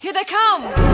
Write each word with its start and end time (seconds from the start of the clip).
Here 0.00 0.14
they 0.14 0.24
come! 0.24 0.89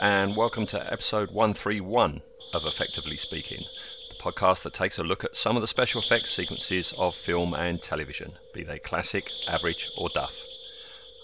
And 0.00 0.34
welcome 0.34 0.64
to 0.64 0.90
episode 0.90 1.30
131 1.30 2.22
of 2.54 2.64
Effectively 2.64 3.18
Speaking, 3.18 3.64
the 4.08 4.14
podcast 4.14 4.62
that 4.62 4.72
takes 4.72 4.98
a 4.98 5.04
look 5.04 5.24
at 5.24 5.36
some 5.36 5.56
of 5.56 5.60
the 5.60 5.66
special 5.66 6.00
effects 6.00 6.30
sequences 6.30 6.94
of 6.96 7.14
film 7.14 7.52
and 7.52 7.82
television, 7.82 8.32
be 8.54 8.62
they 8.62 8.78
classic, 8.78 9.30
average, 9.46 9.90
or 9.98 10.08
duff. 10.08 10.32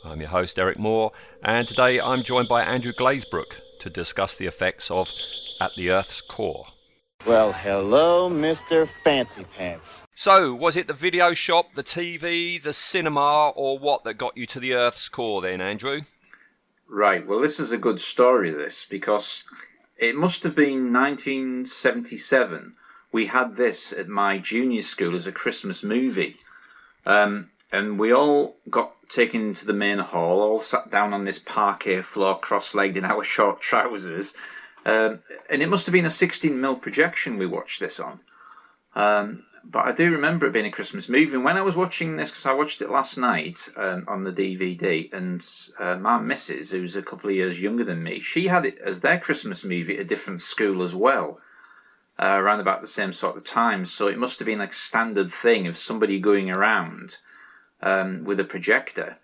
I'm 0.04 0.20
your 0.20 0.28
host, 0.28 0.58
Eric 0.58 0.78
Moore, 0.78 1.12
and 1.42 1.66
today 1.66 1.98
I'm 1.98 2.22
joined 2.22 2.48
by 2.48 2.64
Andrew 2.64 2.92
Glazebrook 2.92 3.54
to 3.78 3.88
discuss 3.88 4.34
the 4.34 4.46
effects 4.46 4.90
of 4.90 5.10
At 5.58 5.74
the 5.74 5.90
Earth's 5.90 6.20
Core. 6.20 6.66
Well, 7.24 7.52
hello, 7.52 8.28
Mr. 8.28 8.86
Fancy 9.02 9.44
Pants. 9.56 10.04
So, 10.14 10.54
was 10.54 10.76
it 10.76 10.86
the 10.86 10.92
video 10.92 11.32
shop, 11.32 11.74
the 11.74 11.82
TV, 11.82 12.62
the 12.62 12.74
cinema, 12.74 13.48
or 13.56 13.78
what 13.78 14.04
that 14.04 14.14
got 14.14 14.36
you 14.36 14.44
to 14.46 14.60
the 14.60 14.74
Earth's 14.74 15.08
core 15.08 15.40
then, 15.40 15.62
Andrew? 15.62 16.02
Right. 16.88 17.26
Well, 17.26 17.40
this 17.40 17.58
is 17.58 17.72
a 17.72 17.78
good 17.78 18.00
story, 18.00 18.50
this, 18.50 18.86
because 18.88 19.44
it 19.96 20.14
must 20.14 20.42
have 20.44 20.54
been 20.54 20.92
1977. 20.92 22.74
We 23.12 23.26
had 23.26 23.56
this 23.56 23.92
at 23.92 24.08
my 24.08 24.38
junior 24.38 24.82
school 24.82 25.14
as 25.14 25.26
a 25.26 25.32
Christmas 25.32 25.82
movie. 25.82 26.36
Um, 27.04 27.50
and 27.72 27.98
we 27.98 28.12
all 28.12 28.56
got 28.70 28.92
taken 29.08 29.48
into 29.48 29.66
the 29.66 29.72
main 29.72 29.98
hall, 29.98 30.40
all 30.40 30.60
sat 30.60 30.90
down 30.90 31.12
on 31.12 31.24
this 31.24 31.38
parquet 31.38 32.02
floor, 32.02 32.38
cross 32.38 32.74
legged 32.74 32.96
in 32.96 33.04
our 33.04 33.24
short 33.34 33.60
trousers. 33.60 34.34
Um, 34.84 35.20
and 35.50 35.62
it 35.62 35.68
must 35.68 35.86
have 35.86 35.92
been 35.92 36.04
a 36.04 36.08
16mm 36.08 36.80
projection 36.80 37.38
we 37.38 37.46
watched 37.46 37.80
this 37.80 37.98
on. 37.98 38.20
Um, 38.94 39.44
but 39.70 39.84
I 39.84 39.92
do 39.92 40.10
remember 40.10 40.46
it 40.46 40.52
being 40.52 40.66
a 40.66 40.70
Christmas 40.70 41.08
movie. 41.08 41.34
And 41.34 41.44
when 41.44 41.56
I 41.56 41.62
was 41.62 41.76
watching 41.76 42.16
this, 42.16 42.30
because 42.30 42.46
I 42.46 42.52
watched 42.52 42.80
it 42.80 42.90
last 42.90 43.18
night 43.18 43.68
um, 43.76 44.04
on 44.06 44.22
the 44.22 44.32
DVD, 44.32 45.12
and 45.12 45.44
uh, 45.80 45.96
my 45.96 46.18
missus, 46.18 46.70
who's 46.70 46.94
a 46.94 47.02
couple 47.02 47.30
of 47.30 47.36
years 47.36 47.60
younger 47.60 47.84
than 47.84 48.02
me, 48.02 48.20
she 48.20 48.46
had 48.46 48.64
it 48.64 48.78
as 48.78 49.00
their 49.00 49.18
Christmas 49.18 49.64
movie 49.64 49.94
at 49.94 50.00
a 50.00 50.04
different 50.04 50.40
school 50.40 50.82
as 50.82 50.94
well, 50.94 51.40
uh, 52.18 52.36
around 52.38 52.60
about 52.60 52.80
the 52.80 52.86
same 52.86 53.12
sort 53.12 53.36
of 53.36 53.44
time. 53.44 53.84
So 53.84 54.06
it 54.06 54.18
must 54.18 54.38
have 54.38 54.46
been 54.46 54.60
like 54.60 54.72
a 54.72 54.74
standard 54.74 55.32
thing 55.32 55.66
of 55.66 55.76
somebody 55.76 56.20
going 56.20 56.50
around 56.50 57.18
um, 57.82 58.24
with 58.24 58.38
a 58.38 58.44
projector. 58.44 59.18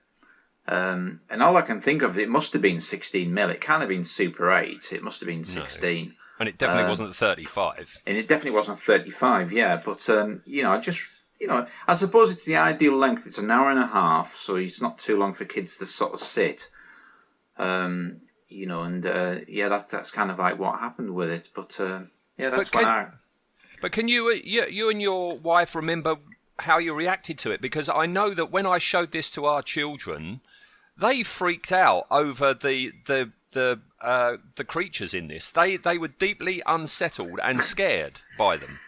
Um, 0.66 1.20
and 1.30 1.42
all 1.42 1.56
I 1.56 1.62
can 1.62 1.80
think 1.80 2.02
of, 2.02 2.18
it 2.18 2.28
must 2.28 2.52
have 2.52 2.62
been 2.62 2.80
16 2.80 3.32
mil. 3.32 3.50
It 3.50 3.60
can't 3.60 3.80
have 3.80 3.88
been 3.88 4.04
Super 4.04 4.52
8. 4.52 4.92
It 4.92 5.02
must 5.02 5.20
have 5.20 5.28
been 5.28 5.44
16 5.44 6.14
And 6.40 6.48
it 6.48 6.58
definitely 6.58 6.88
wasn't 6.90 7.14
35. 7.14 8.02
and 8.06 8.16
it 8.16 8.26
definitely 8.26 8.56
wasn't 8.56 8.78
35 8.80 9.52
yeah 9.52 9.76
but 9.84 10.08
um, 10.10 10.42
you 10.44 10.62
know 10.62 10.72
i 10.72 10.78
just 10.78 11.08
you 11.40 11.46
know 11.46 11.66
i 11.86 11.94
suppose 11.94 12.32
it's 12.32 12.44
the 12.44 12.56
ideal 12.56 12.96
length 12.96 13.26
it's 13.26 13.38
an 13.38 13.50
hour 13.50 13.70
and 13.70 13.78
a 13.78 13.86
half 13.86 14.34
so 14.34 14.56
it's 14.56 14.80
not 14.80 14.98
too 14.98 15.16
long 15.18 15.32
for 15.34 15.44
kids 15.44 15.76
to 15.76 15.86
sort 15.86 16.12
of 16.12 16.20
sit 16.20 16.68
um, 17.58 18.20
you 18.48 18.66
know 18.66 18.82
and 18.82 19.06
uh, 19.06 19.36
yeah 19.48 19.68
that's 19.68 19.90
that's 19.92 20.10
kind 20.10 20.30
of 20.30 20.38
like 20.38 20.58
what 20.58 20.80
happened 20.80 21.14
with 21.14 21.30
it 21.30 21.48
but 21.54 21.78
uh, 21.78 22.00
yeah 22.38 22.50
that's 22.50 22.68
But 22.70 22.78
can- 22.80 22.88
I, 22.88 23.06
But 23.80 23.92
can 23.92 24.08
you, 24.08 24.28
uh, 24.28 24.38
you, 24.44 24.66
you 24.66 24.90
and 24.90 25.00
your 25.02 25.36
wife 25.38 25.74
remember 25.74 26.16
how 26.60 26.78
you 26.78 26.94
reacted 26.94 27.36
to 27.40 27.50
it? 27.50 27.60
Because 27.60 27.88
I 27.88 28.06
know 28.06 28.32
that 28.34 28.50
when 28.52 28.64
I 28.66 28.78
showed 28.78 29.10
this 29.10 29.28
to 29.32 29.44
our 29.46 29.62
children, 29.62 30.40
they 30.96 31.22
freaked 31.24 31.72
out 31.72 32.06
over 32.10 32.54
the 32.54 32.92
the 33.06 33.32
the 33.52 33.80
uh, 34.00 34.36
the 34.56 34.64
creatures 34.64 35.14
in 35.14 35.28
this. 35.28 35.50
They 35.50 35.76
they 35.76 35.98
were 35.98 36.08
deeply 36.08 36.62
unsettled 36.66 37.40
and 37.42 37.60
scared 37.60 38.20
by 38.38 38.56
them. 38.56 38.80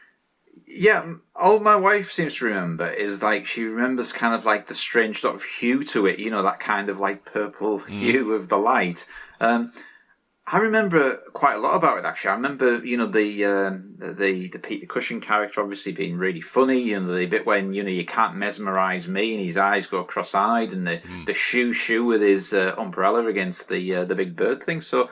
yeah 0.67 1.05
all 1.37 1.61
my 1.61 1.77
wife 1.77 2.11
seems 2.11 2.37
to 2.37 2.47
remember 2.47 2.89
is 2.89 3.23
like 3.23 3.45
she 3.47 3.65
remembers 3.65 4.13
kind 4.13 4.35
of 4.35 4.45
like 4.45 4.67
the 4.67 4.75
strange 4.75 5.21
sort 5.21 5.35
of 5.35 5.43
hue 5.43 5.85
to 5.85 6.07
it 6.07 6.19
you 6.19 6.31
know 6.31 6.43
that 6.43 6.61
kind 6.61 6.89
of 6.89 6.99
like 7.01 7.25
purple 7.25 7.79
hue 7.79 8.33
of 8.33 8.49
the 8.49 8.57
light 8.57 9.07
um, 9.41 9.73
I 10.47 10.59
remember 10.59 11.17
quite 11.33 11.57
a 11.57 11.59
lot 11.59 11.75
about 11.75 11.99
it 11.99 12.05
actually. 12.05 12.31
I 12.31 12.35
remember, 12.35 12.85
you 12.85 12.99
know, 12.99 13.07
the 13.07 13.45
um, 13.47 13.95
the 13.99 14.49
the 14.53 14.59
Peter 14.59 14.87
Cushing 14.87 15.21
character 15.21 15.63
obviously 15.63 15.93
being 15.93 16.19
really 16.19 16.43
funny. 16.43 16.81
You 16.81 17.01
know, 17.01 17.15
the 17.15 17.25
bit 17.27 17.47
when 17.47 17.73
you 17.73 17.83
know 17.83 17.91
you 17.91 18.05
can't 18.05 18.37
mesmerize 18.37 19.09
me, 19.09 19.35
and 19.35 19.45
his 19.45 19.57
eyes 19.57 19.87
go 19.87 20.05
cross-eyed, 20.05 20.73
and 20.73 20.87
the 20.87 21.01
the 21.25 21.33
shoe 21.33 21.73
shoe 21.73 22.05
with 22.05 22.21
his 22.21 22.53
uh, 22.53 22.75
umbrella 22.77 23.27
against 23.27 23.69
the 23.69 23.95
uh, 23.95 24.05
the 24.05 24.15
big 24.15 24.37
bird 24.37 24.63
thing. 24.63 24.83
So 24.83 25.09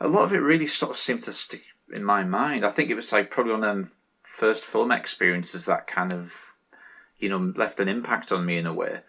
a 0.00 0.08
lot 0.08 0.24
of 0.24 0.32
it 0.32 0.38
really 0.38 0.66
sort 0.66 0.90
of 0.90 0.96
seemed 0.96 1.22
to 1.24 1.32
stick 1.32 1.62
in 1.92 2.02
my 2.02 2.24
mind. 2.24 2.64
I 2.64 2.70
think 2.70 2.90
it 2.90 2.96
was 2.96 3.12
like 3.12 3.30
probably 3.30 3.52
one 3.52 3.62
of 3.62 3.68
them 3.68 3.92
first 4.24 4.64
film 4.64 4.90
experiences 4.90 5.66
that 5.66 5.86
kind 5.86 6.12
of, 6.12 6.54
you 7.18 7.28
know, 7.28 7.52
left 7.54 7.78
an 7.78 7.88
impact 7.88 8.32
on 8.32 8.44
me 8.44 8.56
in 8.56 8.66
a 8.66 8.74
way. 8.74 9.02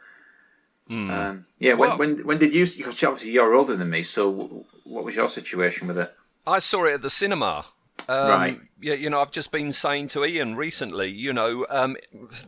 Um, 0.89 1.45
yeah, 1.59 1.73
when, 1.73 1.89
Well- 1.89 1.97
when 1.97 2.25
when 2.25 2.37
did 2.37 2.53
you? 2.53 2.65
Because 2.65 3.03
obviously 3.03 3.31
you're 3.31 3.53
older 3.55 3.75
than 3.75 3.89
me, 3.89 4.03
so 4.03 4.65
what 4.83 5.03
was 5.03 5.15
your 5.15 5.29
situation 5.29 5.87
with 5.87 5.97
it? 5.97 6.13
I 6.45 6.59
saw 6.59 6.85
it 6.85 6.93
at 6.95 7.01
the 7.01 7.09
cinema. 7.09 7.65
Um, 8.09 8.29
Right. 8.29 8.61
Yeah, 8.81 8.95
you 8.95 9.09
know, 9.09 9.21
I've 9.21 9.31
just 9.31 9.51
been 9.51 9.71
saying 9.71 10.09
to 10.09 10.25
Ian 10.25 10.55
recently, 10.55 11.09
you 11.09 11.31
know, 11.31 11.65
um, 11.69 11.95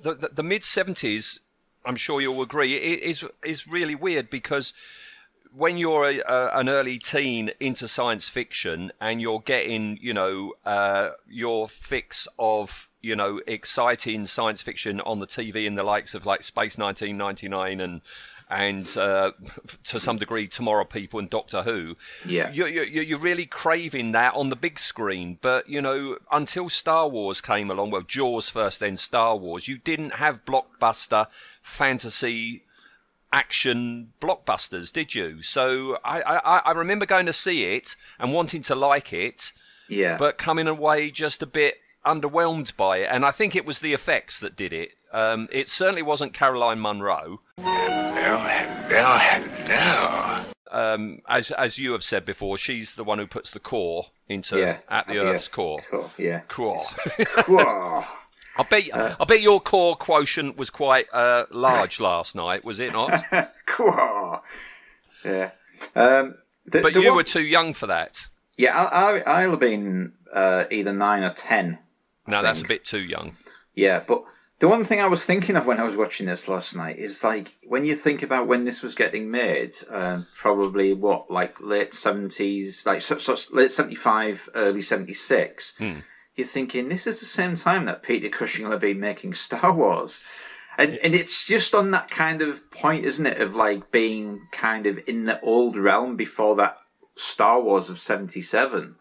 the, 0.02 0.14
the, 0.16 0.30
the 0.34 0.44
mid 0.44 0.64
seventies. 0.64 1.40
I'm 1.86 1.96
sure 1.96 2.20
you'll 2.20 2.42
agree, 2.42 2.76
it 2.76 3.00
is 3.04 3.24
is 3.44 3.68
really 3.68 3.96
weird 3.96 4.30
because 4.30 4.74
when 5.56 5.78
you're 5.78 6.04
a, 6.06 6.20
a, 6.20 6.60
an 6.60 6.68
early 6.70 6.98
teen 6.98 7.52
into 7.60 7.88
science 7.88 8.28
fiction 8.30 8.92
and 9.00 9.22
you're 9.22 9.40
getting, 9.40 9.98
you 10.02 10.14
know, 10.14 10.54
uh, 10.66 11.12
your 11.30 11.68
fix 11.70 12.28
of, 12.38 12.90
you 13.02 13.16
know, 13.16 13.40
exciting 13.48 14.26
science 14.26 14.62
fiction 14.62 15.00
on 15.02 15.20
the 15.20 15.28
TV 15.28 15.66
in 15.66 15.76
the 15.76 15.84
likes 15.84 16.14
of 16.14 16.26
like 16.26 16.44
Space 16.44 16.78
1999 16.78 17.80
and 17.80 18.02
and 18.48 18.96
uh, 18.96 19.32
to 19.86 20.00
some 20.00 20.18
degree 20.18 20.48
Tomorrow 20.48 20.86
People 20.86 21.20
and 21.20 21.28
Doctor 21.30 21.64
Who. 21.64 21.96
Yeah. 22.28 22.52
you, 22.52 22.68
you, 22.68 22.84
you- 22.84 23.02
you're 23.02 23.18
really 23.18 23.48
craving 23.48 24.12
that 24.12 24.36
on 24.36 24.50
the 24.50 24.56
big 24.56 24.78
screen. 24.78 25.40
But 25.42 25.68
you 25.68 25.82
know, 25.82 26.18
until 26.32 26.70
Star 26.70 27.08
Wars 27.10 27.42
came 27.42 27.72
along, 27.72 27.90
well, 27.90 28.04
Jaws 28.04 28.50
first, 28.50 28.80
then 28.82 28.98
Star 28.98 29.36
Wars, 29.36 29.68
you 29.68 29.80
didn't 29.80 30.12
have 30.16 30.46
blockbuster 30.46 31.26
fantasy 31.64 32.65
action 33.36 34.14
blockbusters, 34.22 34.92
did 34.94 35.14
you? 35.14 35.42
So 35.42 35.98
I, 36.06 36.22
I, 36.22 36.58
I 36.60 36.72
remember 36.72 37.06
going 37.06 37.26
to 37.26 37.34
see 37.34 37.66
it 37.66 37.96
and 38.18 38.34
wanting 38.34 38.62
to 38.64 38.76
like 38.76 39.12
it, 39.12 39.52
Yeah, 39.90 40.18
but 40.18 40.38
coming 40.38 40.68
away 40.68 41.12
just 41.12 41.44
a 41.44 41.46
bit 41.46 41.76
underwhelmed 42.06 42.76
by 42.78 43.00
it. 43.00 43.10
And 43.12 43.26
I 43.26 43.32
think 43.32 43.56
it 43.56 43.66
was 43.66 43.80
the 43.80 43.94
effects 43.94 44.40
that 44.40 44.56
did 44.56 44.72
it. 44.72 44.92
Um, 45.12 45.50
it 45.52 45.68
certainly 45.68 46.02
wasn't 46.02 46.34
Caroline 46.34 46.80
Munro. 46.80 47.42
Hello, 47.58 49.18
hello. 49.20 50.42
Um, 50.72 51.22
as 51.30 51.52
as 51.52 51.78
you 51.78 51.92
have 51.92 52.04
said 52.04 52.26
before, 52.26 52.58
she's 52.58 52.96
the 52.96 53.04
one 53.04 53.20
who 53.20 53.28
puts 53.28 53.50
the 53.52 53.60
core 53.60 54.08
into 54.28 54.58
yeah, 54.60 54.80
at 54.90 55.08
the 55.08 55.20
Earth's 55.20 55.48
core. 55.48 55.80
Core, 55.90 56.12
yeah. 56.18 56.42
Core. 56.48 56.78
Core. 57.38 58.06
I 58.58 58.64
bet 58.64 58.94
Uh, 58.94 59.16
I 59.20 59.26
bet 59.26 59.42
your 59.42 59.60
core 59.60 59.96
quotient 59.96 60.58
was 60.58 60.70
quite 60.70 61.08
uh, 61.12 61.46
large 61.52 62.00
last 62.00 62.36
night, 62.36 62.64
was 62.64 62.80
it 62.80 62.94
not? 62.94 63.22
Yeah. 65.24 65.52
Um, 65.96 66.36
the, 66.66 66.82
But 66.82 66.94
the 66.94 67.02
you 67.02 67.08
one- 67.10 67.18
were 67.18 67.24
too 67.24 67.42
young 67.44 67.74
for 67.74 67.88
that. 67.88 68.28
Yeah, 68.58 68.78
I, 68.78 69.18
I, 69.20 69.42
I'll 69.44 69.52
have 69.52 69.60
been 69.60 70.14
uh, 70.34 70.66
either 70.72 70.94
nine 70.94 71.24
or 71.24 71.32
ten. 71.32 71.80
I 72.28 72.32
No, 72.32 72.42
that's 72.42 72.62
a 72.62 72.66
bit 72.66 72.86
too 72.86 73.02
young. 73.04 73.36
Yeah, 73.74 74.00
but 74.06 74.24
the 74.60 74.70
one 74.70 74.86
thing 74.86 75.02
I 75.02 75.08
was 75.08 75.26
thinking 75.26 75.58
of 75.58 75.66
when 75.66 75.80
I 75.80 75.84
was 75.84 75.98
watching 75.98 76.28
this 76.28 76.48
last 76.48 76.74
night 76.76 76.98
is 76.98 77.24
like 77.24 77.56
when 77.68 77.84
you 77.84 77.96
think 77.96 78.24
about 78.24 78.48
when 78.48 78.64
this 78.64 78.82
was 78.82 78.96
getting 78.96 79.30
made, 79.30 79.74
um, 79.90 80.28
probably 80.34 80.94
what 80.94 81.30
like 81.30 81.60
late 81.60 81.94
seventies, 81.94 82.86
like 82.86 83.02
so, 83.02 83.18
so 83.18 83.36
late 83.54 83.72
seventy 83.72 83.96
five, 83.96 84.48
early 84.56 84.82
seventy 84.82 85.14
six. 85.14 85.74
You're 86.36 86.48
thinking 86.48 86.90
this 86.90 87.08
is 87.08 87.20
the 87.20 87.26
same 87.26 87.56
time 87.56 87.86
that 87.86 88.04
Peter 88.04 88.30
Cushing 88.30 88.66
will 88.66 88.72
have 88.72 88.82
been 88.82 89.00
making 89.00 89.34
Star 89.34 89.74
Wars. 89.74 90.24
And, 90.78 90.98
and 90.98 91.16
it's 91.16 91.46
just 91.46 91.74
on 91.74 91.92
that 91.92 92.12
kind 92.12 92.42
of 92.42 92.70
point, 92.70 93.06
isn't 93.06 93.26
it, 93.26 93.40
of 93.40 93.56
like 93.56 93.92
being 93.92 94.48
kind 94.52 94.86
of 94.86 95.00
in 95.08 95.24
the 95.24 95.40
old 95.40 95.78
realm 95.78 96.18
before 96.18 96.56
that 96.58 96.78
Star 97.16 97.62
Wars 97.62 97.90
of 97.90 98.00
77 98.00 98.96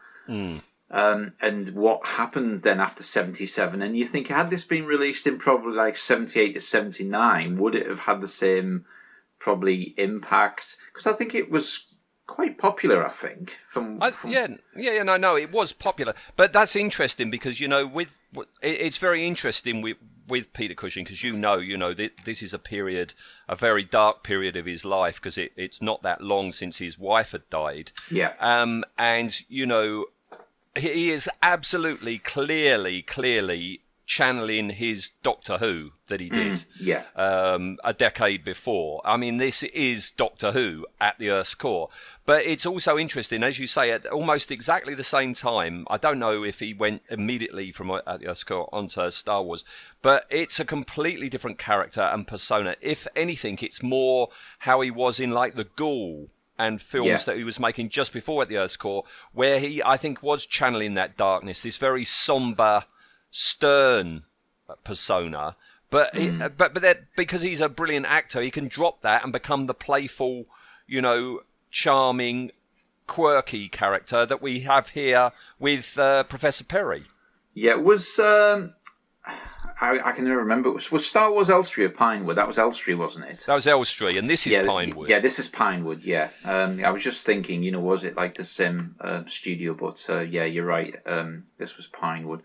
um, 0.91 1.33
and 1.41 1.75
what 1.75 2.07
happens 2.07 2.63
then 2.63 2.81
after 2.81 3.03
77 3.03 3.83
and 3.83 3.97
you 3.97 4.07
think 4.07 4.29
had 4.29 4.51
this 4.51 4.65
been 4.65 4.87
released 4.87 5.27
in 5.27 5.39
probably 5.39 5.75
like 5.75 5.97
78 5.97 6.55
to 6.55 6.61
79 6.61 7.59
would 7.59 7.75
it 7.75 7.89
have 7.89 8.01
had 8.01 8.21
the 8.21 8.29
same 8.29 8.85
probably 9.39 9.95
impact? 9.99 10.77
Because 10.93 11.07
i 11.07 11.13
think 11.13 11.35
it 11.35 11.51
was 11.51 11.87
quite 12.27 12.59
popular, 12.59 13.05
I 13.05 13.11
think. 13.11 13.59
From, 13.69 14.03
I, 14.03 14.11
from 14.11 14.31
yeah, 14.31 14.49
yeah, 14.77 14.93
yeah, 14.93 15.03
no, 15.03 15.17
no, 15.17 15.37
it 15.37 15.53
was 15.53 15.73
popular, 15.73 16.15
but 16.37 16.53
that's 16.53 16.77
interesting 16.77 17.31
because 17.31 17.61
you 17.61 17.69
know, 17.69 17.87
with 17.87 18.09
it's 18.63 18.97
very 18.97 19.27
interesting 19.27 19.83
with 19.83 19.97
with 20.27 20.53
Peter 20.53 20.75
Cushing 20.75 21.05
because 21.05 21.23
you 21.23 21.37
know, 21.37 21.59
you 21.59 21.77
know, 21.77 21.93
th- 21.95 22.17
this 22.25 22.43
is 22.43 22.55
a 22.55 22.59
period, 22.59 23.15
a 23.49 23.57
very 23.57 23.85
dark 23.85 24.23
period 24.23 24.57
of 24.57 24.67
his 24.67 24.85
life 24.85 25.17
because 25.17 25.37
it, 25.39 25.53
it's 25.57 25.83
not 25.83 26.03
that 26.03 26.21
long 26.21 26.53
since 26.53 26.79
his 26.79 26.99
wife 26.99 27.33
had 27.33 27.49
died. 27.51 27.93
Yeah. 28.11 28.33
Um, 28.41 28.85
and 28.99 29.39
you 29.49 29.67
know, 29.67 30.07
he 30.77 30.93
he 30.93 31.11
is 31.11 31.29
absolutely, 31.43 32.19
clearly, 32.19 33.03
clearly 33.03 33.81
channeling 34.07 34.71
his 34.71 35.13
Doctor 35.23 35.59
Who 35.59 35.93
that 36.09 36.21
he 36.21 36.29
did 36.29 36.67
yeah, 36.79 37.05
um, 37.17 37.79
a 37.83 37.93
decade 37.93 38.45
before. 38.45 39.01
I 39.05 39.17
mean, 39.17 39.39
this 39.39 39.63
is 39.63 40.11
Doctor 40.11 40.53
Who 40.53 40.87
at 41.01 41.19
the 41.19 41.31
Earth's 41.31 41.55
core. 41.55 41.89
But 42.27 42.47
it's 42.47 42.65
also 42.65 42.97
interesting, 42.97 43.43
as 43.43 43.59
you 43.59 43.67
say, 43.67 43.91
at 43.91 44.07
almost 44.07 44.51
exactly 44.51 44.95
the 44.95 45.05
same 45.05 45.35
time. 45.35 45.87
I 45.91 45.99
don't 45.99 46.19
know 46.19 46.43
if 46.43 46.61
he 46.61 46.73
went 46.73 47.03
immediately 47.11 47.71
from 47.71 47.91
uh, 47.91 48.01
at 48.07 48.21
the 48.21 48.29
Earth's 48.29 48.45
core 48.45 48.69
onto 48.73 49.11
Star 49.11 49.43
Wars, 49.43 49.63
but 50.01 50.25
it's 50.31 50.59
a 50.59 50.65
completely 50.65 51.29
different 51.29 51.59
character 51.59 52.01
and 52.01 52.27
persona. 52.27 52.77
If 52.81 53.07
anything, 53.15 53.59
it's 53.61 53.83
more 53.83 54.31
how 54.61 54.81
he 54.81 54.91
was 54.91 55.21
in 55.21 55.33
like 55.33 55.55
the 55.55 55.65
Ghoul 55.77 56.29
and 56.59 56.81
films 56.81 57.09
Yeah. 57.09 57.17
that 57.27 57.37
he 57.37 57.45
was 57.45 57.61
making 57.61 57.91
just 57.91 58.13
before 58.13 58.43
at 58.43 58.49
the 58.49 58.57
Earth's 58.57 58.79
core, 58.79 59.05
where 59.33 59.59
he, 59.59 59.83
I 59.83 59.99
think, 59.99 60.23
was 60.23 60.47
channeling 60.47 60.95
that 60.95 61.19
darkness, 61.19 61.61
this 61.61 61.77
very 61.77 62.05
somber, 62.05 62.85
stern 63.31 64.23
persona. 64.83 65.57
But 65.91 66.17
he, 66.17 66.31
but 66.31 66.57
but 66.57 66.81
that 66.81 67.15
because 67.17 67.43
he's 67.43 67.61
a 67.61 67.69
brilliant 67.69 68.07
actor, 68.07 68.41
he 68.41 68.51
can 68.51 68.67
drop 68.69 69.03
that 69.03 69.23
and 69.23 69.33
become 69.33 69.67
the 69.67 69.75
playful, 69.75 70.47
you 70.87 71.03
know, 71.03 71.41
charming, 71.75 72.53
quirky 73.09 73.69
character 73.69 74.25
that 74.25 74.41
we 74.41 74.61
have 74.61 74.91
here 74.91 75.33
with 75.59 75.99
uh, 75.99 76.23
Professor 76.23 76.65
Perry. 76.65 77.05
yeah. 77.53 77.73
It 77.73 77.83
was 77.83 78.19
um, 78.21 78.75
I, 79.81 79.99
I 80.05 80.13
can 80.13 80.25
never 80.25 80.39
remember. 80.39 80.71
Was, 80.71 80.93
was 80.93 81.05
Star 81.05 81.33
Wars 81.33 81.51
Elstree 81.51 81.85
or 81.85 81.91
Pinewood? 81.91 82.37
That 82.37 82.47
was 82.47 82.59
Elstree, 82.59 82.95
wasn't 82.95 83.27
it? 83.27 83.45
That 83.47 83.55
was 83.55 83.67
Elstree, 83.67 84.17
and 84.17 84.31
this 84.31 84.47
is 84.47 84.53
yeah, 84.53 84.65
Pinewood. 84.65 85.09
Yeah, 85.09 85.19
this 85.19 85.41
is 85.41 85.49
Pinewood. 85.49 86.03
Yeah, 86.05 86.29
um, 86.45 86.83
I 86.85 86.91
was 86.91 87.03
just 87.03 87.27
thinking, 87.27 87.65
you 87.65 87.73
know, 87.73 87.81
was 87.81 88.05
it 88.05 88.17
like 88.17 88.37
the 88.37 88.45
Sim 88.45 88.95
uh, 89.01 89.25
studio? 89.27 89.75
But 89.75 90.07
uh, 90.09 90.21
yeah, 90.21 90.45
you're 90.45 90.65
right. 90.65 90.95
Um, 91.05 91.47
this 91.59 91.77
was 91.77 91.89
Pinewood. 91.89 92.43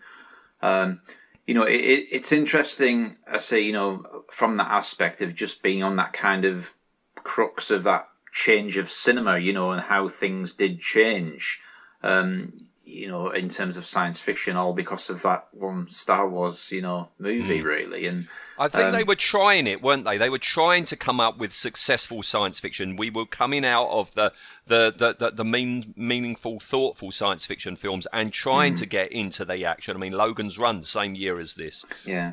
Um, 0.60 1.02
you 1.46 1.54
know, 1.54 1.62
it, 1.62 1.80
it, 1.80 2.06
it's 2.10 2.32
interesting. 2.32 3.16
I 3.30 3.38
say, 3.38 3.60
you 3.60 3.72
know, 3.72 4.24
from 4.28 4.56
that 4.56 4.70
aspect 4.70 5.22
of 5.22 5.34
just 5.34 5.62
being 5.62 5.84
on 5.84 5.94
that 5.96 6.12
kind 6.12 6.44
of 6.44 6.74
crux 7.14 7.70
of 7.70 7.84
that 7.84 8.08
change 8.32 8.76
of 8.76 8.90
cinema, 8.90 9.38
you 9.38 9.52
know, 9.52 9.70
and 9.72 9.82
how 9.82 10.08
things 10.08 10.52
did 10.52 10.80
change. 10.80 11.60
Um, 12.02 12.66
you 12.84 13.06
know, 13.06 13.30
in 13.30 13.48
terms 13.48 13.76
of 13.76 13.84
science 13.84 14.18
fiction, 14.18 14.56
all 14.56 14.72
because 14.72 15.08
of 15.10 15.22
that 15.22 15.46
one 15.52 15.88
Star 15.88 16.28
Wars, 16.28 16.72
you 16.72 16.82
know, 16.82 17.08
movie, 17.20 17.62
really. 17.62 18.04
And 18.06 18.26
I 18.58 18.66
think 18.66 18.86
Um, 18.86 18.92
they 18.92 19.04
were 19.04 19.14
trying 19.14 19.68
it, 19.68 19.80
weren't 19.80 20.04
they? 20.04 20.18
They 20.18 20.28
were 20.30 20.38
trying 20.40 20.84
to 20.86 20.96
come 20.96 21.20
up 21.20 21.38
with 21.38 21.52
successful 21.52 22.24
science 22.24 22.58
fiction. 22.58 22.96
We 22.96 23.08
were 23.08 23.26
coming 23.26 23.64
out 23.64 23.88
of 23.90 24.12
the 24.14 24.32
the 24.66 24.92
the, 24.96 25.14
the, 25.16 25.30
the 25.30 25.44
mean, 25.44 25.94
meaningful, 25.96 26.58
thoughtful 26.58 27.12
science 27.12 27.46
fiction 27.46 27.76
films 27.76 28.08
and 28.12 28.32
trying 28.32 28.74
Mm. 28.74 28.78
to 28.78 28.86
get 28.86 29.12
into 29.12 29.44
the 29.44 29.64
action. 29.64 29.96
I 29.96 30.00
mean, 30.00 30.12
Logan's 30.14 30.58
Run, 30.58 30.82
same 30.82 31.14
year 31.14 31.38
as 31.40 31.54
this, 31.54 31.84
yeah, 32.04 32.32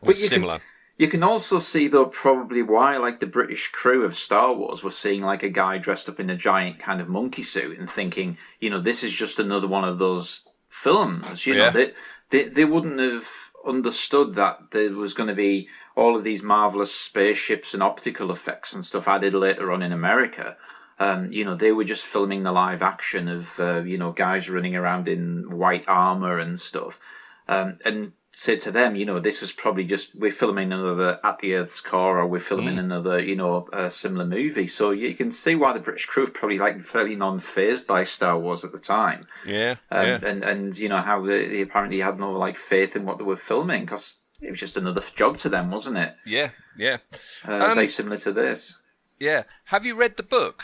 was 0.00 0.22
you 0.22 0.28
can- 0.30 0.36
similar. 0.36 0.60
You 0.98 1.06
can 1.06 1.22
also 1.22 1.60
see 1.60 1.86
though 1.86 2.06
probably 2.06 2.60
why 2.60 2.96
like 2.96 3.20
the 3.20 3.26
British 3.26 3.68
crew 3.68 4.04
of 4.04 4.16
Star 4.16 4.52
Wars 4.52 4.82
were 4.82 4.90
seeing 4.90 5.22
like 5.22 5.44
a 5.44 5.48
guy 5.48 5.78
dressed 5.78 6.08
up 6.08 6.18
in 6.18 6.28
a 6.28 6.36
giant 6.36 6.80
kind 6.80 7.00
of 7.00 7.08
monkey 7.08 7.44
suit 7.44 7.78
and 7.78 7.88
thinking, 7.88 8.36
you 8.58 8.68
know, 8.68 8.80
this 8.80 9.04
is 9.04 9.12
just 9.12 9.38
another 9.38 9.68
one 9.68 9.84
of 9.84 9.98
those 9.98 10.40
films. 10.68 11.46
You 11.46 11.54
Yeah. 11.54 11.66
know, 11.66 11.70
they, 11.70 11.92
they 12.30 12.48
they 12.48 12.64
wouldn't 12.64 12.98
have 12.98 13.28
understood 13.64 14.34
that 14.34 14.72
there 14.72 14.92
was 14.92 15.14
going 15.14 15.28
to 15.28 15.34
be 15.34 15.68
all 15.94 16.16
of 16.16 16.24
these 16.24 16.42
marvelous 16.42 16.92
spaceships 16.94 17.74
and 17.74 17.82
optical 17.82 18.32
effects 18.32 18.72
and 18.72 18.84
stuff 18.84 19.06
added 19.06 19.34
later 19.34 19.70
on 19.70 19.82
in 19.82 19.92
America. 19.92 20.56
Um, 20.98 21.30
you 21.30 21.44
know, 21.44 21.54
they 21.54 21.70
were 21.70 21.84
just 21.84 22.04
filming 22.04 22.42
the 22.42 22.50
live 22.50 22.82
action 22.82 23.28
of 23.28 23.60
uh, 23.60 23.82
you 23.82 23.98
know 23.98 24.10
guys 24.10 24.50
running 24.50 24.74
around 24.74 25.06
in 25.06 25.56
white 25.56 25.88
armor 25.88 26.38
and 26.38 26.58
stuff. 26.58 26.98
Um, 27.46 27.78
and 27.84 28.12
said 28.40 28.60
to 28.60 28.70
them, 28.70 28.94
you 28.94 29.04
know, 29.04 29.18
this 29.18 29.40
was 29.40 29.50
probably 29.50 29.82
just 29.84 30.14
we're 30.14 30.30
filming 30.30 30.72
another 30.72 31.18
At 31.24 31.40
the 31.40 31.54
Earth's 31.54 31.80
Core, 31.80 32.18
or 32.20 32.26
we're 32.28 32.38
filming 32.38 32.78
another, 32.78 33.18
you 33.20 33.34
know, 33.34 33.68
uh, 33.72 33.88
similar 33.88 34.24
movie. 34.24 34.68
So 34.68 34.92
you 34.92 35.12
can 35.14 35.32
see 35.32 35.56
why 35.56 35.72
the 35.72 35.80
British 35.80 36.06
crew 36.06 36.28
probably 36.28 36.56
like 36.58 36.80
fairly 36.80 37.16
non-phased 37.16 37.84
by 37.88 38.04
Star 38.04 38.38
Wars 38.38 38.62
at 38.64 38.70
the 38.70 38.78
time, 38.78 39.26
Yeah, 39.44 39.74
um, 39.90 40.06
yeah. 40.06 40.18
and 40.24 40.44
and 40.44 40.78
you 40.78 40.88
know 40.88 41.00
how 41.02 41.26
they, 41.26 41.48
they 41.48 41.62
apparently 41.62 41.98
had 41.98 42.20
no 42.20 42.30
like 42.30 42.56
faith 42.56 42.94
in 42.94 43.04
what 43.04 43.18
they 43.18 43.24
were 43.24 43.34
filming 43.50 43.80
because 43.86 44.18
it 44.40 44.50
was 44.50 44.60
just 44.60 44.76
another 44.76 45.02
job 45.16 45.36
to 45.38 45.48
them, 45.48 45.72
wasn't 45.72 45.96
it? 45.96 46.14
Yeah, 46.24 46.50
yeah, 46.76 46.98
Uh, 47.46 47.54
Um, 47.54 47.74
very 47.74 47.88
similar 47.88 48.18
to 48.18 48.30
this. 48.30 48.78
yeah. 49.18 49.42
Have 49.64 49.84
you 49.84 49.96
read 49.96 50.16
the 50.16 50.22
book? 50.22 50.62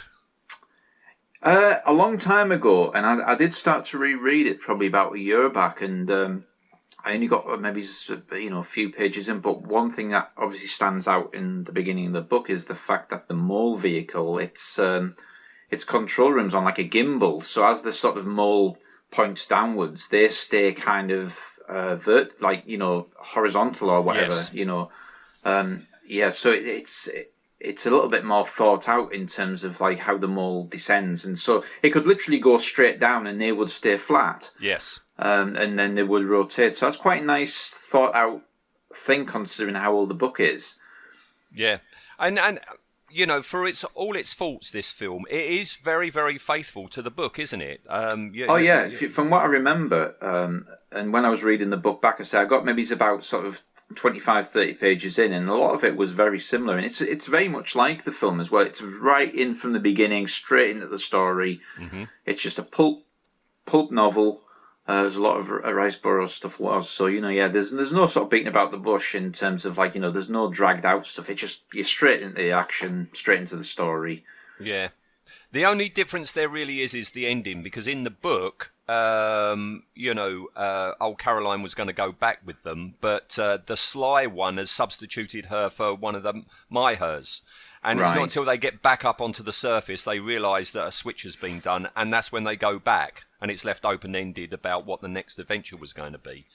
Uh, 1.43 1.81
a 1.85 1.93
long 1.93 2.17
time 2.19 2.51
ago, 2.53 2.91
and 2.93 3.05
I, 3.05 3.33
I 3.33 3.35
did 3.35 3.53
start 3.53 3.85
to 3.87 3.99
reread 3.99 4.47
it 4.47 4.61
probably 4.61 4.87
about 4.87 5.15
a 5.17 5.19
year 5.19 5.51
back, 5.51 5.83
and 5.83 6.09
um, 6.11 6.45
I 7.05 7.15
only 7.15 7.27
got 7.27 7.47
uh, 7.47 7.57
maybe 7.57 7.85
you 8.33 8.51
know 8.51 8.59
a 8.59 8.63
few 8.63 8.91
pages 8.91 9.29
in. 9.29 9.41
But 9.41 9.63
one 9.63 9.91
thing 9.91 10.09
that 10.11 10.33
obviously 10.37 10.69
stands 10.69 11.07
out 11.07 11.35
in 11.35 11.65
the 11.65 11.73
beginning 11.73 12.09
of 12.09 12.13
the 12.15 12.23
book 12.23 12.49
is 12.49 12.65
the 12.65 12.75
fact 12.75 13.11
that 13.11 13.29
the 13.29 13.35
mole 13.35 13.77
vehicle 13.77 14.39
its 14.39 14.79
um, 14.79 15.15
its 15.71 15.85
control 15.85 16.33
rooms 16.33 16.55
on 16.55 16.65
like 16.65 16.79
a 16.79 16.89
gimbal. 16.89 17.43
So 17.43 17.67
as 17.67 17.83
the 17.83 17.93
sort 17.93 18.17
of 18.17 18.27
mole 18.27 18.79
points 19.11 19.47
downwards, 19.47 20.09
they 20.09 20.29
stay 20.29 20.73
kind 20.73 21.11
of 21.11 21.39
uh, 21.69 21.97
vert 21.97 22.41
like 22.41 22.65
you 22.67 22.79
know 22.79 23.09
horizontal 23.17 23.91
or 23.91 24.01
whatever. 24.01 24.35
Yes. 24.35 24.51
You 24.53 24.65
know, 24.65 24.91
um, 25.45 25.87
yeah. 26.07 26.31
So 26.31 26.53
it, 26.53 26.67
it's 26.67 27.09
it's 27.61 27.87
a 27.87 27.91
little 27.91 28.09
bit 28.09 28.25
more 28.25 28.47
thought 28.47 28.89
out 28.89 29.13
in 29.13 29.27
terms 29.27 29.63
of 29.63 29.81
like 29.81 30.01
how 30.01 30.17
the 30.17 30.29
mole 30.29 30.67
descends, 30.67 31.25
and 31.25 31.39
so 31.39 31.65
it 31.83 31.91
could 31.91 32.07
literally 32.07 32.39
go 32.39 32.59
straight 32.59 32.99
down 32.99 33.27
and 33.27 33.41
they 33.41 33.53
would 33.53 33.71
stay 33.71 33.97
flat, 33.97 34.51
Yes. 34.59 35.01
Um, 35.19 35.57
and 35.57 35.79
then 35.79 35.95
they 35.95 36.03
would 36.03 36.25
rotate. 36.25 36.77
So 36.77 36.87
that's 36.87 36.97
quite 36.97 37.23
a 37.23 37.27
nice 37.27 37.71
thought 37.71 38.15
out 38.15 38.43
thing 38.95 39.27
considering 39.27 39.75
how 39.77 39.93
old 39.93 40.09
the 40.11 40.15
book 40.15 40.39
is. 40.41 40.77
Yeah, 41.55 41.79
and 42.19 42.39
and 42.39 42.61
you 43.11 43.27
know, 43.27 43.43
for 43.43 43.67
its 43.67 43.85
all 43.95 44.17
its 44.17 44.35
faults, 44.35 44.71
this 44.71 44.91
film 44.91 45.25
it 45.31 45.45
is 45.45 45.75
very 45.75 46.11
very 46.11 46.39
faithful 46.39 46.89
to 46.89 47.03
the 47.03 47.11
book, 47.11 47.39
isn't 47.39 47.61
it? 47.61 47.81
Um, 47.89 48.33
Oh 48.49 48.57
you- 48.57 48.65
yeah, 48.67 48.87
you- 48.87 49.09
from 49.09 49.31
what 49.31 49.43
I 49.43 49.47
remember, 49.47 50.17
um, 50.21 50.67
and 50.91 51.13
when 51.13 51.25
I 51.25 51.29
was 51.29 51.45
reading 51.45 51.71
the 51.71 51.77
book 51.77 52.03
back, 52.03 52.17
I 52.19 52.25
say 52.25 52.39
I 52.41 52.45
got 52.45 52.65
maybe 52.65 52.83
it's 52.83 52.91
about 52.91 53.23
sort 53.23 53.47
of 53.47 53.63
25, 53.95 54.49
30 54.51 54.75
pages 54.75 55.19
in, 55.19 55.33
and 55.33 55.49
a 55.49 55.55
lot 55.55 55.75
of 55.75 55.85
it 55.85 55.95
was 55.95 56.11
very 56.11 56.41
similar, 56.41 56.77
and 56.77 56.85
it's 56.87 57.01
it's 57.01 57.27
very 57.29 57.49
much 57.49 57.77
like 57.77 58.03
the 58.03 58.11
film 58.13 58.41
as 58.41 58.51
well. 58.51 58.65
It's 58.67 58.83
right 58.83 59.33
in 59.33 59.55
from 59.55 59.75
the 59.75 59.79
beginning, 59.81 60.27
straight 60.27 60.71
into 60.71 60.89
the 60.89 60.99
story. 60.99 61.61
It's 62.27 62.43
just 62.43 62.59
a 62.59 62.63
pulp 62.65 63.05
pulp 63.67 63.93
novel. 63.93 64.43
Uh, 64.87 65.03
there's 65.03 65.17
a 65.17 65.23
lot 65.23 65.39
of 65.39 65.51
uh, 65.51 65.73
Rice 65.73 65.97
Burroughs 65.97 66.35
stuff 66.35 66.61
was 66.61 66.91
so 66.91 67.07
you 67.07 67.21
know 67.21 67.31
yeah 67.31 67.49
there's 67.49 67.71
there's 67.71 67.93
no 67.93 68.07
sort 68.07 68.25
of 68.25 68.31
beating 68.31 68.49
about 68.49 68.71
the 68.71 68.77
bush 68.77 69.15
in 69.15 69.33
terms 69.33 69.65
of 69.65 69.79
like 69.79 69.95
you 69.95 70.01
know 70.01 70.11
there's 70.11 70.29
no 70.29 70.51
dragged 70.51 70.85
out 70.85 71.07
stuff 71.07 71.31
it's 71.31 71.41
just 71.41 71.63
you're 71.73 71.85
straight 71.85 72.21
into 72.21 72.37
the 72.37 72.51
action 72.53 73.09
straight 73.13 73.41
into 73.41 73.57
the 73.57 73.65
story 73.65 74.25
Yeah. 74.61 74.89
The 75.53 75.65
only 75.65 75.89
difference 75.89 76.33
there 76.33 76.49
really 76.49 76.83
is 76.83 76.95
is 76.95 77.11
the 77.11 77.27
ending 77.29 77.63
because 77.63 77.87
in 77.87 78.03
the 78.03 78.11
book, 78.11 78.73
um, 78.89 79.85
you 79.95 80.13
know, 80.13 80.49
uh, 80.57 80.93
old 81.01 81.19
Caroline 81.19 81.63
was 81.63 81.75
going 81.75 81.87
to 81.87 81.93
go 81.93 82.11
back 82.11 82.41
with 82.45 82.63
them, 82.65 82.95
but 83.01 83.39
uh, 83.39 83.59
the 83.65 83.77
sly 83.77 84.27
one 84.27 84.57
has 84.57 84.71
substituted 84.71 85.47
her 85.47 85.71
for 85.71 85.95
one 85.95 86.15
of 86.17 86.25
the 86.25 86.43
Mahars. 86.71 87.43
And 87.85 88.01
it's 88.01 88.15
not 88.15 88.23
until 88.23 88.45
they 88.47 88.57
get 88.59 88.83
back 88.83 89.05
up 89.05 89.21
onto 89.21 89.43
the 89.43 89.53
surface 89.53 90.05
they 90.05 90.19
realise 90.19 90.71
that 90.71 90.87
a 90.87 90.93
switch 90.93 91.23
has 91.23 91.37
been 91.37 91.61
done, 91.61 91.89
and 91.95 92.13
that's 92.13 92.33
when 92.33 92.45
they 92.45 92.57
go 92.57 92.79
back, 92.79 93.25
and 93.41 93.51
it's 93.51 93.65
left 93.65 93.85
open 93.85 94.15
ended 94.15 94.53
about 94.53 94.87
what 94.87 95.01
the 95.01 95.09
next 95.09 95.39
adventure 95.39 95.77
was 95.77 95.93
going 95.93 96.13
to 96.13 96.19
be. 96.19 96.47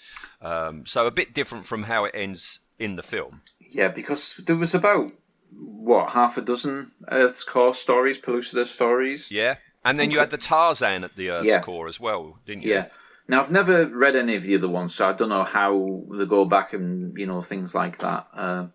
Um, 0.41 0.85
so 0.85 1.05
a 1.07 1.11
bit 1.11 1.33
different 1.33 1.65
from 1.65 1.83
how 1.83 2.05
it 2.05 2.11
ends 2.15 2.59
in 2.77 2.95
the 2.95 3.03
film. 3.03 3.41
Yeah, 3.59 3.89
because 3.89 4.35
there 4.37 4.55
was 4.55 4.73
about 4.73 5.11
what 5.51 6.11
half 6.11 6.37
a 6.37 6.41
dozen 6.41 6.91
Earth's 7.09 7.43
core 7.43 7.73
stories, 7.73 8.19
Pellucidar 8.19 8.65
stories. 8.65 9.31
Yeah. 9.31 9.55
And 9.83 9.97
then 9.97 10.09
you 10.11 10.19
had 10.19 10.31
the 10.31 10.37
Tarzan 10.37 11.03
at 11.03 11.15
the 11.15 11.29
Earth's 11.29 11.47
Yeah. 11.47 11.61
core 11.61 11.87
as 11.87 11.99
well, 11.99 12.39
didn't 12.45 12.63
you? 12.63 12.73
Yeah. 12.73 12.87
Now 13.27 13.41
I've 13.41 13.51
never 13.51 13.85
read 13.85 14.15
any 14.15 14.35
of 14.35 14.43
the 14.43 14.55
other 14.55 14.67
ones, 14.67 14.95
so 14.95 15.07
I 15.07 15.13
don't 15.13 15.29
know 15.29 15.43
how 15.43 16.03
they 16.11 16.25
go 16.25 16.45
back 16.45 16.73
and 16.73 17.15
you 17.17 17.27
know 17.27 17.41
things 17.41 17.75
like 17.75 17.99
that. 17.99 18.27
Uh, 18.33 18.67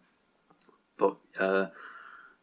but 0.96 1.16
uh, 1.40 1.66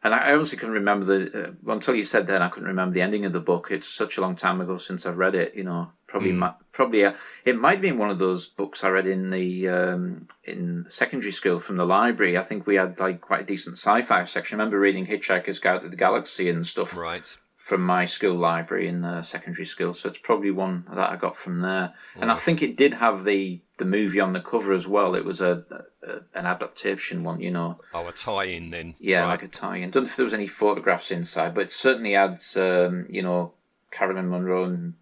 and 0.04 0.14
I 0.14 0.32
honestly 0.32 0.58
couldn't 0.58 0.74
remember 0.74 1.04
the 1.06 1.48
uh, 1.48 1.72
until 1.72 1.94
you 1.94 2.04
said 2.04 2.26
that 2.26 2.42
I 2.42 2.48
couldn't 2.48 2.68
remember 2.68 2.94
the 2.94 3.02
ending 3.02 3.24
of 3.24 3.32
the 3.32 3.40
book. 3.40 3.68
It's 3.70 3.86
such 3.88 4.18
a 4.18 4.20
long 4.20 4.36
time 4.36 4.60
ago 4.60 4.76
since 4.76 5.06
I've 5.06 5.18
read 5.18 5.34
it. 5.34 5.54
You 5.54 5.64
know, 5.64 5.92
probably 6.06 6.32
mi- 6.32 6.48
probably 6.72 7.04
uh, 7.04 7.12
it 7.44 7.58
might 7.58 7.80
be 7.80 7.92
one 7.92 8.10
of 8.10 8.18
those 8.18 8.46
books 8.46 8.82
I 8.82 8.88
read 8.88 9.06
in 9.06 9.30
the 9.30 9.68
um, 9.68 10.26
in 10.44 10.86
secondary 10.88 11.32
school 11.32 11.58
from 11.58 11.76
the 11.76 11.86
library. 11.86 12.36
I 12.36 12.42
think 12.42 12.66
we 12.66 12.74
had 12.74 12.98
like 12.98 13.20
quite 13.20 13.42
a 13.42 13.44
decent 13.44 13.76
sci-fi 13.76 14.24
section. 14.24 14.58
I 14.58 14.64
remember 14.64 14.80
reading 14.80 15.06
Hitchhiker's 15.06 15.58
Guide 15.58 15.82
to 15.82 15.88
the 15.88 15.96
Galaxy 15.96 16.48
and 16.48 16.66
stuff 16.66 16.96
Right. 16.96 17.36
From 17.64 17.82
my 17.82 18.04
school 18.06 18.34
library 18.34 18.88
in 18.88 19.02
the 19.02 19.22
secondary 19.22 19.64
school, 19.64 19.92
so 19.92 20.08
it's 20.08 20.18
probably 20.18 20.50
one 20.50 20.84
that 20.90 21.10
I 21.10 21.14
got 21.16 21.36
from 21.36 21.60
there. 21.60 21.94
And 22.16 22.32
I 22.32 22.34
think 22.34 22.60
it 22.60 22.76
did 22.76 22.94
have 22.94 23.22
the 23.22 23.60
the 23.76 23.84
movie 23.84 24.18
on 24.18 24.32
the 24.32 24.40
cover 24.40 24.72
as 24.72 24.88
well. 24.88 25.14
It 25.14 25.24
was 25.24 25.40
a, 25.40 25.64
a 26.02 26.38
an 26.38 26.46
adaptation 26.46 27.22
one, 27.22 27.40
you 27.40 27.52
know. 27.52 27.78
Oh, 27.94 28.08
a 28.08 28.12
tie-in 28.12 28.70
then. 28.70 28.94
Yeah, 28.98 29.20
Right. 29.20 29.28
like 29.28 29.42
a 29.44 29.48
tie-in. 29.48 29.90
Don't 29.92 30.02
know 30.02 30.08
if 30.08 30.16
there 30.16 30.24
was 30.24 30.34
any 30.34 30.48
photographs 30.48 31.12
inside, 31.12 31.54
but 31.54 31.60
it 31.66 31.70
certainly 31.70 32.14
had, 32.14 32.42
um, 32.56 33.06
you 33.08 33.22
know, 33.22 33.52
Caroline 33.92 34.28
Munro 34.28 34.64
and 34.64 34.94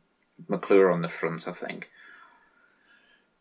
McClure 0.46 0.90
on 0.90 1.00
the 1.00 1.08
front. 1.08 1.48
I 1.48 1.52
think. 1.52 1.88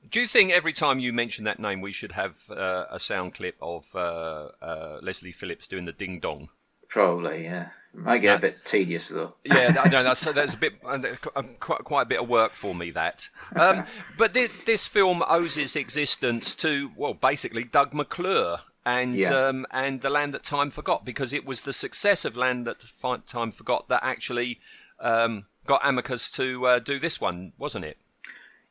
Do 0.10 0.22
you 0.22 0.28
think 0.28 0.52
every 0.54 0.74
time 0.74 1.00
you 1.00 1.12
mention 1.12 1.44
that 1.44 1.60
name, 1.60 1.82
we 1.82 1.92
should 1.92 2.14
have 2.14 2.50
uh, 2.50 2.86
a 2.90 3.00
sound 3.02 3.34
clip 3.34 3.58
of 3.62 3.86
uh, 3.94 4.48
uh, 4.62 5.00
Leslie 5.02 5.34
Phillips 5.34 5.68
doing 5.68 5.84
the 5.86 5.92
ding 5.92 6.22
dong? 6.22 6.48
Probably, 6.90 7.44
yeah. 7.44 7.70
Might 7.94 8.20
get 8.20 8.38
a 8.38 8.40
bit 8.40 8.66
tedious 8.66 9.10
though. 9.10 9.34
Yeah, 9.44 9.70
no, 9.70 9.84
no, 9.86 10.04
that's 10.04 10.22
that's 10.22 10.54
a 10.54 10.58
bit 10.58 10.74
uh, 10.86 11.00
quite 11.60 11.84
quite 11.84 12.02
a 12.04 12.06
bit 12.06 12.20
of 12.20 12.30
work 12.30 12.54
for 12.54 12.76
me. 12.76 12.92
That, 12.92 13.30
um, 13.56 13.86
but 14.18 14.34
this, 14.34 14.52
this 14.66 14.86
film 14.86 15.24
owes 15.28 15.58
its 15.58 15.76
existence 15.76 16.54
to 16.56 16.92
well, 16.96 17.14
basically 17.16 17.64
Doug 17.64 17.94
McClure 17.94 18.60
and 18.86 19.16
Yeah. 19.16 19.30
um, 19.34 19.66
and 19.72 20.02
the 20.02 20.10
Land 20.10 20.34
That 20.34 20.44
Time 20.44 20.70
Forgot 20.70 21.04
because 21.04 21.34
it 21.34 21.46
was 21.46 21.62
the 21.62 21.74
success 21.74 22.26
of 22.26 22.38
Land 22.38 22.68
That 22.68 22.78
Time 23.28 23.52
Forgot 23.52 23.90
that 23.90 24.04
actually 24.04 24.60
um, 25.00 25.46
got 25.66 25.82
Amicus 25.84 26.30
to 26.32 26.66
uh, 26.68 26.80
do 26.80 27.00
this 27.00 27.20
one, 27.20 27.54
wasn't 27.58 27.86
it? 27.86 27.98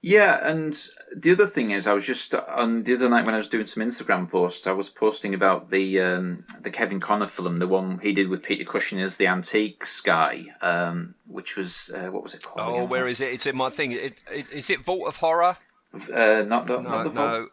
Yeah, 0.00 0.38
and 0.49 0.81
the 1.17 1.33
other 1.33 1.47
thing 1.47 1.73
is, 1.73 1.88
I 1.88 1.93
was 1.93 2.07
just 2.07 2.33
on 2.33 2.85
the 2.85 2.95
other 2.95 3.09
night 3.09 3.25
when 3.25 3.35
I 3.35 3.38
was 3.38 3.49
doing 3.49 3.67
some 3.67 3.83
Instagram 3.83 4.31
posts, 4.31 4.67
I 4.67 4.73
was 4.73 4.88
posting 4.88 5.35
about 5.35 5.71
the 5.71 6.00
um, 6.00 6.45
the 6.61 6.71
Kevin 6.71 7.00
Connor 7.00 7.26
film, 7.26 7.59
the 7.59 7.67
one 7.67 7.99
he 7.99 8.12
did 8.12 8.28
with 8.28 8.45
Peter 8.45 8.64
Cushing 8.64 9.00
as 9.00 9.17
the 9.17 9.26
Antiques 9.26 10.00
guy, 10.00 10.47
um, 10.62 11.17
which 11.26 11.57
was 11.57 11.90
uh, 11.97 12.11
what 12.11 12.23
was 12.23 12.35
it 12.35 12.45
called? 12.45 12.81
Oh, 12.81 12.85
where 12.85 13.09
is 13.09 13.21
it? 13.21 13.33
It's 13.33 13.47
in 13.47 13.57
my 13.57 13.71
thing. 13.71 13.90
It, 13.90 14.23
it, 14.33 14.52
is 14.52 14.71
it 14.71 14.85
Vault 14.85 15.09
of 15.09 15.17
Horror? 15.17 15.57
Uh, 15.93 16.45
not 16.47 16.69
the, 16.69 16.81
No, 16.81 16.90
not 16.90 17.05
the 17.05 17.11
no. 17.11 17.49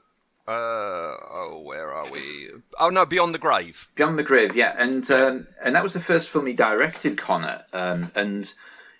Uh, 0.48 0.52
oh, 0.52 1.64
where 1.66 1.92
are 1.92 2.12
we? 2.12 2.52
Oh 2.80 2.90
no, 2.90 3.08
Beyond 3.08 3.34
the 3.34 3.40
Grave. 3.40 3.88
Beyond 3.96 4.20
the 4.20 4.24
Grave, 4.24 4.56
yeah, 4.56 4.76
and 4.78 5.10
um, 5.10 5.48
and 5.64 5.76
that 5.76 5.82
was 5.82 5.94
the 5.94 6.00
first 6.00 6.30
film 6.30 6.46
he 6.46 6.54
directed, 6.54 7.18
Connor. 7.18 7.64
Um, 7.74 8.12
and 8.14 8.54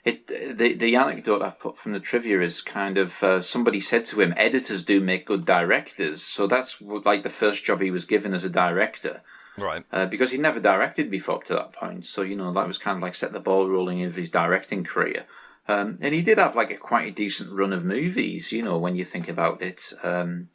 it 0.06 0.28
the 0.58 0.74
the 0.74 0.96
anecdote 0.96 1.42
I've 1.42 1.60
put 1.60 1.78
from 1.78 1.92
the 1.92 2.00
trivia 2.00 2.40
is 2.42 2.62
kind 2.62 2.98
of 2.98 3.24
uh, 3.24 3.42
somebody 3.42 3.80
said 3.80 4.06
to 4.06 4.22
him, 4.22 4.34
"Editors 4.38 4.84
do 4.84 5.02
make 5.02 5.26
good 5.26 5.46
directors," 5.46 6.22
so 6.22 6.46
that's 6.46 6.80
like 6.82 7.24
the 7.24 7.30
first 7.30 7.64
job 7.64 7.82
he 7.82 7.92
was 7.92 8.06
given 8.06 8.34
as 8.34 8.44
a 8.44 8.50
director. 8.50 9.22
Right. 9.58 9.84
Uh, 9.92 10.06
because 10.06 10.32
he'd 10.32 10.42
never 10.42 10.60
directed 10.60 11.10
before 11.10 11.36
up 11.36 11.44
to 11.46 11.54
that 11.54 11.74
point, 11.74 12.06
so 12.06 12.22
you 12.22 12.36
know 12.36 12.54
that 12.54 12.68
was 12.68 12.78
kind 12.78 12.98
of 12.98 13.02
like 13.02 13.16
set 13.16 13.34
the 13.34 13.40
ball 13.40 13.68
rolling 13.68 14.04
of 14.04 14.16
his 14.16 14.30
directing 14.30 14.84
career. 14.84 15.26
Um, 15.68 15.98
and 16.02 16.14
he 16.14 16.22
did 16.22 16.38
have 16.38 16.56
like 16.56 16.70
a 16.70 16.78
quite 16.78 17.08
a 17.08 17.12
decent 17.12 17.52
run 17.52 17.74
of 17.74 17.84
movies, 17.84 18.52
you 18.52 18.62
know, 18.62 18.78
when 18.78 18.96
you 18.96 19.04
think 19.04 19.28
about 19.28 19.64
it. 19.64 19.92
Um, 20.04 20.50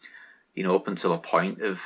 you 0.61 0.67
know, 0.67 0.76
up 0.76 0.88
until 0.88 1.14
a 1.14 1.19
point 1.19 1.62
of 1.62 1.83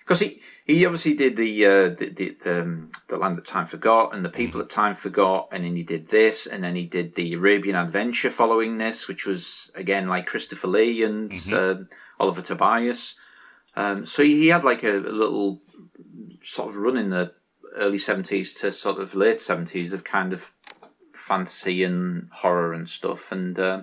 because 0.00 0.18
he 0.18 0.40
he 0.66 0.84
obviously 0.84 1.14
did 1.14 1.36
the 1.36 1.64
uh, 1.64 1.88
the 1.90 2.10
the, 2.10 2.36
the, 2.42 2.62
um, 2.62 2.90
the 3.06 3.16
land 3.16 3.36
that 3.36 3.44
time 3.44 3.66
forgot 3.66 4.12
and 4.12 4.24
the 4.24 4.28
people 4.28 4.58
that 4.58 4.68
time 4.68 4.96
forgot, 4.96 5.46
and 5.52 5.62
then 5.62 5.76
he 5.76 5.84
did 5.84 6.08
this, 6.08 6.44
and 6.44 6.64
then 6.64 6.74
he 6.74 6.86
did 6.86 7.14
the 7.14 7.34
Arabian 7.34 7.76
Adventure 7.76 8.30
following 8.30 8.78
this, 8.78 9.06
which 9.06 9.26
was 9.26 9.70
again 9.76 10.08
like 10.08 10.26
Christopher 10.26 10.66
Lee 10.66 11.04
and 11.04 11.32
um 11.52 11.88
Oliver 12.18 12.42
Tobias. 12.42 13.14
Um, 13.76 14.04
so 14.04 14.24
he, 14.24 14.40
he 14.40 14.48
had 14.48 14.64
like 14.64 14.82
a, 14.82 14.98
a 14.98 15.14
little 15.22 15.62
sort 16.42 16.70
of 16.70 16.78
run 16.78 16.96
in 16.96 17.10
the 17.10 17.32
early 17.76 17.98
seventies 17.98 18.52
to 18.54 18.72
sort 18.72 18.98
of 18.98 19.14
late 19.14 19.40
seventies 19.40 19.92
of 19.92 20.02
kind 20.02 20.32
of 20.32 20.50
fantasy 21.12 21.84
and 21.84 22.28
horror 22.32 22.72
and 22.72 22.88
stuff, 22.88 23.30
and 23.30 23.56
uh, 23.56 23.82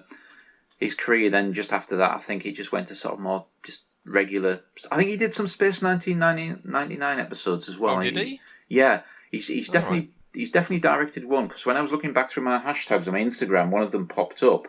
his 0.76 0.96
career 0.96 1.30
then 1.30 1.54
just 1.54 1.72
after 1.72 1.96
that, 1.96 2.12
I 2.12 2.18
think 2.18 2.44
he 2.44 2.52
just 2.52 2.74
went 2.74 2.88
to 2.90 2.96
sort 2.96 3.14
of 3.14 3.22
more 3.22 3.46
just 3.64 3.87
regular. 4.08 4.62
I 4.92 4.98
think 4.98 5.10
he 5.10 5.18
did 5.18 5.34
some 5.34 5.48
Space 5.48 5.82
1999 5.82 7.20
episodes 7.20 7.70
as 7.70 7.78
well. 7.78 7.98
Oh, 7.98 8.04
did 8.04 8.18
he? 8.18 8.40
Yeah, 8.68 9.02
he's 9.32 9.48
he's 9.48 9.70
definitely 9.70 10.12
he's 10.34 10.52
definitely 10.52 10.80
directed 10.80 11.26
one 11.26 11.48
because 11.48 11.66
when 11.66 11.78
I 11.78 11.82
was 11.82 11.92
looking 11.92 12.14
back 12.14 12.30
through 12.30 12.44
my 12.44 12.60
hashtags 12.60 13.08
on 13.08 13.14
my 13.14 13.22
Instagram, 13.22 13.70
one 13.70 13.84
of 13.84 13.92
them 13.92 14.08
popped 14.08 14.44
up 14.44 14.68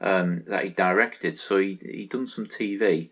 um, 0.00 0.44
that 0.46 0.64
he 0.64 0.70
directed. 0.70 1.38
So 1.38 1.58
he 1.58 1.78
he 1.82 2.06
done 2.06 2.26
some 2.26 2.46
TV, 2.46 3.10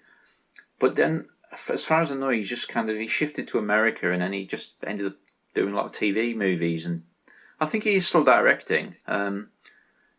but 0.78 0.96
then 0.96 1.26
as 1.68 1.84
far 1.84 2.02
as 2.02 2.10
I 2.10 2.14
know, 2.14 2.30
he's 2.30 2.48
just 2.48 2.68
kind 2.68 2.90
of 2.90 2.96
he 2.96 3.06
shifted 3.06 3.48
to 3.48 3.58
America 3.58 4.10
and 4.10 4.22
then 4.22 4.32
he 4.32 4.46
just 4.46 4.74
ended 4.86 5.06
up 5.06 5.16
doing 5.54 5.72
a 5.72 5.76
lot 5.76 5.86
of 5.86 5.92
TV 5.92 6.36
movies 6.36 6.86
and 6.86 7.02
I 7.60 7.66
think 7.66 7.84
he's 7.84 8.06
still 8.06 8.24
directing. 8.24 8.96
Um, 9.06 9.50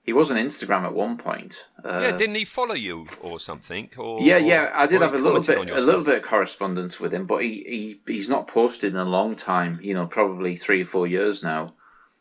he 0.08 0.14
was 0.14 0.32
on 0.32 0.38
Instagram 0.38 0.84
at 0.84 0.94
one 0.94 1.18
point. 1.18 1.68
Uh, 1.84 2.00
yeah, 2.00 2.18
didn't 2.18 2.36
he 2.36 2.46
follow 2.46 2.74
you 2.74 3.06
or 3.22 3.42
something? 3.42 3.90
Or 3.98 4.22
yeah, 4.22 4.38
yeah, 4.38 4.72
I 4.74 4.88
did 4.88 5.02
have 5.02 5.14
a 5.14 5.18
little 5.18 5.42
bit, 5.42 5.58
a 5.58 5.82
little 5.82 6.04
bit 6.04 6.20
of 6.20 6.24
correspondence 6.24 6.98
with 6.98 7.14
him, 7.14 7.26
but 7.26 7.44
he, 7.44 8.00
he 8.06 8.14
he's 8.14 8.30
not 8.30 8.48
posted 8.48 8.94
in 8.94 9.00
a 9.00 9.04
long 9.04 9.36
time. 9.36 9.80
You 9.84 9.94
know, 9.94 10.08
probably 10.08 10.56
three 10.56 10.84
or 10.84 10.86
four 10.86 11.08
years 11.08 11.44
now. 11.44 11.74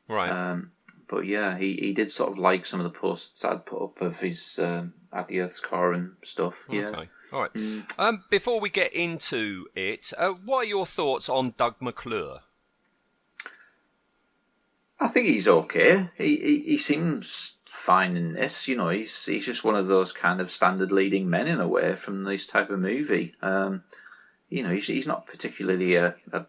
Right. 0.09 0.31
Um, 0.31 0.73
but 1.07 1.27
yeah, 1.27 1.57
he, 1.57 1.75
he 1.75 1.93
did 1.93 2.11
sort 2.11 2.33
of 2.33 2.39
like 2.39 2.67
some 2.67 2.81
of 2.81 2.85
the 2.85 2.99
posts 2.99 3.45
I'd 3.45 3.65
put 3.65 3.85
up 3.85 4.01
of 4.01 4.19
his 4.19 4.59
um, 4.59 4.95
at 5.13 5.29
the 5.29 5.39
Earth's 5.39 5.61
core 5.61 5.93
and 5.93 6.15
stuff. 6.25 6.67
Yeah, 6.69 7.05
All 7.33 7.43
right. 7.43 7.55
Mm. 7.55 7.85
Um, 8.01 8.25
before 8.31 8.59
we 8.59 8.69
get 8.69 8.93
into 8.95 9.67
it, 9.77 10.13
uh, 10.19 10.31
what 10.31 10.65
are 10.65 10.69
your 10.69 10.87
thoughts 10.87 11.29
on 11.29 11.55
Doug 11.57 11.77
McClure? 11.79 12.41
I 14.99 15.07
think 15.07 15.27
he's 15.29 15.47
okay. 15.47 16.09
He, 16.19 16.37
he 16.37 16.61
he 16.63 16.79
seems 16.79 17.56
fine 17.87 18.17
in 18.17 18.33
this. 18.35 18.67
You 18.69 18.77
know, 18.77 18.89
he's 18.91 19.25
he's 19.25 19.47
just 19.47 19.65
one 19.65 19.77
of 19.77 19.87
those 19.87 20.13
kind 20.13 20.41
of 20.41 20.51
standard 20.51 20.93
leading 20.93 21.31
men 21.31 21.47
in 21.47 21.61
a 21.61 21.69
way 21.69 21.95
from 21.95 22.25
this 22.25 22.47
type 22.47 22.71
of 22.71 22.79
movie. 22.81 23.35
Um, 23.43 23.85
you 24.49 24.63
know, 24.63 24.71
he's 24.71 24.87
he's 24.89 25.07
not 25.07 25.27
particularly 25.27 25.95
a, 25.97 26.17
a 26.33 26.47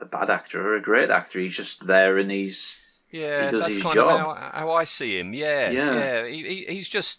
a 0.00 0.04
bad 0.04 0.30
actor 0.30 0.60
or 0.66 0.76
a 0.76 0.80
great 0.82 1.10
actor. 1.10 1.38
He's 1.40 1.56
just 1.56 1.86
there 1.86 2.18
and 2.18 2.30
he's 2.30 2.76
Yeah, 3.10 3.44
He 3.46 3.50
does 3.50 3.62
that's 3.62 3.74
his 3.74 3.82
kind 3.82 3.94
job. 3.94 4.08
of 4.30 4.36
how, 4.36 4.50
how 4.54 4.70
I 4.72 4.84
see 4.84 5.18
him. 5.18 5.34
Yeah, 5.34 5.70
Yeah. 5.70 5.94
yeah. 5.94 6.26
He, 6.26 6.42
he, 6.48 6.74
he's 6.74 6.88
just, 6.88 7.18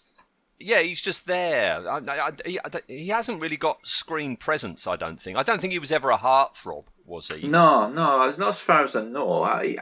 yeah, 0.58 0.80
he's 0.80 1.00
just 1.02 1.26
there. 1.26 1.86
I, 1.88 1.98
I, 1.98 2.30
he, 2.46 2.58
I- 2.58 2.80
he 2.88 3.08
hasn't 3.08 3.42
really 3.42 3.58
got 3.58 3.86
screen 3.86 4.36
presence. 4.36 4.86
I 4.86 4.96
don't 4.96 5.20
think. 5.20 5.36
I 5.36 5.42
don't 5.42 5.60
think 5.60 5.72
he 5.74 5.78
was 5.78 5.92
ever 5.92 6.10
a 6.10 6.16
heartthrob, 6.18 6.84
was 7.04 7.28
he? 7.30 7.46
no, 7.48 7.88
no. 7.90 8.30
Not 8.38 8.40
as 8.48 8.60
far 8.60 8.84
as 8.84 8.96
I 8.96 9.02
know. 9.04 9.42
I, 9.42 9.76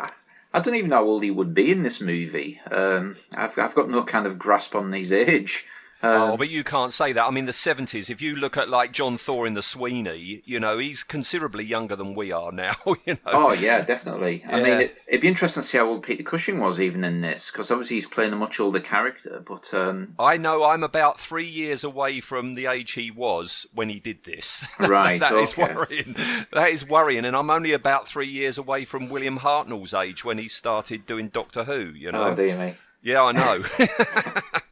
I 0.52 0.60
don't 0.60 0.74
even 0.74 0.90
know 0.90 0.96
how 0.96 1.04
old 1.04 1.22
he 1.22 1.30
would 1.30 1.52
be 1.52 1.70
in 1.70 1.82
this 1.82 2.00
movie. 2.00 2.60
Um, 2.70 3.16
I've 3.34 3.58
I've 3.58 3.74
got 3.74 3.90
no 3.90 4.02
kind 4.02 4.26
of 4.26 4.38
grasp 4.38 4.74
on 4.74 4.92
his 4.92 5.12
age. 5.12 5.66
Oh, 6.02 6.36
but 6.36 6.48
you 6.48 6.62
can't 6.62 6.92
say 6.92 7.12
that. 7.12 7.24
I 7.24 7.30
mean, 7.30 7.46
the 7.46 7.52
seventies. 7.52 8.08
If 8.08 8.20
you 8.22 8.36
look 8.36 8.56
at 8.56 8.68
like 8.68 8.92
John 8.92 9.18
Thaw 9.18 9.44
in 9.44 9.54
the 9.54 9.62
Sweeney, 9.62 10.42
you 10.44 10.60
know, 10.60 10.78
he's 10.78 11.02
considerably 11.02 11.64
younger 11.64 11.96
than 11.96 12.14
we 12.14 12.30
are 12.32 12.52
now. 12.52 12.74
You 13.04 13.14
know. 13.14 13.18
Oh 13.26 13.52
yeah, 13.52 13.80
definitely. 13.82 14.44
I 14.46 14.56
mean, 14.62 14.80
it, 14.80 14.96
it'd 15.06 15.20
be 15.20 15.28
interesting 15.28 15.62
to 15.62 15.66
see 15.68 15.78
how 15.78 15.86
old 15.88 16.02
Peter 16.02 16.22
Cushing 16.22 16.60
was 16.60 16.80
even 16.80 17.04
in 17.04 17.20
this, 17.20 17.50
because 17.50 17.70
obviously 17.70 17.96
he's 17.96 18.06
playing 18.06 18.32
a 18.32 18.36
much 18.36 18.60
older 18.60 18.80
character. 18.80 19.42
But 19.44 19.72
um, 19.72 20.14
I 20.18 20.36
know 20.36 20.64
I'm 20.64 20.82
about 20.82 21.18
three 21.20 21.46
years 21.46 21.84
away 21.84 22.20
from 22.20 22.54
the 22.54 22.66
age 22.66 22.92
he 22.92 23.10
was 23.10 23.66
when 23.74 23.88
he 23.88 23.98
did 24.00 24.24
this. 24.24 24.64
Right, 24.78 25.20
That 25.20 25.32
is 25.34 25.52
okay. 25.52 25.74
worrying. 25.74 26.16
That 26.52 26.70
is 26.70 26.86
worrying, 26.86 27.24
and 27.24 27.36
I'm 27.36 27.50
only 27.50 27.72
about 27.72 28.08
three 28.08 28.28
years 28.28 28.58
away 28.58 28.84
from 28.84 29.08
William 29.08 29.38
Hartnell's 29.38 29.94
age 29.94 30.24
when 30.24 30.38
he 30.38 30.48
started 30.48 31.06
doing 31.06 31.28
Doctor 31.28 31.64
Who. 31.64 31.92
You 31.94 32.12
know. 32.12 32.24
oh 32.28 32.34
dear 32.34 32.56
me. 32.58 32.74
Yeah, 33.02 33.22
I 33.22 33.32
know. 33.32 33.64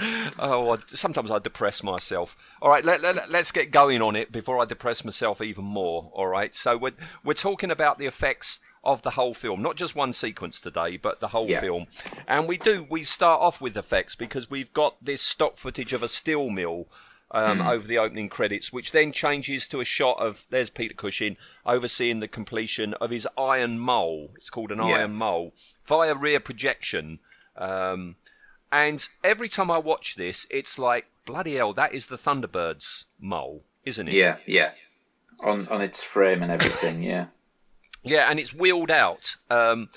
oh, 0.38 0.70
I, 0.74 0.78
sometimes 0.94 1.30
I 1.30 1.38
depress 1.38 1.82
myself. 1.82 2.36
All 2.62 2.70
right, 2.70 2.84
let, 2.84 3.00
let, 3.02 3.30
let's 3.30 3.52
get 3.52 3.70
going 3.70 4.00
on 4.02 4.16
it 4.16 4.32
before 4.32 4.58
I 4.58 4.64
depress 4.64 5.04
myself 5.04 5.40
even 5.40 5.64
more. 5.64 6.10
All 6.14 6.26
right, 6.28 6.54
so 6.54 6.76
we're, 6.76 6.92
we're 7.24 7.34
talking 7.34 7.70
about 7.70 7.98
the 7.98 8.06
effects 8.06 8.58
of 8.82 9.02
the 9.02 9.10
whole 9.10 9.34
film, 9.34 9.60
not 9.60 9.76
just 9.76 9.94
one 9.94 10.12
sequence 10.12 10.60
today, 10.60 10.96
but 10.96 11.20
the 11.20 11.28
whole 11.28 11.48
Yeah. 11.48 11.60
film. 11.60 11.86
And 12.26 12.48
we 12.48 12.56
do, 12.56 12.86
we 12.88 13.02
start 13.02 13.40
off 13.42 13.60
with 13.60 13.76
effects 13.76 14.14
because 14.14 14.50
we've 14.50 14.72
got 14.72 15.04
this 15.04 15.20
stock 15.20 15.58
footage 15.58 15.92
of 15.92 16.02
a 16.02 16.08
steel 16.08 16.48
mill. 16.50 16.86
Um, 17.32 17.60
Over 17.60 17.86
the 17.86 17.96
opening 17.98 18.28
credits, 18.28 18.72
which 18.72 18.90
then 18.90 19.12
changes 19.12 19.68
to 19.68 19.78
a 19.78 19.84
shot 19.84 20.18
of 20.18 20.46
there's 20.50 20.68
Peter 20.68 20.94
Cushing 20.94 21.36
overseeing 21.64 22.18
the 22.18 22.26
completion 22.26 22.92
of 22.94 23.10
his 23.10 23.28
iron 23.38 23.78
mole. 23.78 24.32
It's 24.36 24.50
called 24.50 24.72
an 24.72 24.78
Yeah. 24.78 24.96
iron 24.96 25.12
mole 25.14 25.54
via 25.86 26.16
rear 26.16 26.40
projection. 26.40 27.20
Um, 27.56 28.16
and 28.72 29.08
every 29.24 29.48
time 29.48 29.70
I 29.70 29.78
watch 29.78 30.16
this, 30.16 30.46
it's 30.50 30.78
like 30.78 31.06
bloody 31.26 31.54
hell. 31.56 31.72
That 31.72 31.94
is 31.94 32.06
the 32.06 32.18
Thunderbirds 32.18 33.04
mole, 33.18 33.62
isn't 33.84 34.08
it? 34.08 34.14
Yeah, 34.14 34.36
yeah. 34.46 34.72
On 35.40 35.66
on 35.68 35.80
its 35.80 36.02
frame 36.02 36.42
and 36.42 36.52
everything. 36.52 37.02
Yeah. 37.10 37.26
Yeah, 38.02 38.30
and 38.30 38.38
it's 38.38 38.54
wheeled 38.54 38.90
out. 38.90 39.36
Um, 39.50 39.90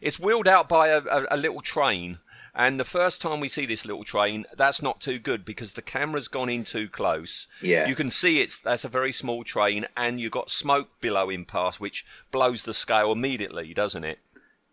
it's 0.00 0.18
wheeled 0.18 0.48
out 0.48 0.68
by 0.68 0.88
a, 0.88 0.98
a, 0.98 1.26
a 1.30 1.36
little 1.36 1.60
train. 1.60 2.18
And 2.54 2.78
the 2.78 2.84
first 2.84 3.22
time 3.22 3.40
we 3.40 3.48
see 3.48 3.64
this 3.64 3.86
little 3.86 4.04
train, 4.04 4.44
that's 4.56 4.82
not 4.82 5.00
too 5.00 5.18
good 5.18 5.44
because 5.44 5.72
the 5.72 5.80
camera's 5.80 6.28
gone 6.28 6.50
in 6.50 6.64
too 6.64 6.86
close. 6.86 7.48
Yeah. 7.62 7.86
You 7.86 7.94
can 7.94 8.10
see 8.10 8.40
it's 8.40 8.58
that's 8.58 8.84
a 8.84 8.88
very 8.88 9.12
small 9.12 9.42
train, 9.42 9.86
and 9.96 10.20
you've 10.20 10.32
got 10.32 10.50
smoke 10.50 10.88
billowing 11.00 11.46
past, 11.46 11.80
which 11.80 12.04
blows 12.30 12.64
the 12.64 12.74
scale 12.74 13.12
immediately, 13.12 13.72
doesn't 13.72 14.04
it? 14.04 14.18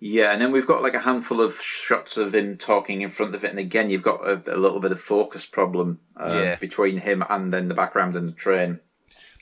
Yeah, 0.02 0.32
and 0.32 0.42
then 0.42 0.52
we've 0.54 0.68
got 0.68 0.82
like 0.82 0.94
a 0.94 1.00
handful 1.00 1.42
of 1.42 1.60
shots 1.62 2.16
of 2.16 2.34
him 2.34 2.58
talking 2.58 3.02
in 3.02 3.10
front 3.10 3.36
of 3.36 3.44
it, 3.44 3.50
and 3.50 3.60
again 3.60 3.90
you've 3.90 4.04
got 4.04 4.26
a, 4.26 4.42
a 4.48 4.58
little 4.58 4.80
bit 4.80 4.94
of 4.94 5.00
focus 5.02 5.46
problem 5.46 6.00
uh, 6.18 6.32
Yeah. 6.34 6.56
between 6.56 7.00
him 7.00 7.24
and 7.30 7.54
then 7.54 7.68
the 7.68 7.74
background 7.74 8.16
and 8.16 8.30
the 8.30 8.34
train. 8.34 8.80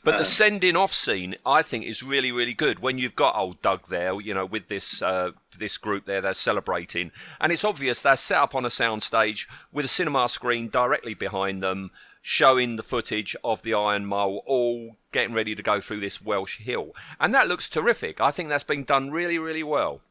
But 0.04 0.20
the 0.20 0.26
sending 0.26 0.78
off 0.78 0.94
scene, 0.94 1.36
I 1.46 1.62
think, 1.62 1.84
is 1.84 2.02
really, 2.02 2.32
really 2.32 2.54
good 2.54 2.80
when 2.80 2.98
you've 2.98 3.16
got 3.16 3.36
old 3.36 3.62
Doug 3.62 3.90
there, 3.90 4.20
you 4.22 4.34
know, 4.34 4.46
with 4.46 4.70
this 4.70 5.02
uh, 5.02 5.32
this 5.60 5.78
group 5.78 6.06
there, 6.06 6.22
they're 6.22 6.34
celebrating, 6.34 7.12
and 7.42 7.52
it's 7.52 7.66
obvious 7.66 8.02
they're 8.02 8.16
set 8.16 8.38
up 8.38 8.56
on 8.56 8.64
a 8.64 8.70
soundstage 8.70 9.48
with 9.72 9.84
a 9.84 9.90
cinema 9.90 10.30
screen 10.30 10.70
directly 10.70 11.14
behind 11.14 11.62
them, 11.62 11.92
showing 12.22 12.78
the 12.78 12.84
footage 12.84 13.36
of 13.44 13.64
the 13.64 13.74
Iron 13.74 14.06
Mole 14.06 14.44
all 14.46 14.96
getting 15.12 15.34
ready 15.36 15.56
to 15.56 15.64
go 15.64 15.82
through 15.82 16.00
this 16.00 16.22
Welsh 16.22 16.60
hill, 16.60 16.94
and 17.20 17.34
that 17.34 17.48
looks 17.50 17.68
terrific. 17.68 18.22
I 18.22 18.32
think 18.32 18.48
that's 18.48 18.64
been 18.64 18.86
done 18.86 19.12
really, 19.12 19.38
really 19.38 19.64
well. 19.64 20.02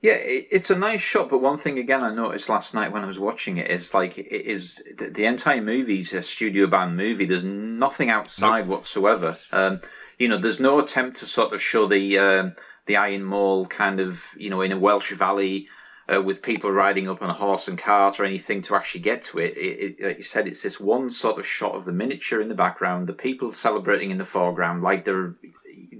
Yeah, 0.00 0.14
it's 0.16 0.70
a 0.70 0.78
nice 0.78 1.00
shot, 1.00 1.28
but 1.28 1.42
one 1.42 1.58
thing 1.58 1.76
again 1.76 2.04
I 2.04 2.14
noticed 2.14 2.48
last 2.48 2.72
night 2.72 2.92
when 2.92 3.02
I 3.02 3.06
was 3.06 3.18
watching 3.18 3.56
it 3.56 3.68
is 3.68 3.92
like 3.94 4.16
it 4.16 4.30
is 4.30 4.80
the, 4.96 5.24
entire 5.24 5.60
movie 5.60 5.98
is 5.98 6.12
a 6.12 6.22
studio 6.22 6.68
band 6.68 6.96
movie. 6.96 7.24
There's 7.24 7.42
nothing 7.42 8.08
outside 8.08 8.68
whatsoever. 8.68 9.38
Um, 9.50 9.80
you 10.16 10.28
know, 10.28 10.38
there's 10.38 10.60
no 10.60 10.78
attempt 10.78 11.16
to 11.18 11.26
sort 11.26 11.52
of 11.52 11.60
show 11.60 11.86
the 11.86 12.16
um, 12.16 12.54
the 12.86 12.96
Iron 12.96 13.24
Mole 13.24 13.66
kind 13.66 13.98
of 13.98 14.26
you 14.36 14.50
know 14.50 14.60
in 14.60 14.72
a 14.72 14.78
Welsh 14.78 15.12
valley. 15.12 15.68
Uh, 16.10 16.22
with 16.22 16.40
people 16.40 16.72
riding 16.72 17.06
up 17.06 17.20
on 17.20 17.28
a 17.28 17.34
horse 17.34 17.68
and 17.68 17.76
cart 17.76 18.18
or 18.18 18.24
anything 18.24 18.62
to 18.62 18.74
actually 18.74 19.02
get 19.02 19.20
to 19.20 19.38
it. 19.38 19.54
It, 19.58 19.60
it. 20.00 20.02
Like 20.02 20.16
you 20.16 20.22
said, 20.22 20.46
it's 20.46 20.62
this 20.62 20.80
one 20.80 21.10
sort 21.10 21.38
of 21.38 21.46
shot 21.46 21.74
of 21.74 21.84
the 21.84 21.92
miniature 21.92 22.40
in 22.40 22.48
the 22.48 22.54
background, 22.54 23.06
the 23.06 23.12
people 23.12 23.52
celebrating 23.52 24.10
in 24.10 24.16
the 24.16 24.24
foreground, 24.24 24.82
like 24.82 25.04
they're 25.04 25.34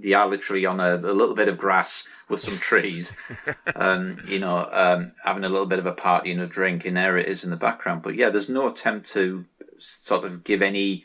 they 0.01 0.13
are 0.13 0.27
literally 0.27 0.65
on 0.65 0.79
a, 0.79 0.95
a 0.95 1.13
little 1.13 1.35
bit 1.35 1.47
of 1.47 1.57
grass 1.57 2.05
with 2.27 2.39
some 2.39 2.57
trees, 2.57 3.13
um, 3.75 4.19
you 4.27 4.39
know, 4.39 4.67
um, 4.71 5.11
having 5.25 5.43
a 5.43 5.49
little 5.49 5.65
bit 5.67 5.79
of 5.79 5.85
a 5.85 5.91
party 5.93 6.31
and 6.31 6.41
a 6.41 6.47
drink, 6.47 6.85
and 6.85 6.97
there 6.97 7.17
it 7.17 7.27
is 7.27 7.43
in 7.43 7.49
the 7.49 7.55
background. 7.55 8.01
But 8.01 8.15
yeah, 8.15 8.29
there's 8.29 8.49
no 8.49 8.67
attempt 8.67 9.09
to 9.11 9.45
sort 9.77 10.25
of 10.25 10.43
give 10.43 10.61
any 10.61 11.03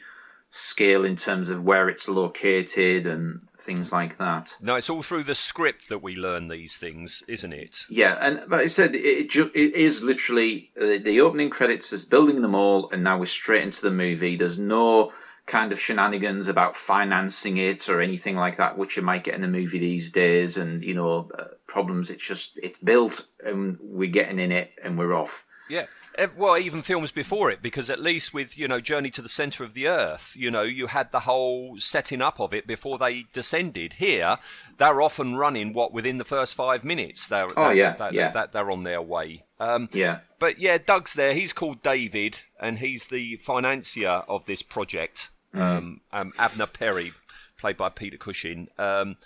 scale 0.48 1.04
in 1.04 1.16
terms 1.16 1.48
of 1.48 1.64
where 1.64 1.88
it's 1.88 2.08
located 2.08 3.06
and 3.06 3.40
things 3.58 3.92
like 3.92 4.18
that. 4.18 4.56
No, 4.60 4.74
it's 4.76 4.90
all 4.90 5.02
through 5.02 5.24
the 5.24 5.34
script 5.34 5.88
that 5.88 6.02
we 6.02 6.14
learn 6.14 6.48
these 6.48 6.76
things, 6.76 7.22
isn't 7.26 7.52
it? 7.52 7.84
Yeah, 7.88 8.18
and 8.20 8.42
like 8.48 8.60
I 8.60 8.66
said 8.66 8.94
it, 8.94 9.00
it, 9.00 9.30
ju- 9.30 9.50
it 9.54 9.74
is 9.74 10.02
literally 10.02 10.70
uh, 10.80 10.98
the 11.02 11.20
opening 11.20 11.50
credits 11.50 11.92
is 11.92 12.04
building 12.04 12.42
them 12.42 12.54
all, 12.54 12.90
and 12.90 13.02
now 13.02 13.18
we're 13.18 13.26
straight 13.26 13.62
into 13.62 13.82
the 13.82 13.90
movie. 13.90 14.36
There's 14.36 14.58
no 14.58 15.12
kind 15.46 15.72
of 15.72 15.80
shenanigans 15.80 16.48
about 16.48 16.74
financing 16.76 17.56
it 17.58 17.88
or 17.88 18.00
anything 18.00 18.36
like 18.36 18.56
that, 18.56 18.78
which 18.78 18.96
you 18.96 19.02
might 19.02 19.24
get 19.24 19.34
in 19.34 19.44
a 19.44 19.48
movie 19.48 19.78
these 19.78 20.10
days, 20.10 20.56
and 20.56 20.82
you 20.82 20.94
know 20.94 21.30
uh, 21.38 21.44
problems. 21.66 22.10
It's 22.10 22.26
just 22.26 22.58
it's 22.62 22.78
built, 22.78 23.24
and 23.44 23.78
we're 23.80 24.10
getting 24.10 24.38
in 24.38 24.52
it, 24.52 24.72
and 24.82 24.98
we're 24.98 25.14
off. 25.14 25.44
Yeah. 25.68 25.86
Well, 26.36 26.56
even 26.56 26.82
films 26.82 27.10
before 27.10 27.50
it, 27.50 27.60
because 27.60 27.90
at 27.90 27.98
least 28.00 28.32
with 28.32 28.56
you 28.56 28.68
know 28.68 28.80
Journey 28.80 29.10
to 29.10 29.20
the 29.22 29.28
Center 29.28 29.64
of 29.64 29.74
the 29.74 29.88
Earth, 29.88 30.32
you 30.36 30.48
know 30.48 30.62
you 30.62 30.86
had 30.86 31.10
the 31.10 31.20
whole 31.20 31.76
setting 31.80 32.22
up 32.22 32.38
of 32.38 32.54
it 32.54 32.68
before 32.68 32.98
they 32.98 33.24
descended. 33.32 33.94
Here, 33.94 34.38
they're 34.78 35.02
often 35.02 35.34
running 35.34 35.72
what 35.72 35.92
within 35.92 36.18
the 36.18 36.24
first 36.24 36.54
five 36.54 36.84
minutes. 36.84 37.26
They're, 37.26 37.48
Oh, 37.56 37.64
they're- 37.68 37.74
yeah, 37.74 37.96
they're, 37.96 38.14
yeah. 38.14 38.30
That 38.30 38.52
they're 38.52 38.70
on 38.70 38.84
their 38.84 39.02
way. 39.02 39.42
Um, 39.58 39.88
Yeah, 39.92 40.20
but 40.38 40.60
yeah, 40.60 40.78
Doug's 40.78 41.14
there. 41.14 41.34
He's 41.34 41.52
called 41.52 41.82
David, 41.82 42.42
and 42.60 42.78
he's 42.78 43.06
the 43.06 43.34
financier 43.38 44.22
of 44.28 44.46
this 44.46 44.62
project. 44.62 45.30
Um, 45.54 46.00
um, 46.12 46.32
Abner 46.38 46.66
Perry, 46.66 47.12
played 47.58 47.76
by 47.76 47.88
Peter 47.88 48.16
Cushing. 48.16 48.68
Um, 48.78 49.16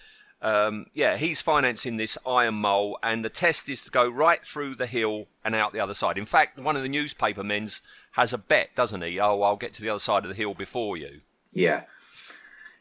um, 0.41 0.87
yeah, 0.95 1.17
he's 1.17 1.41
financing 1.41 1.97
this 1.97 2.17
iron 2.27 2.55
mole, 2.55 2.99
and 3.03 3.25
the 3.25 3.29
test 3.31 3.69
is 3.69 3.83
to 3.85 3.91
go 3.91 4.09
right 4.09 4.45
through 4.45 4.77
the 4.77 4.87
hill 4.87 5.27
and 5.45 5.55
out 5.55 5.73
the 5.73 5.81
other 5.81 5.95
side. 5.95 6.17
In 6.19 6.27
fact, 6.27 6.59
one 6.59 6.77
of 6.77 6.83
the 6.83 6.89
newspaper 6.89 7.43
men's 7.43 7.83
has 8.13 8.33
a 8.33 8.39
bet, 8.39 8.71
doesn't 8.77 9.03
he? 9.03 9.19
Oh, 9.19 9.43
I'll 9.43 9.57
get 9.57 9.73
to 9.75 9.83
the 9.83 9.89
other 9.89 9.99
side 9.99 10.25
of 10.25 10.29
the 10.29 10.37
hill 10.37 10.55
before 10.55 10.97
you. 10.97 11.21
yeah. 11.53 11.83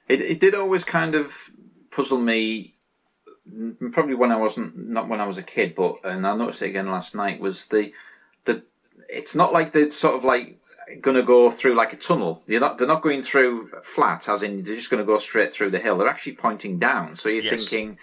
It 0.07 0.21
it 0.21 0.39
did 0.39 0.55
always 0.55 0.85
kind 0.85 1.15
of 1.15 1.51
puzzle 1.91 2.17
me. 2.19 2.75
mm, 3.51 3.91
Probably 3.91 4.15
when 4.15 4.31
I 4.31 4.37
wasn't 4.37 4.77
not 4.77 5.09
when 5.09 5.19
I 5.19 5.27
was 5.27 5.37
a 5.37 5.43
kid, 5.43 5.75
but 5.75 5.97
and 6.05 6.25
I 6.25 6.33
noticed 6.33 6.61
it 6.61 6.69
again 6.69 6.87
last 6.89 7.13
night 7.13 7.41
was 7.41 7.65
the 7.65 7.91
the. 8.45 8.63
It's 9.09 9.35
not 9.35 9.51
like 9.51 9.73
they're 9.73 9.89
sort 9.89 10.15
of 10.15 10.23
like 10.23 10.59
going 11.01 11.15
to 11.17 11.23
go 11.23 11.51
through 11.51 11.75
like 11.75 11.93
a 11.93 11.97
tunnel. 11.97 12.43
They're 12.47 12.59
not. 12.59 12.77
They're 12.77 12.87
not 12.87 13.01
going 13.01 13.21
through 13.21 13.69
flat, 13.83 14.27
as 14.29 14.43
in 14.43 14.63
they're 14.63 14.75
just 14.75 14.89
going 14.89 15.01
to 15.01 15.05
go 15.05 15.17
straight 15.17 15.53
through 15.53 15.71
the 15.71 15.79
hill. 15.79 15.97
They're 15.97 16.07
actually 16.07 16.33
pointing 16.35 16.79
down. 16.79 17.15
So 17.15 17.29
you're 17.29 17.43
Yes. 17.43 17.53
thinking, 17.67 17.97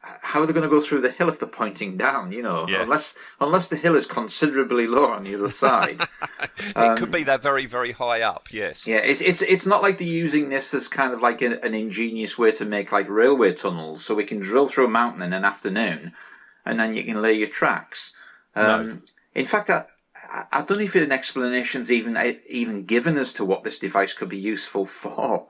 how 0.00 0.40
are 0.40 0.46
they 0.46 0.52
going 0.52 0.62
to 0.62 0.68
go 0.68 0.80
through 0.80 1.00
the 1.00 1.10
hill 1.10 1.28
if 1.28 1.38
they're 1.38 1.48
pointing 1.48 1.96
down? 1.96 2.32
You 2.32 2.42
know, 2.42 2.66
Yeah. 2.68 2.82
unless 2.82 3.14
unless 3.40 3.68
the 3.68 3.76
hill 3.76 3.94
is 3.96 4.06
considerably 4.06 4.86
lower 4.86 5.14
on 5.14 5.24
the 5.24 5.34
other 5.34 5.48
side. 5.48 6.00
it 6.58 6.98
could 6.98 7.10
be 7.10 7.22
they're 7.24 7.38
very, 7.38 7.66
very 7.66 7.92
high 7.92 8.22
up. 8.22 8.48
Yes. 8.52 8.86
Um, 8.86 8.92
Yeah, 8.92 8.98
it's 8.98 9.20
it's 9.20 9.42
it's 9.42 9.66
not 9.66 9.82
like 9.82 9.98
they're 9.98 10.06
using 10.08 10.48
this 10.48 10.74
as 10.74 10.88
kind 10.88 11.12
of 11.12 11.20
like 11.20 11.42
a, 11.42 11.62
an 11.64 11.74
ingenious 11.74 12.36
way 12.38 12.50
to 12.52 12.64
make 12.64 12.90
like 12.92 13.08
railway 13.08 13.52
tunnels, 13.52 14.04
so 14.04 14.14
we 14.14 14.24
can 14.24 14.40
drill 14.40 14.66
through 14.68 14.86
a 14.86 14.88
mountain 14.90 15.22
in 15.22 15.32
an 15.32 15.44
afternoon, 15.44 16.12
and 16.64 16.78
then 16.78 16.94
you 16.96 17.04
can 17.04 17.22
lay 17.22 17.34
your 17.34 17.48
tracks. 17.48 18.12
Um, 18.54 19.02
In 19.34 19.44
fact, 19.44 19.68
I, 19.70 19.84
I- 20.30 20.58
I 20.58 20.62
don't 20.62 20.78
know 20.78 20.84
if 20.84 20.94
an 20.94 21.12
explanation's 21.12 21.90
even 21.90 22.16
uh, 22.16 22.32
even 22.48 22.84
given 22.84 23.16
as 23.16 23.32
to 23.34 23.44
what 23.44 23.64
this 23.64 23.78
device 23.78 24.12
could 24.12 24.28
be 24.28 24.38
useful 24.38 24.84
for. 25.02 25.46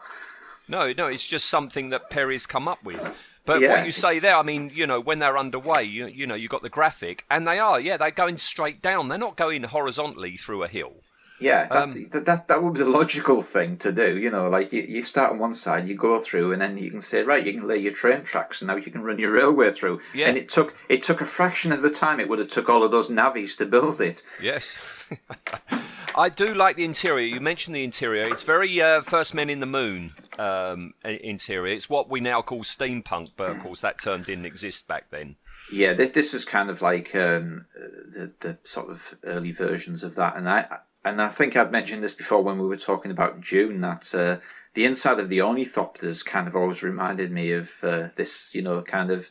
No, 0.69 0.93
no, 0.93 1.07
it's 1.07 1.27
just 1.27 1.49
something 1.49 1.91
that 1.91 2.11
Perry's 2.11 2.47
come 2.47 2.67
up 2.69 2.83
with. 2.83 3.09
But 3.45 3.61
Yeah. 3.61 3.71
what 3.71 3.87
you 3.87 3.93
say 3.93 4.19
there, 4.19 4.37
I 4.37 4.43
mean, 4.43 4.73
you 4.75 4.87
know, 4.89 4.99
when 4.99 5.21
they're 5.21 5.39
underway, 5.39 5.85
you, 5.85 6.07
you 6.09 6.27
know, 6.27 6.35
you've 6.35 6.51
got 6.51 6.63
the 6.63 6.69
graphic, 6.69 7.25
and 7.31 7.47
they 7.47 7.61
are, 7.61 7.79
yeah, 7.79 7.97
they're 7.97 8.11
going 8.11 8.39
straight 8.39 8.83
down. 8.83 9.07
They're 9.07 9.19
not 9.19 9.37
going 9.37 9.63
horizontally 9.63 10.37
through 10.37 10.65
a 10.65 10.69
hill. 10.69 11.05
Yeah, 11.39 11.67
that, 11.67 11.83
Um, 11.83 12.07
that 12.25 12.49
that 12.49 12.63
would 12.63 12.75
be 12.75 12.81
the 12.81 12.89
logical 12.89 13.43
thing 13.43 13.77
to 13.79 13.93
do. 13.93 14.17
You 14.17 14.31
know, 14.31 14.49
like 14.49 14.73
you, 14.73 14.83
you 14.83 15.03
start 15.03 15.33
on 15.33 15.39
one 15.39 15.55
side, 15.55 15.87
you 15.87 15.95
go 15.95 16.19
through, 16.19 16.53
and 16.53 16.63
then 16.63 16.79
you 16.79 16.91
can 16.91 17.01
say, 17.01 17.23
right, 17.23 17.45
you 17.45 17.53
can 17.53 17.69
lay 17.69 17.77
your 17.77 17.93
train 17.93 18.23
tracks, 18.23 18.61
and 18.61 18.69
now 18.69 18.77
you 18.77 18.91
can 18.91 19.03
run 19.03 19.19
your 19.19 19.33
railway 19.33 19.71
through. 19.71 20.01
Yeah. 20.15 20.29
And 20.29 20.39
it 20.39 20.49
took 20.49 20.75
it 20.89 21.03
took 21.03 21.21
a 21.21 21.27
fraction 21.27 21.73
of 21.73 21.83
the 21.83 21.91
time 21.91 22.21
it 22.21 22.29
would 22.29 22.39
have 22.39 22.49
took 22.49 22.69
all 22.69 22.83
of 22.83 22.91
those 22.91 23.11
navies 23.11 23.57
to 23.57 23.67
build 23.67 24.01
it. 24.01 24.23
Yes. 24.43 24.77
I 26.17 26.31
do 26.31 26.55
like 26.55 26.77
the 26.77 26.85
interior. 26.85 27.27
You 27.27 27.41
mentioned 27.41 27.77
the 27.77 27.85
interior. 27.85 28.27
It's 28.29 28.43
very 28.43 28.81
uh, 28.81 29.03
First 29.03 29.35
Men 29.35 29.51
in 29.51 29.61
the 29.61 29.67
Moon 29.67 30.15
um, 30.39 30.95
interior. 31.05 31.75
It's 31.75 31.91
what 31.91 32.09
we 32.09 32.21
now 32.21 32.41
call 32.41 32.63
steampunk, 32.63 33.33
but 33.37 33.51
of 33.51 33.61
course 33.61 33.83
that 33.83 34.01
term 34.01 34.23
didn't 34.23 34.47
exist 34.47 34.89
back 34.89 35.11
then. 35.11 35.37
Yeah, 35.71 35.93
this 35.93 36.11
this 36.11 36.33
is 36.33 36.45
kind 36.45 36.71
of 36.71 36.81
like 36.81 37.15
um, 37.15 37.67
the 37.75 38.33
the 38.41 38.59
sort 38.65 38.89
of 38.89 39.17
early 39.25 39.53
versions 39.53 40.03
of 40.03 40.15
that, 40.15 40.37
and 40.37 40.49
I 40.49 40.79
and 41.07 41.23
I 41.23 41.29
think 41.29 41.57
I've 41.57 41.71
mentioned 41.71 42.03
this 42.03 42.15
before 42.15 42.43
when 42.43 42.59
we 42.59 42.67
were 42.67 42.77
talking 42.77 43.13
about 43.13 43.41
Dune 43.41 43.81
that 43.83 44.13
uh, 44.15 44.39
the 44.75 44.85
inside 44.85 45.21
of 45.21 45.29
the 45.29 45.39
ornithopters 45.39 46.25
kind 46.25 46.49
of 46.49 46.57
always 46.57 46.83
reminded 46.83 47.31
me 47.31 47.53
of 47.53 47.73
uh, 47.83 48.09
this, 48.17 48.51
you 48.53 48.61
know, 48.61 48.83
kind 48.83 49.11
of 49.11 49.31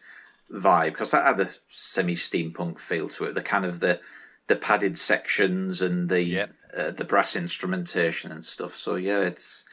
vibe 0.51 0.91
because 0.91 1.11
that 1.11 1.25
had 1.25 1.39
a 1.39 1.49
semi 1.69 2.15
steampunk 2.15 2.79
feel 2.79 3.09
to 3.09 3.25
it. 3.25 3.35
The 3.35 3.41
kind 3.41 3.65
of 3.65 3.81
the 3.81 3.99
the 4.47 4.55
padded 4.55 4.97
sections 4.97 5.81
and 5.81 6.07
the 6.07 6.23
Yep. 6.23 6.55
uh, 6.77 6.91
the 6.91 7.03
brass 7.03 7.35
instrumentation 7.35 8.31
and 8.31 8.45
stuff. 8.45 8.75
So 8.75 8.95
yeah, 8.95 9.19
it's 9.19 9.65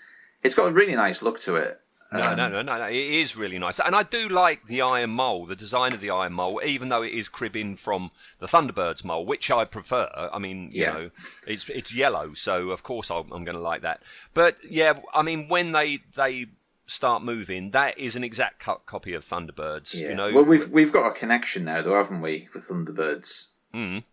it's 0.42 0.54
got 0.56 0.68
a 0.68 0.72
really 0.72 0.96
nice 0.96 1.22
look 1.22 1.40
to 1.42 1.54
it. 1.56 1.80
No, 2.12 2.22
Um, 2.30 2.36
no, 2.36 2.48
no, 2.48 2.62
no, 2.62 2.78
no. 2.78 2.84
It 2.86 2.96
is 2.96 3.36
really 3.36 3.58
nice, 3.58 3.80
and 3.80 3.94
I 3.96 4.02
do 4.02 4.28
like 4.28 4.66
the 4.66 4.82
Iron 4.82 5.10
Mole, 5.10 5.46
the 5.46 5.56
design 5.56 5.92
of 5.92 6.00
the 6.00 6.10
Iron 6.10 6.32
Mole, 6.34 6.60
even 6.64 6.88
though 6.88 7.02
it 7.02 7.12
is 7.12 7.28
cribbing 7.28 7.76
from 7.76 8.10
the 8.38 8.46
Thunderbirds 8.46 9.02
mole, 9.04 9.24
which 9.24 9.50
I 9.50 9.64
prefer. 9.64 10.10
I 10.32 10.38
mean, 10.38 10.70
you 10.72 10.82
Yeah. 10.82 10.92
know, 10.92 11.10
it's 11.46 11.68
it's 11.68 11.94
yellow, 11.94 12.34
so 12.34 12.70
of 12.70 12.82
course 12.82 13.10
I'll, 13.10 13.26
I'm 13.32 13.44
going 13.44 13.56
to 13.56 13.60
like 13.62 13.82
that. 13.82 14.02
But 14.34 14.56
yeah, 14.68 15.00
I 15.14 15.22
mean, 15.22 15.48
when 15.48 15.72
they 15.72 16.00
they 16.14 16.46
start 16.86 17.22
moving, 17.22 17.70
that 17.70 17.98
is 17.98 18.16
an 18.16 18.24
exact 18.24 18.60
co- 18.60 18.82
copy 18.84 19.14
of 19.14 19.24
Thunderbirds. 19.24 19.94
Yeah. 19.94 20.08
You 20.10 20.14
know, 20.16 20.32
well, 20.32 20.44
we've 20.44 20.68
we've 20.68 20.92
got 20.92 21.06
a 21.08 21.12
connection 21.14 21.64
now, 21.64 21.80
though, 21.82 21.94
haven't 21.94 22.20
we, 22.20 22.48
with 22.52 22.68
Thunderbirds? 22.68 23.46
Mm. 23.74 24.04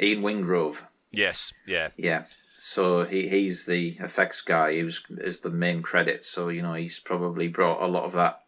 Ian 0.00 0.22
Wingrove. 0.22 0.82
yes, 1.10 1.52
yeah. 1.66 1.88
Yeah. 1.96 2.24
So 2.64 3.04
he 3.04 3.28
he's 3.28 3.66
the 3.66 3.96
effects 3.98 4.40
guy. 4.40 4.80
Was 4.84 5.02
is 5.10 5.40
the 5.40 5.50
main 5.50 5.82
credit. 5.82 6.22
So 6.22 6.48
you 6.48 6.62
know 6.62 6.74
he's 6.74 7.00
probably 7.00 7.48
brought 7.48 7.82
a 7.82 7.88
lot 7.88 8.04
of 8.04 8.12
that 8.12 8.44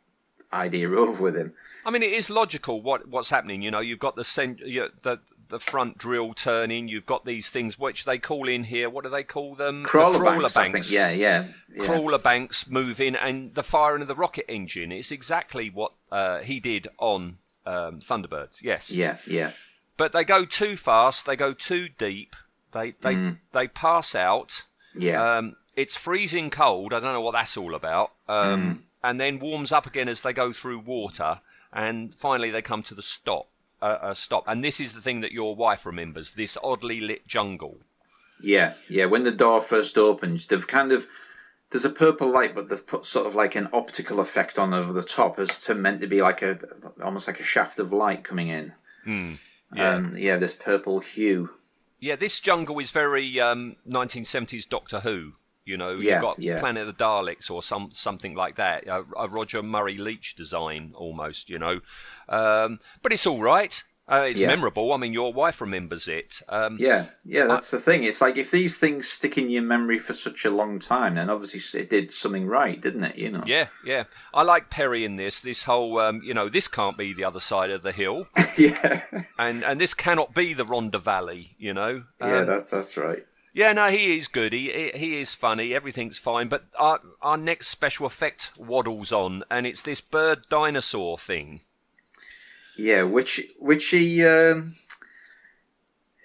idea 0.52 0.88
over 0.96 1.20
with 1.20 1.36
him. 1.36 1.52
I 1.84 1.90
mean, 1.90 2.04
it 2.04 2.12
is 2.12 2.30
logical 2.30 2.80
what 2.80 3.08
what's 3.08 3.30
happening. 3.30 3.60
You 3.60 3.72
know, 3.72 3.80
you've 3.80 3.98
got 3.98 4.14
the 4.14 4.22
cent- 4.22 4.60
you, 4.60 4.88
the 5.02 5.18
the 5.48 5.58
front 5.58 5.98
drill 5.98 6.32
turning. 6.32 6.86
You've 6.86 7.06
got 7.06 7.24
these 7.24 7.50
things 7.50 7.76
which 7.76 8.04
they 8.04 8.18
call 8.18 8.48
in 8.48 8.64
here. 8.64 8.88
What 8.88 9.02
do 9.02 9.10
they 9.10 9.24
call 9.24 9.56
them? 9.56 9.82
The 9.82 9.88
Crawler, 9.88 10.48
banks, 10.48 10.54
think. 10.54 10.90
Yeah, 10.92 11.10
yeah. 11.10 11.48
yeah. 11.74 11.84
Crawler 11.84 12.18
banks 12.18 12.68
moving 12.68 13.16
and 13.16 13.52
the 13.54 13.64
firing 13.64 14.00
of 14.00 14.08
the 14.08 14.14
rocket 14.14 14.48
engine. 14.48 14.92
It's 14.92 15.10
exactly 15.10 15.70
what 15.70 15.92
uh, 16.12 16.38
he 16.38 16.60
did 16.60 16.86
on 16.98 17.38
um, 17.66 17.98
Thunderbirds. 17.98 18.62
Yes. 18.62 18.92
Yeah, 18.92 19.16
yeah. 19.26 19.50
But 19.96 20.12
they 20.12 20.24
go 20.24 20.44
too 20.44 20.76
fast. 20.76 21.26
They 21.26 21.36
go 21.36 21.52
too 21.52 21.88
deep. 21.88 22.36
They 22.74 22.90
they 23.00 23.14
Mm. 23.14 23.38
they 23.52 23.68
pass 23.68 24.14
out. 24.14 24.64
Yeah. 24.94 25.38
Um, 25.38 25.56
it's 25.74 25.96
freezing 25.96 26.50
cold. 26.50 26.92
I 26.92 27.00
don't 27.00 27.14
know 27.14 27.20
what 27.22 27.32
that's 27.32 27.56
all 27.56 27.74
about. 27.74 28.12
Um, 28.28 28.60
Mm. 28.62 28.78
And 29.02 29.20
then 29.20 29.38
warms 29.38 29.70
up 29.72 29.86
again 29.86 30.08
as 30.08 30.22
they 30.22 30.32
go 30.32 30.52
through 30.52 30.78
water, 30.80 31.40
and 31.72 32.14
finally 32.14 32.50
they 32.50 32.62
come 32.62 32.82
to 32.84 32.94
the 32.94 33.02
stop. 33.02 33.48
a, 33.82 34.10
a 34.10 34.14
stop. 34.14 34.44
And 34.46 34.64
this 34.64 34.80
is 34.80 34.92
the 34.94 35.00
thing 35.02 35.20
that 35.20 35.32
your 35.32 35.54
wife 35.56 35.84
remembers: 35.84 36.30
this 36.32 36.56
oddly 36.62 37.00
lit 37.00 37.26
jungle. 37.26 37.80
Yeah, 38.42 38.74
yeah. 38.88 39.04
When 39.04 39.24
the 39.24 39.30
door 39.30 39.60
first 39.60 39.98
opens, 39.98 40.46
they've 40.46 40.66
kind 40.66 40.90
of 40.90 41.06
there's 41.70 41.84
a 41.84 41.90
purple 41.90 42.28
light, 42.28 42.54
but 42.54 42.68
they've 42.70 42.86
put 42.86 43.04
sort 43.04 43.26
of 43.26 43.34
like 43.34 43.54
an 43.56 43.68
optical 43.74 44.20
effect 44.20 44.58
on 44.58 44.72
over 44.72 44.92
the 44.92 45.02
top 45.02 45.38
as 45.38 45.60
to 45.64 45.74
meant 45.74 46.00
to 46.00 46.06
be 46.06 46.22
like 46.22 46.40
a 46.40 46.58
almost 47.02 47.26
like 47.26 47.40
a 47.40 47.44
shaft 47.44 47.78
of 47.78 47.92
light 47.92 48.24
coming 48.24 48.48
in. 48.48 48.72
Yeah. 49.74 49.94
Um, 49.94 50.16
yeah, 50.16 50.36
this 50.36 50.54
purple 50.54 51.00
hue. 51.00 51.50
Yeah, 52.04 52.16
this 52.16 52.38
jungle 52.38 52.78
is 52.80 52.90
very 52.90 53.40
um, 53.40 53.76
1970s 53.88 54.68
Doctor 54.68 55.00
Who. 55.00 55.32
You 55.64 55.78
know, 55.78 55.92
Yeah, 55.92 56.16
you've 56.16 56.20
got 56.20 56.38
yeah. 56.38 56.60
Planet 56.60 56.86
of 56.86 56.98
the 56.98 57.02
Daleks 57.02 57.50
or 57.50 57.62
some 57.62 57.88
something 57.92 58.34
like 58.34 58.56
that, 58.56 58.86
a, 58.86 59.04
a 59.16 59.26
Roger 59.26 59.62
Murray 59.62 59.96
Leach 59.96 60.34
design 60.34 60.92
almost. 60.94 61.48
You 61.48 61.58
know, 61.58 61.80
um, 62.28 62.80
but 63.00 63.14
it's 63.14 63.26
all 63.26 63.40
right. 63.40 63.82
Uh, 64.06 64.26
it's 64.28 64.38
Yeah. 64.38 64.48
memorable. 64.48 64.92
I 64.92 64.98
mean, 64.98 65.14
your 65.14 65.32
wife 65.32 65.62
remembers 65.62 66.08
it. 66.08 66.42
Um, 66.50 66.76
Yeah, 66.78 67.06
yeah, 67.24 67.46
that's 67.46 67.70
the 67.70 67.78
thing. 67.78 68.04
It's 68.04 68.20
like 68.20 68.36
if 68.36 68.50
these 68.50 68.76
things 68.76 69.08
stick 69.08 69.38
in 69.38 69.48
your 69.48 69.62
memory 69.62 69.98
for 69.98 70.12
such 70.12 70.44
a 70.44 70.50
long 70.50 70.78
time, 70.78 71.14
then 71.14 71.30
obviously 71.30 71.80
it 71.80 71.88
did 71.88 72.12
something 72.12 72.46
right, 72.46 72.78
didn't 72.78 73.04
it? 73.04 73.16
You 73.16 73.30
know. 73.30 73.44
Yeah, 73.46 73.68
yeah. 73.82 74.04
I 74.34 74.42
like 74.42 74.68
Perry 74.68 75.06
in 75.06 75.16
this. 75.16 75.40
This 75.40 75.62
whole, 75.62 75.98
um, 75.98 76.20
you 76.22 76.34
know, 76.34 76.50
this 76.50 76.68
can't 76.68 76.98
be 76.98 77.14
the 77.14 77.24
other 77.24 77.40
side 77.40 77.70
of 77.70 77.82
the 77.82 77.92
hill, 77.92 78.26
yeah, 78.58 79.02
and 79.38 79.62
and 79.64 79.80
this 79.80 79.94
cannot 79.94 80.34
be 80.34 80.52
the 80.52 80.66
Rhondda 80.66 81.00
Valley. 81.00 81.54
You 81.58 81.72
know. 81.72 82.04
yeah. 82.20 82.40
Um, 82.40 82.46
That's 82.46 82.70
that's 82.70 82.96
right. 82.98 83.24
Yeah, 83.54 83.72
no, 83.72 83.88
he 83.88 84.18
is 84.18 84.28
good. 84.28 84.52
He 84.52 84.70
he- 84.92 84.98
he 84.98 85.20
is 85.20 85.32
funny. 85.34 85.72
Everything's 85.74 86.18
fine. 86.18 86.48
But 86.48 86.64
our 86.78 87.00
our 87.22 87.38
next 87.38 87.68
special 87.68 88.04
effect 88.04 88.50
waddles 88.58 89.12
on, 89.12 89.44
and 89.50 89.66
it's 89.66 89.80
this 89.80 90.02
bird 90.02 90.40
dinosaur 90.50 91.16
thing. 91.16 91.62
Yeah, 92.76 93.02
which 93.04 93.40
which 93.58 93.86
he 93.86 94.24
um, 94.24 94.74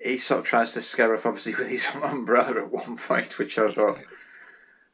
he 0.04 0.18
sort 0.18 0.42
of 0.42 0.46
tries 0.46 0.74
to 0.74 0.82
scare 0.82 1.14
off, 1.14 1.26
obviously 1.26 1.56
with 1.58 1.70
his 1.70 1.88
umbrella 2.02 2.64
at 2.64 2.72
one 2.72 2.98
point, 2.98 3.38
which 3.38 3.58
I 3.58 3.72
thought. 3.72 4.00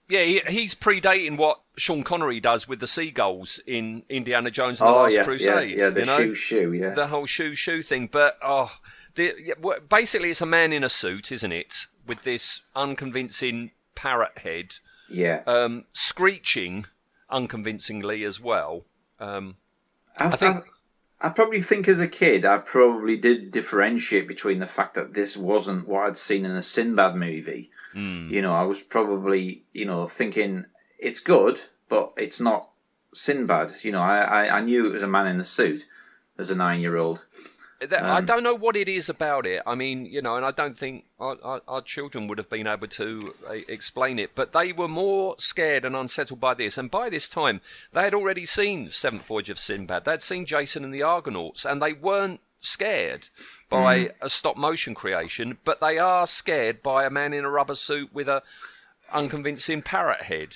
Yeah, 0.08 0.22
he, 0.22 0.42
he's 0.48 0.76
predating 0.76 1.36
what 1.36 1.62
Sean 1.78 2.04
Connery 2.04 2.40
does 2.40 2.68
with 2.68 2.80
the 2.80 2.86
seagulls 2.86 3.60
in 3.66 4.04
Indiana 4.08 4.52
Jones 4.52 4.80
and 4.80 4.88
the 4.88 4.94
Oh 4.94 5.02
Last 5.04 5.14
yeah, 5.16 5.24
Crusade. 5.24 5.72
yeah, 5.72 5.86
yeah. 5.86 5.90
The 5.90 6.00
you 6.02 6.06
know? 6.06 6.18
shoe, 6.18 6.36
shoe, 6.36 6.74
yeah. 6.74 6.90
the 6.92 7.08
whole 7.08 7.26
shoe 7.26 7.56
shoe 7.56 7.82
thing. 7.82 8.08
But 8.12 8.38
oh, 8.44 8.72
the, 9.16 9.34
yeah, 9.42 9.56
basically, 9.90 10.30
it's 10.30 10.42
a 10.42 10.46
man 10.46 10.74
in 10.74 10.84
a 10.84 10.90
suit, 10.90 11.32
isn't 11.32 11.52
it, 11.52 11.88
with 12.08 12.22
this 12.22 12.62
unconvincing 12.76 13.72
parrot 13.96 14.38
head, 14.40 14.76
yeah. 15.10 15.42
um, 15.48 15.86
screeching 15.94 16.86
unconvincingly 17.30 18.24
as 18.24 18.40
well. 18.40 18.86
Um, 19.20 19.56
I, 20.20 20.28
I 20.28 20.36
think- 20.36 20.66
I, 21.26 21.30
probably 21.30 21.62
think 21.62 21.88
as 21.88 22.00
a 22.00 22.08
kid, 22.08 22.46
I 22.46 22.58
probably 22.60 23.18
did 23.18 23.52
differentiate 23.52 24.28
between 24.28 24.60
the 24.60 24.66
fact 24.68 24.94
that 24.94 25.14
this 25.14 25.36
wasn't 25.36 25.88
what 25.88 26.06
I'd 26.06 26.18
seen 26.18 26.46
in 26.46 26.52
a 26.52 26.62
Sinbad 26.62 27.16
movie. 27.16 27.72
Hmm. 27.94 28.30
You 28.30 28.42
know, 28.42 28.54
I 28.54 28.64
was 28.64 28.82
probably, 28.82 29.64
you 29.74 29.86
know, 29.86 30.08
thinking 30.08 30.66
it's 31.00 31.20
good, 31.20 31.62
but 31.90 32.14
it's 32.18 32.40
not 32.40 32.70
Sinbad. 33.14 33.74
You 33.84 33.92
know, 33.92 34.02
I, 34.02 34.20
I, 34.20 34.58
I 34.58 34.62
knew 34.62 34.86
it 34.86 34.94
was 34.94 35.04
a 35.04 35.08
man 35.08 35.28
in 35.28 35.40
a 35.40 35.44
suit 35.44 35.86
as 36.38 36.50
a 36.50 36.56
nine 36.56 36.82
year 36.82 36.98
old. 36.98 37.26
That- 37.82 38.04
I 38.04 38.22
don't 38.22 38.44
know 38.44 38.56
what 38.56 38.76
it 38.76 38.88
is 38.88 39.10
about 39.10 39.46
it. 39.46 39.62
I 39.66 39.76
mean, 39.76 40.06
you 40.06 40.22
know, 40.22 40.38
and 40.38 40.46
I 40.46 40.52
don't 40.52 40.78
think 40.78 41.06
our, 41.20 41.38
our, 41.44 41.62
our 41.68 41.82
children 41.82 42.28
would 42.28 42.38
have 42.38 42.50
been 42.50 42.68
able 42.68 42.88
to 42.88 43.34
uh, 43.48 43.54
explain 43.68 44.18
it, 44.18 44.32
but 44.34 44.54
they 44.54 44.72
were 44.72 44.88
more 44.88 45.36
scared 45.40 45.84
and 45.86 45.96
unsettled 45.96 46.40
by 46.40 46.54
this. 46.54 46.78
And 46.78 46.90
by 46.90 47.10
this 47.10 47.28
time, 47.28 47.60
they 47.92 48.04
had 48.04 48.14
already 48.14 48.46
seen 48.46 48.90
Seventh 48.90 49.26
Voyage 49.28 49.50
of 49.50 49.60
Sinbad. 49.60 50.06
They'd 50.06 50.22
seen 50.22 50.46
Jason 50.46 50.84
and 50.86 50.94
the 50.94 51.04
Argonauts, 51.04 51.66
and 51.66 51.82
they 51.82 51.94
weren't 51.94 52.40
scared 52.62 53.28
by 53.70 53.96
Mm. 54.06 54.12
a 54.22 54.30
stop 54.30 54.56
motion 54.58 54.96
creation, 54.96 55.58
but 55.66 55.80
they 55.82 55.98
are 56.00 56.26
scared 56.26 56.82
by 56.82 57.04
a 57.06 57.10
man 57.10 57.34
in 57.34 57.44
a 57.46 57.50
rubber 57.50 57.76
suit 57.76 58.12
with 58.14 58.28
a 58.30 58.42
unconvincing 59.14 59.82
parrot 59.82 60.24
head. 60.24 60.56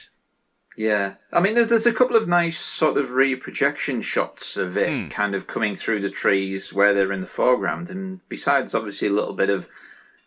Yeah, 0.78 1.16
I 1.34 1.42
mean, 1.42 1.56
there's 1.56 1.86
a 1.86 1.94
couple 1.94 2.16
of 2.16 2.28
nice 2.28 2.58
sort 2.58 2.98
of 2.98 3.12
reprojection 3.12 4.02
shots 4.02 4.56
of 4.56 4.78
it, 4.78 4.90
kind 5.12 5.36
of 5.36 5.46
coming 5.46 5.76
through 5.76 6.00
the 6.00 6.10
trees 6.10 6.74
where 6.74 6.94
they're 6.94 7.12
in 7.12 7.22
the 7.22 7.28
foreground, 7.28 7.90
and 7.90 8.22
besides, 8.30 8.74
obviously, 8.74 9.10
a 9.10 9.12
little 9.12 9.34
bit 9.34 9.50
of 9.50 9.68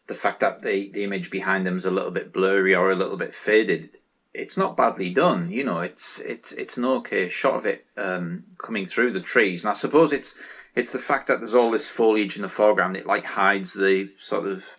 the 0.08 0.14
fact 0.14 0.40
that 0.40 0.62
the 0.62 0.90
the 0.90 1.04
image 1.04 1.30
behind 1.30 1.66
them 1.66 1.76
is 1.76 1.86
a 1.86 1.90
little 1.90 2.10
bit 2.10 2.32
blurry 2.32 2.74
or 2.74 2.90
a 2.90 2.96
little 2.96 3.16
bit 3.16 3.34
faded. 3.34 3.90
It's 4.34 4.56
not 4.56 4.76
badly 4.76 5.10
done, 5.10 5.50
you 5.50 5.64
know. 5.64 5.80
It's 5.80 6.18
it's 6.20 6.52
it's 6.52 6.76
an 6.76 6.84
okay 6.84 7.28
shot 7.28 7.54
of 7.54 7.66
it 7.66 7.86
um, 7.96 8.44
coming 8.58 8.84
through 8.84 9.12
the 9.12 9.20
trees, 9.20 9.62
and 9.62 9.70
I 9.70 9.74
suppose 9.74 10.12
it's 10.12 10.34
it's 10.74 10.92
the 10.92 10.98
fact 10.98 11.28
that 11.28 11.38
there's 11.38 11.54
all 11.54 11.70
this 11.70 11.88
foliage 11.88 12.36
in 12.36 12.42
the 12.42 12.48
foreground. 12.48 12.96
It 12.96 13.06
like 13.06 13.24
hides 13.24 13.72
the 13.72 14.10
sort 14.18 14.46
of 14.46 14.76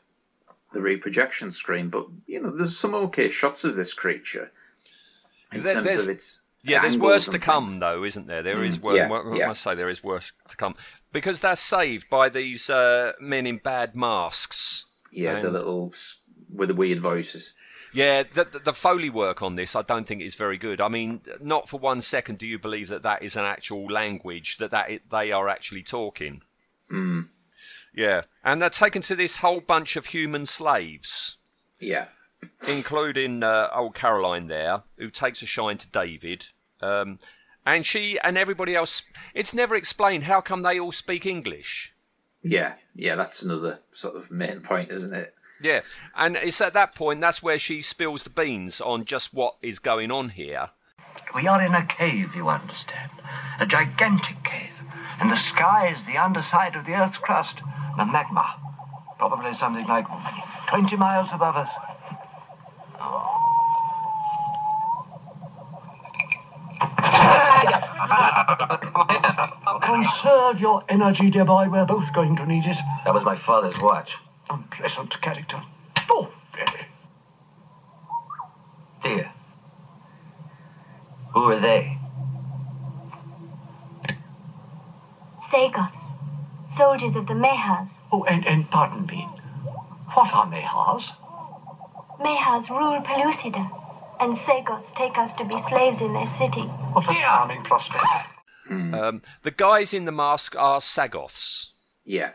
the 0.71 0.81
reprojection 0.81 1.51
screen, 1.51 1.89
but 1.89 2.07
you 2.27 2.41
know, 2.41 2.51
there's 2.51 2.77
some 2.77 2.93
okay 2.93 3.29
shots 3.29 3.63
of 3.63 3.75
this 3.75 3.93
creature 3.93 4.51
in 5.53 5.63
There- 5.63 5.73
terms 5.75 5.87
there's- 5.87 6.03
of 6.03 6.09
its 6.09 6.39
Yeah, 6.63 6.81
there's 6.81 6.97
worse 6.97 7.27
to 7.27 7.39
come, 7.39 7.69
things. 7.71 7.79
though, 7.81 8.03
isn't 8.03 8.27
there? 8.27 8.41
There 8.41 8.63
is 8.63 8.77
Mm, 8.77 8.81
worse. 8.81 8.95
yeah, 8.97 9.11
I 9.11 9.35
yeah. 9.35 9.47
must 9.47 9.61
say 9.61 9.75
there 9.75 9.89
is 9.89 10.03
worse 10.03 10.31
to 10.49 10.55
come 10.55 10.75
because 11.11 11.41
they're 11.41 11.55
saved 11.57 12.09
by 12.09 12.29
these 12.29 12.69
uh, 12.69 13.13
men 13.19 13.45
in 13.45 13.57
bad 13.57 13.95
masks. 13.95 14.85
Yeah, 15.11 15.39
the 15.39 15.51
little 15.51 15.93
with 16.49 16.69
the 16.69 16.73
weird 16.75 16.99
voices. 16.99 17.53
Yeah, 17.91 18.23
the, 18.23 18.45
the, 18.45 18.59
the 18.59 18.73
foley 18.73 19.09
work 19.11 19.43
on 19.43 19.55
this, 19.55 19.75
I 19.75 19.83
don't 19.83 20.07
think 20.07 20.21
is 20.21 20.33
very 20.33 20.57
good. 20.57 20.81
I 20.81 20.87
mean, 20.87 21.21
not 21.39 21.69
for 21.69 21.79
one 21.79 22.01
second 22.01 22.39
do 22.39 22.47
you 22.47 22.57
believe 22.57 22.87
that 22.87 23.03
that 23.03 23.21
is 23.21 23.35
an 23.35 23.45
actual 23.45 23.85
language 23.85 24.57
that 24.57 24.71
that 24.71 24.89
it, 24.89 25.09
they 25.11 25.31
are 25.31 25.47
actually 25.49 25.83
talking. 25.83 26.41
Mm. 26.91 27.27
Yeah, 27.93 28.21
and 28.43 28.59
they're 28.61 28.71
taken 28.71 29.01
to 29.03 29.15
this 29.15 29.37
whole 29.37 29.59
bunch 29.59 29.95
of 29.95 30.07
human 30.07 30.47
slaves. 30.47 31.37
Yeah, 31.79 32.07
including 32.67 33.43
uh, 33.43 33.69
old 33.73 33.95
Caroline 33.95 34.47
there, 34.47 34.83
who 34.97 35.09
takes 35.09 35.41
a 35.41 35.45
shine 35.45 35.77
to 35.77 35.87
David. 35.87 36.47
Um, 36.81 37.19
and 37.65 37.85
she 37.85 38.19
and 38.19 38.37
everybody 38.37 38.75
else, 38.75 39.03
it's 39.33 39.53
never 39.53 39.75
explained 39.75 40.25
how 40.25 40.41
come 40.41 40.63
they 40.63 40.79
all 40.79 40.91
speak 40.91 41.25
English. 41.25 41.93
yeah, 42.41 42.73
yeah. 42.95 43.15
That's 43.15 43.41
another 43.41 43.79
sort 43.91 44.15
of 44.15 44.29
main 44.31 44.59
point, 44.61 44.91
isn't 44.91 45.13
it? 45.13 45.33
Yeah, 45.61 45.81
and 46.15 46.35
it's 46.35 46.59
at 46.59 46.73
that 46.73 46.93
point 46.93 47.21
that's 47.21 47.41
where 47.41 47.57
she 47.57 47.81
spills 47.81 48.23
the 48.23 48.29
beans 48.29 48.81
on 48.81 49.05
just 49.05 49.33
what 49.33 49.55
is 49.61 49.79
going 49.79 50.11
on 50.11 50.29
here. 50.29 50.71
We 51.33 51.47
are 51.47 51.63
in 51.63 51.73
a 51.73 51.85
cave, 51.87 52.35
you 52.35 52.49
understand. 52.49 53.11
A 53.59 53.65
gigantic 53.65 54.43
cave. 54.43 54.69
And 55.21 55.31
the 55.31 55.39
sky 55.39 55.93
is 55.95 56.05
the 56.05 56.17
underside 56.17 56.75
of 56.75 56.85
the 56.85 56.93
Earth's 56.93 57.17
crust. 57.17 57.55
The 57.97 58.05
magma. 58.05 58.43
Probably 59.17 59.55
something 59.55 59.87
like 59.87 60.05
20 60.69 60.97
miles 60.97 61.29
above 61.31 61.55
us. 61.55 61.69
Conserve 69.81 70.59
your 70.59 70.83
energy, 70.89 71.29
dear 71.29 71.45
boy. 71.45 71.69
We're 71.69 71.85
both 71.85 72.11
going 72.13 72.35
to 72.37 72.45
need 72.45 72.65
it. 72.65 72.77
That 73.05 73.13
was 73.13 73.23
my 73.23 73.37
father's 73.37 73.79
watch. 73.81 74.11
Unpleasant 74.49 75.21
character. 75.21 75.61
Oh, 76.09 76.29
very. 76.53 76.87
Dear. 79.03 79.31
Who 81.33 81.49
are 81.49 81.59
they? 81.59 81.97
Sagoths, 85.49 86.03
soldiers 86.77 87.15
of 87.15 87.27
the 87.27 87.33
Mahars. 87.33 87.89
Oh, 88.11 88.23
and, 88.23 88.45
and 88.45 88.69
pardon 88.69 89.05
me. 89.05 89.27
What 90.13 90.33
are 90.33 90.45
Mahars? 90.47 91.03
Mahars 92.23 92.69
rule 92.69 93.01
Pellucidar, 93.01 93.69
and 94.19 94.37
Sagoths 94.37 94.93
take 94.95 95.17
us 95.17 95.33
to 95.33 95.45
be 95.45 95.61
slaves 95.69 95.99
in 96.01 96.13
their 96.13 96.27
city. 96.37 96.61
What 96.93 97.03
a 97.09 97.13
charming 97.13 97.63
prospect. 97.63 98.05
Um, 98.69 99.21
the 99.43 99.51
guys 99.51 99.93
in 99.93 100.05
the 100.05 100.11
mask 100.11 100.55
are 100.55 100.79
Sagoths. 100.79 101.69
Yeah, 102.05 102.31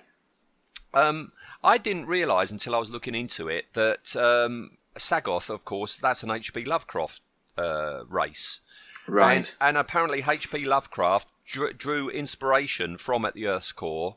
Um, 0.94 1.32
I 1.64 1.78
didn't 1.78 2.06
realise 2.06 2.50
until 2.50 2.74
I 2.74 2.78
was 2.78 2.90
looking 2.90 3.14
into 3.14 3.48
it 3.48 3.66
that 3.74 4.14
um, 4.16 4.76
Sagoth, 4.96 5.50
of 5.50 5.64
course, 5.64 5.98
that's 5.98 6.22
an 6.22 6.30
H.P. 6.30 6.64
Lovecraft 6.64 7.20
uh, 7.56 8.04
race. 8.08 8.60
right. 9.06 9.36
And, 9.36 9.52
and 9.60 9.76
apparently, 9.76 10.22
H.P. 10.26 10.64
Lovecraft 10.64 11.26
drew, 11.46 11.72
drew 11.72 12.08
inspiration 12.10 12.98
from 12.98 13.24
At 13.24 13.34
the 13.34 13.46
Earth's 13.46 13.72
Core 13.72 14.16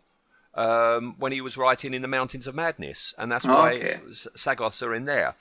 um, 0.55 1.15
when 1.17 1.31
he 1.31 1.41
was 1.41 1.57
writing 1.57 1.93
in 1.93 2.01
the 2.01 2.07
Mountains 2.07 2.47
of 2.47 2.55
Madness, 2.55 3.13
and 3.17 3.31
that's 3.31 3.45
Oh, 3.45 3.49
why 3.53 3.73
okay. 3.75 3.99
S- 4.09 4.27
Sagoths 4.35 4.85
are 4.85 4.93
in 4.93 5.05
there. 5.05 5.35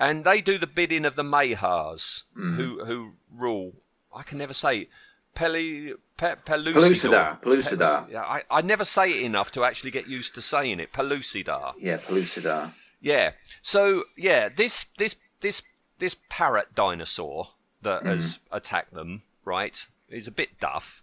And 0.00 0.24
they 0.24 0.40
do 0.40 0.58
the 0.58 0.66
bidding 0.66 1.04
of 1.04 1.16
the 1.16 1.22
Mahars, 1.24 2.22
Mm-hmm. 2.36 2.54
who 2.56 2.84
who 2.84 3.12
rule. 3.34 3.72
I 4.14 4.22
can 4.22 4.38
never 4.38 4.54
say 4.54 4.88
Peli 5.34 5.92
Pe, 6.16 6.34
Pellucidar. 6.46 7.40
Pellucidar, 7.40 7.42
Pellucidar. 7.42 8.10
Yeah, 8.10 8.22
I, 8.22 8.42
I 8.50 8.60
never 8.62 8.84
say 8.84 9.10
it 9.10 9.22
enough 9.22 9.50
to 9.52 9.64
actually 9.64 9.90
get 9.90 10.06
used 10.08 10.34
to 10.36 10.42
saying 10.42 10.80
it. 10.80 10.92
Pellucidar. 10.92 11.74
yeah, 11.78 11.98
Pellucidar. 11.98 12.72
Yeah. 13.00 13.32
So 13.62 14.04
yeah, 14.16 14.48
this 14.48 14.86
this 14.98 15.14
this 15.40 15.62
this 15.98 16.16
parrot 16.28 16.74
dinosaur 16.74 17.50
that 17.82 18.04
has 18.04 18.38
attacked 18.50 18.94
them, 18.94 19.22
right, 19.44 19.86
is 20.08 20.26
a 20.26 20.32
bit 20.32 20.58
duff, 20.60 21.02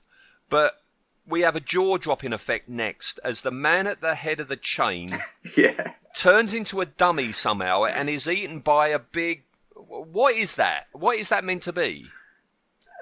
but 0.49 0.81
we 1.27 1.41
have 1.41 1.55
a 1.55 1.59
jaw 1.59 1.97
dropping 1.97 2.33
effect 2.33 2.69
next 2.69 3.19
as 3.23 3.41
the 3.41 3.51
man 3.51 3.87
at 3.87 4.01
the 4.01 4.15
head 4.15 4.39
of 4.39 4.47
the 4.47 4.55
chain 4.57 5.11
Yeah. 5.57 5.93
turns 6.15 6.53
into 6.53 6.81
a 6.81 6.85
dummy 6.85 7.31
somehow 7.31 7.85
and 7.85 8.09
is 8.09 8.27
eaten 8.27 8.59
by 8.59 8.89
a 8.89 8.99
big. 8.99 9.43
What 9.75 10.35
is 10.35 10.55
that? 10.55 10.87
What 10.93 11.17
is 11.17 11.29
that 11.29 11.43
meant 11.43 11.63
to 11.63 11.73
be? 11.73 12.05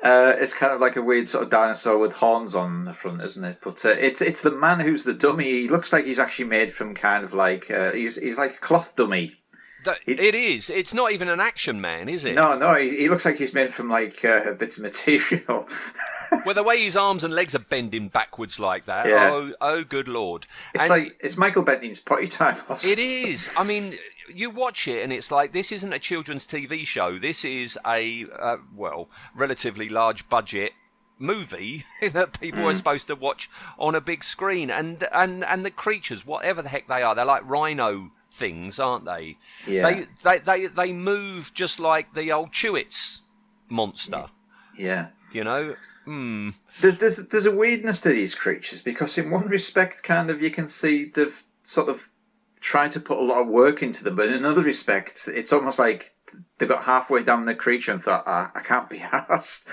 Uh, 0.04 0.34
it's 0.38 0.52
kind 0.52 0.74
of 0.74 0.82
like 0.82 0.98
a 0.98 1.02
weird 1.02 1.28
sort 1.30 1.46
of 1.46 1.50
dinosaur 1.50 1.98
with 1.98 2.18
horns 2.18 2.56
on 2.56 2.84
the 2.84 2.92
front, 2.94 3.22
isn't 3.22 3.44
it? 3.46 3.60
But 3.64 3.86
uh, 3.86 3.90
it's 3.90 4.22
it's 4.22 4.42
the 4.42 4.52
man 4.52 4.82
who's 4.82 5.06
the 5.06 5.14
dummy. 5.14 5.46
He 5.46 5.70
looks 5.70 5.94
like 5.94 6.04
he's 6.06 6.20
actually 6.20 6.46
made 6.46 6.74
from 6.74 6.94
kind 6.94 7.24
of 7.24 7.34
like 7.34 7.72
uh, 7.72 7.94
he's 7.94 8.18
he's 8.18 8.38
like 8.38 8.56
a 8.56 8.60
cloth 8.60 8.96
dummy. 8.98 9.36
That- 9.86 10.00
It- 10.06 10.20
it 10.20 10.36
is. 10.36 10.70
It's 10.70 10.94
not 10.94 11.12
even 11.12 11.28
an 11.30 11.40
action 11.40 11.80
man, 11.82 12.10
is 12.10 12.26
it? 12.26 12.36
No, 12.36 12.58
no, 12.58 12.76
he, 12.76 12.96
he 12.98 13.10
looks 13.10 13.26
like 13.26 13.38
he's 13.38 13.54
made 13.54 13.74
from 13.74 13.90
like 13.90 14.24
uh, 14.26 14.52
bits 14.54 14.78
of 14.78 14.84
material. 14.84 15.68
Well, 16.48 16.56
the 16.56 16.64
way 16.64 16.82
his 16.84 16.98
arms 16.98 17.24
and 17.24 17.32
legs 17.32 17.54
are 17.54 17.60
bending 17.60 18.08
backwards 18.08 18.60
like 18.60 18.88
that. 18.88 19.06
Yeah. 19.08 19.30
Oh, 19.32 19.54
oh, 19.62 19.84
good 19.84 20.08
lord! 20.08 20.48
It's 20.74 20.84
And 20.86 20.90
like 20.90 21.16
it's 21.20 21.38
Michael 21.38 21.62
Bentine's 21.62 22.00
potty 22.00 22.26
time. 22.28 22.58
It 22.84 23.50
I 23.56 23.64
mean, 23.64 24.00
you 24.34 24.50
watch 24.50 24.88
it 24.88 25.04
and 25.04 25.14
it's 25.14 25.30
like 25.30 25.52
this 25.54 25.72
isn't 25.72 25.94
a 25.94 26.00
children's 26.00 26.48
TV 26.48 26.88
show. 26.88 27.20
This 27.20 27.46
is 27.46 27.78
a 27.86 28.26
uh, 28.40 28.58
well, 28.76 29.10
relatively 29.36 29.90
large 29.90 30.28
budget 30.28 30.72
movie 31.20 31.86
that 32.02 32.40
people 32.40 32.62
Mm. 32.62 32.72
are 32.72 32.76
supposed 32.76 33.08
to 33.08 33.16
watch 33.16 33.48
on 33.78 33.94
a 33.94 34.02
big 34.02 34.24
screen. 34.24 34.72
And 34.72 35.08
and 35.12 35.44
and 35.44 35.64
the 35.64 35.70
creatures, 35.72 36.26
whatever 36.26 36.64
the 36.64 36.70
heck 36.70 36.88
they 36.88 37.04
are, 37.04 37.14
they're 37.14 37.26
like 37.26 37.48
rhino 37.48 38.10
things, 38.34 38.80
aren't 38.80 39.06
they? 39.06 39.38
Yeah. 39.68 39.90
They 39.90 40.08
they 40.24 40.40
they 40.40 40.68
they 40.68 40.94
move 40.94 41.54
just 41.54 41.80
like 41.80 42.14
the 42.14 42.32
old 42.32 42.52
Chewits 42.52 43.22
monster. 43.70 44.26
Yeah. 44.78 45.08
You 45.32 45.44
know. 45.44 45.76
Hmm. 46.06 46.50
There's, 46.82 46.98
there's 46.98 47.18
there's 47.18 47.46
a 47.46 47.52
weirdness 47.52 48.02
to 48.02 48.10
these 48.10 48.36
creatures 48.36 48.82
because 48.82 49.18
in 49.18 49.32
one 49.32 49.48
respect, 49.48 50.04
kind 50.04 50.30
of, 50.30 50.42
you 50.42 50.50
can 50.52 50.68
see 50.68 51.06
they've 51.06 51.44
sort 51.64 51.88
of 51.88 52.10
tried 52.60 52.92
to 52.92 53.00
put 53.00 53.18
a 53.18 53.22
lot 53.24 53.42
of 53.42 53.48
work 53.48 53.82
into 53.82 54.04
them, 54.04 54.16
but 54.16 54.28
in 54.28 54.34
another 54.34 54.62
respect, 54.62 55.30
it's 55.34 55.54
almost 55.54 55.80
like 55.80 56.14
they 56.58 56.66
got 56.66 56.84
halfway 56.84 57.24
down 57.24 57.46
the 57.46 57.56
creature 57.56 57.92
and 57.92 58.02
thought, 58.02 58.24
ah, 58.26 58.52
I 58.54 58.60
can't 58.62 58.90
be 58.90 59.00
asked. 59.12 59.68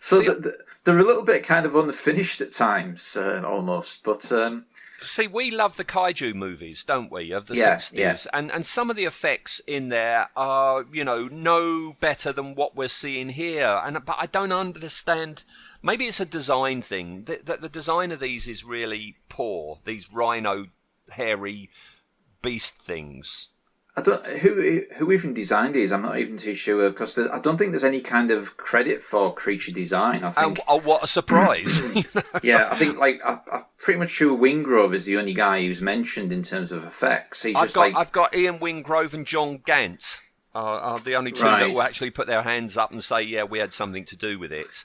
So 0.00 0.20
See- 0.20 0.26
th 0.26 0.42
th 0.42 0.54
they're 0.84 0.98
a 0.98 1.04
little 1.04 1.24
bit 1.24 1.44
kind 1.44 1.66
of 1.66 1.76
unfinished 1.76 2.40
at 2.40 2.52
times, 2.52 3.16
uh, 3.16 3.42
almost. 3.44 4.02
But 4.04 4.32
um, 4.32 4.64
See, 5.00 5.26
we 5.28 5.50
love 5.50 5.76
the 5.76 5.84
kaiju 5.84 6.34
movies, 6.34 6.82
don't 6.82 7.10
we, 7.10 7.30
of 7.30 7.46
the 7.46 7.54
Yeah, 7.56 7.76
60s? 7.76 7.96
yeah. 7.96 8.16
And 8.32 8.50
and 8.50 8.66
some 8.66 8.90
of 8.90 8.96
the 8.96 9.04
effects 9.04 9.60
in 9.66 9.90
there 9.90 10.28
are, 10.36 10.84
you 10.92 11.04
know, 11.04 11.28
no 11.28 11.92
better 12.00 12.32
than 12.32 12.54
what 12.54 12.74
we're 12.74 12.88
seeing 12.88 13.30
here. 13.30 13.80
And 13.84 14.04
but 14.04 14.16
I 14.18 14.26
don't 14.26 14.52
understand. 14.52 15.44
Maybe 15.82 16.06
it's 16.08 16.18
a 16.18 16.24
design 16.24 16.82
thing. 16.82 17.24
The, 17.24 17.40
the, 17.44 17.56
the 17.58 17.68
design 17.68 18.10
of 18.10 18.18
these 18.18 18.48
is 18.48 18.64
really 18.64 19.16
poor. 19.28 19.78
These 19.84 20.12
rhino, 20.12 20.66
hairy 21.10 21.70
beast 22.42 22.74
things. 22.78 23.48
I 23.98 24.00
don't 24.00 24.24
who 24.24 24.82
who 24.96 25.10
even 25.10 25.34
designed 25.34 25.74
these. 25.74 25.90
I'm 25.90 26.02
not 26.02 26.18
even 26.18 26.36
too 26.36 26.54
sure 26.54 26.88
because 26.88 27.18
I 27.18 27.40
don't 27.40 27.56
think 27.56 27.72
there's 27.72 27.82
any 27.82 28.00
kind 28.00 28.30
of 28.30 28.56
credit 28.56 29.02
for 29.02 29.34
creature 29.34 29.72
design. 29.72 30.22
I 30.22 30.30
think 30.30 30.46
And 30.46 30.60
oh, 30.68 30.78
what 30.78 31.02
a 31.02 31.08
surprise! 31.08 31.80
yeah, 32.44 32.68
I 32.70 32.76
think 32.76 32.96
like 32.96 33.20
I, 33.24 33.40
I'm 33.50 33.64
pretty 33.76 33.98
much 33.98 34.10
sure 34.10 34.38
Wingrove 34.38 34.94
is 34.94 35.04
the 35.04 35.16
only 35.16 35.34
guy 35.34 35.62
who's 35.62 35.80
mentioned 35.80 36.32
in 36.32 36.44
terms 36.44 36.70
of 36.70 36.84
effects. 36.84 37.42
He's 37.42 37.56
I've 37.56 37.64
just 37.64 37.74
got 37.74 37.80
like 37.80 37.96
I've 37.96 38.12
got 38.12 38.36
Ian 38.36 38.60
Wingrove 38.60 39.14
and 39.14 39.26
John 39.26 39.62
Gant. 39.66 40.20
Uh, 40.54 40.58
are 40.58 40.98
the 40.98 41.16
only 41.16 41.32
two 41.32 41.42
that 41.42 41.68
will 41.68 41.82
actually 41.82 42.10
put 42.10 42.28
their 42.28 42.42
hands 42.42 42.76
up 42.76 42.92
and 42.92 43.02
say, 43.02 43.22
"Yeah, 43.22 43.42
we 43.42 43.58
had 43.58 43.72
something 43.72 44.04
to 44.04 44.16
do 44.16 44.38
with 44.38 44.52
it." 44.52 44.84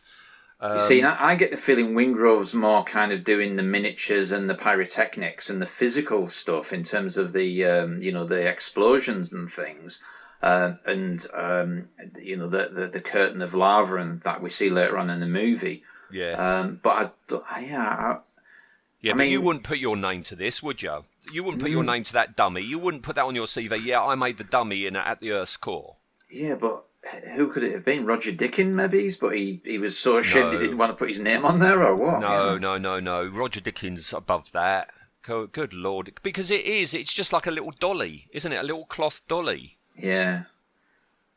You 0.74 0.80
see. 0.80 1.00
and 1.00 1.08
I, 1.08 1.30
I 1.32 1.36
get 1.36 1.52
the 1.52 1.58
feeling 1.58 1.94
Wingrove's 1.94 2.54
more 2.54 2.84
kind 2.84 3.12
of 3.12 3.24
doing 3.24 3.56
the 3.56 3.64
miniatures 3.64 4.32
and 4.32 4.50
the 4.50 4.56
pyrotechnics 4.56 5.50
and 5.50 5.62
the 5.62 5.66
physical 5.66 6.28
stuff 6.28 6.72
in 6.72 6.84
terms 6.84 7.18
of 7.18 7.34
the 7.34 7.66
um, 7.66 8.02
you 8.02 8.12
know 8.12 8.26
the 8.26 8.48
explosions 8.48 9.34
and 9.34 9.52
things. 9.52 10.00
Uh, 10.42 10.74
and 10.86 11.26
um, 11.34 11.88
you 12.22 12.36
know 12.38 12.48
the, 12.48 12.70
the 12.74 12.88
the 12.88 13.00
curtain 13.02 13.42
of 13.42 13.54
lava 13.54 13.96
and 13.96 14.22
that 14.22 14.42
we 14.42 14.50
see 14.50 14.70
later 14.70 14.98
on 14.98 15.10
in 15.10 15.20
the 15.20 15.26
movie. 15.28 15.84
Yeah. 16.12 16.34
Um, 16.60 16.80
but 16.84 17.16
I, 17.50 17.60
yeah, 17.62 18.18
Yeah, 19.02 19.14
I 19.14 19.18
but 19.18 19.30
you 19.30 19.42
wouldn't 19.42 19.64
put 19.64 19.80
your 19.80 19.96
name 19.98 20.22
to 20.24 20.36
this, 20.36 20.62
would 20.62 20.82
you? 20.82 21.06
You 21.32 21.44
wouldn't 21.44 21.62
put 21.62 21.70
Mm. 21.72 21.74
your 21.76 21.84
name 21.84 22.04
to 22.04 22.14
that 22.14 22.36
dummy. 22.36 22.62
You 22.62 22.78
wouldn't 22.78 23.04
put 23.04 23.16
that 23.16 23.24
on 23.26 23.34
your 23.36 23.46
CV. 23.46 23.84
Yeah, 23.84 24.04
I 24.04 24.16
made 24.16 24.38
the 24.38 24.44
dummy 24.44 24.86
in 24.86 24.96
at 24.96 25.22
the 25.22 25.32
Earth's 25.32 25.56
core. 25.58 25.96
Yeah, 26.30 26.56
but 26.56 26.84
who 27.36 27.52
could 27.52 27.64
it 27.64 27.74
have 27.74 27.86
been? 27.86 28.06
Roger 28.06 28.32
Dicken, 28.32 28.76
maybe? 28.76 29.10
But 29.20 29.36
he, 29.36 29.62
he 29.66 29.78
was 29.78 29.98
so 29.98 30.18
ashamed 30.18 30.46
No. 30.46 30.52
he 30.52 30.58
didn't 30.60 30.78
want 30.78 30.92
to 30.92 30.96
put 30.96 31.10
his 31.10 31.20
name 31.20 31.46
on 31.46 31.60
there, 31.60 31.82
or 31.84 31.96
what? 31.96 32.20
No, 32.22 32.58
know? 32.58 32.58
no, 32.58 32.78
no, 32.78 33.00
no. 33.00 33.26
Roger 33.26 33.60
Dicken 33.62 33.98
above 34.14 34.52
that. 34.54 34.90
Go, 35.22 35.48
good 35.48 35.74
lord, 35.74 36.14
because 36.22 36.52
it 36.52 36.66
is. 36.66 36.94
It's 36.94 37.14
just 37.14 37.32
like 37.32 37.48
a 37.48 37.52
little 37.52 37.72
dolly, 37.80 38.28
isn't 38.32 38.52
it? 38.52 38.58
A 38.58 38.64
little 38.64 38.86
cloth 38.86 39.22
dolly. 39.28 39.78
Yeah. 39.98 40.44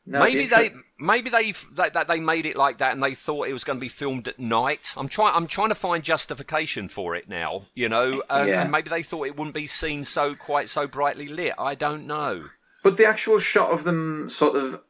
No, 0.05 0.21
maybe 0.23 0.45
they, 0.45 0.71
maybe 0.97 1.29
they, 1.29 1.53
that 1.73 1.93
that 1.93 2.07
they 2.07 2.19
made 2.21 2.45
it 2.45 2.55
like 2.55 2.77
that, 2.77 2.93
and 2.93 3.03
they 3.03 3.13
thought 3.13 3.49
it 3.49 3.53
was 3.53 3.65
going 3.65 3.77
to 3.77 3.81
be 3.81 3.89
filmed 3.89 4.29
at 4.29 4.39
night. 4.39 4.93
I'm 4.95 5.09
trying, 5.09 5.33
I'm 5.35 5.47
trying 5.47 5.67
to 5.69 5.75
find 5.75 6.01
justification 6.01 6.87
for 6.87 7.13
it 7.15 7.27
now. 7.27 7.63
You 7.75 7.89
know, 7.89 8.23
Yeah. 8.29 8.61
and 8.61 8.71
maybe 8.71 8.89
they 8.89 9.03
thought 9.03 9.27
it 9.27 9.37
wouldn't 9.37 9.53
be 9.55 9.65
seen 9.65 10.05
so 10.05 10.33
quite 10.33 10.69
so 10.69 10.87
brightly 10.87 11.27
lit. 11.27 11.53
I 11.59 11.75
don't 11.75 12.07
know. 12.07 12.45
But 12.83 12.95
the 12.95 13.05
actual 13.05 13.39
shot 13.39 13.71
of 13.71 13.83
them 13.83 14.29
sort 14.29 14.55
of 14.55 14.81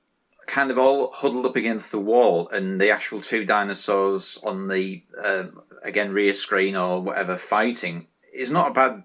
kind 0.47 0.71
of 0.71 0.77
all 0.77 1.12
huddled 1.13 1.45
up 1.45 1.55
against 1.55 1.91
the 1.91 1.99
wall 1.99 2.49
and 2.49 2.81
the 2.81 2.89
actual 2.89 3.21
two 3.21 3.45
dinosaurs 3.45 4.39
on 4.43 4.67
the, 4.69 5.03
um, 5.23 5.62
again, 5.83 6.12
rear 6.13 6.33
screen 6.33 6.75
or 6.75 7.01
whatever 7.01 7.36
fighting 7.36 8.07
is 8.33 8.49
not 8.49 8.71
a 8.71 8.73
bad 8.73 9.03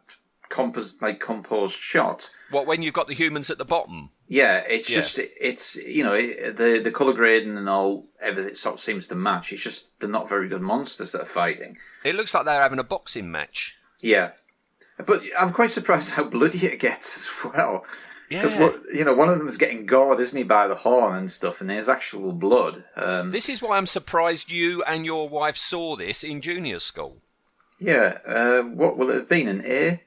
compos- 0.48 0.94
like 1.02 1.20
composed 1.20 1.74
shot. 1.78 2.31
What 2.50 2.66
when 2.66 2.83
you've 2.83 2.94
got 2.94 3.09
the 3.09 3.14
humans 3.14 3.50
at 3.50 3.59
the 3.59 3.64
bottom? 3.64 4.11
Yeah, 4.28 4.59
it's 4.68 4.88
Yeah. 4.88 4.96
just 4.96 5.18
it's 5.18 5.76
you 5.76 6.02
know 6.05 6.14
it, 6.14 6.57
the 6.57 6.81
the 6.83 6.90
color 6.90 7.12
grading 7.12 7.59
and 7.59 7.68
all 7.68 8.07
everything 8.20 8.55
sort 8.55 8.74
of 8.76 8.81
seems 8.81 9.07
to 9.09 9.14
match. 9.14 9.52
It's 9.52 9.62
just 9.62 9.98
they're 10.00 10.09
not 10.09 10.28
very 10.28 10.48
good 10.48 10.62
monsters 10.62 11.12
that 11.12 11.22
are 11.22 11.26
fighting. 11.26 11.76
It 12.05 12.14
looks 12.14 12.33
like 12.33 12.44
they're 12.46 12.62
having 12.62 12.78
a 12.78 12.85
boxing 12.85 13.31
match. 13.31 13.76
Yeah, 14.00 14.31
but 15.05 15.22
I'm 15.38 15.52
quite 15.52 15.70
surprised 15.70 16.12
how 16.12 16.24
bloody 16.24 16.66
it 16.66 16.78
gets 16.81 17.16
as 17.16 17.52
well. 17.52 17.85
Because 18.33 18.55
Yeah. 18.55 18.73
you 18.95 19.05
know, 19.05 19.12
one 19.14 19.29
of 19.29 19.38
them 19.38 19.49
is 19.49 19.57
getting 19.57 19.87
gored, 19.87 20.21
isn't 20.21 20.37
he, 20.37 20.45
by 20.45 20.66
the 20.66 20.75
horn 20.75 21.14
and 21.16 21.31
stuff, 21.31 21.61
and 21.61 21.68
there's 21.71 21.88
actual 21.88 22.33
blood. 22.33 22.85
Um, 22.97 23.31
This 23.31 23.49
is 23.49 23.61
why 23.62 23.77
I'm 23.77 23.87
surprised 23.87 24.51
you 24.51 24.83
and 24.85 25.05
your 25.05 25.29
wife 25.29 25.57
saw 25.57 25.97
this 25.97 26.23
in 26.25 26.40
junior 26.40 26.79
school. 26.79 27.18
yeah, 27.79 28.18
uh, 28.27 28.62
what 28.62 28.97
will 28.97 29.11
it 29.11 29.14
have 29.14 29.29
been? 29.29 29.49
An 29.49 29.62
A? 29.66 30.03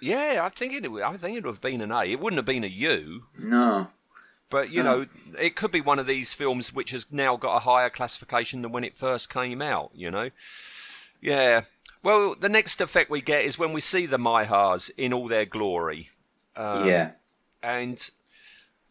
Yeah, 0.00 0.40
I 0.44 0.48
think 0.48 0.72
it. 0.74 0.90
would- 0.90 1.02
I 1.02 1.16
think 1.16 1.36
it 1.36 1.44
would 1.44 1.54
have 1.54 1.60
been 1.60 1.80
an 1.80 1.90
A. 1.92 2.04
It 2.04 2.20
wouldn't 2.20 2.38
have 2.38 2.44
been 2.46 2.64
a 2.64 2.68
U. 2.68 3.24
No. 3.38 3.88
But 4.50 4.70
you 4.70 4.82
know, 4.82 5.06
it 5.38 5.56
could 5.56 5.70
be 5.70 5.80
one 5.80 5.98
of 5.98 6.06
these 6.06 6.32
films 6.32 6.72
which 6.72 6.90
has 6.92 7.06
now 7.10 7.36
got 7.36 7.56
a 7.56 7.60
higher 7.60 7.90
classification 7.90 8.62
than 8.62 8.72
when 8.72 8.82
it 8.84 8.96
first 8.96 9.28
came 9.32 9.60
out. 9.60 9.90
You 9.94 10.10
know. 10.10 10.30
Yeah. 11.20 11.62
Well, 12.02 12.34
the 12.34 12.48
next 12.48 12.80
effect 12.80 13.10
we 13.10 13.20
get 13.20 13.44
is 13.44 13.58
when 13.58 13.72
we 13.72 13.80
see 13.80 14.06
the 14.06 14.18
Mahars 14.18 14.90
in 14.96 15.12
all 15.12 15.26
their 15.26 15.44
glory. 15.44 16.10
Um, 16.56 16.86
yeah. 16.88 17.10
And 17.62 18.10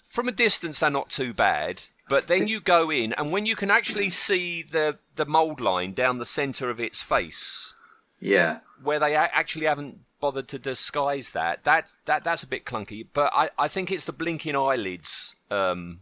from 0.10 0.28
a 0.28 0.32
distance 0.32 0.80
they're 0.80 0.90
not 0.90 1.10
too 1.10 1.34
bad 1.34 1.84
but 2.10 2.28
then 2.28 2.48
you 2.48 2.60
go 2.62 2.90
in 2.90 3.14
and 3.14 3.32
when 3.32 3.46
you 3.46 3.56
can 3.56 3.70
actually 3.72 4.10
see 4.10 4.64
the 4.64 4.98
the 5.16 5.26
mold 5.26 5.60
line 5.60 5.94
down 5.94 6.18
the 6.18 6.26
center 6.26 6.70
of 6.70 6.80
its 6.80 7.02
face 7.02 7.74
Yeah. 8.20 8.60
where 8.82 9.00
they 9.00 9.16
actually 9.16 9.66
haven't 9.66 10.00
bothered 10.20 10.48
to 10.48 10.58
disguise 10.60 11.32
that 11.32 11.64
that 11.64 11.94
that 12.06 12.24
that's 12.24 12.42
a 12.44 12.48
bit 12.48 12.66
clunky 12.66 13.06
but 13.14 13.32
i 13.34 13.50
i 13.60 13.68
think 13.68 13.92
it's 13.92 14.06
the 14.06 14.12
blinking 14.14 14.56
eyelids 14.56 15.36
um 15.52 16.00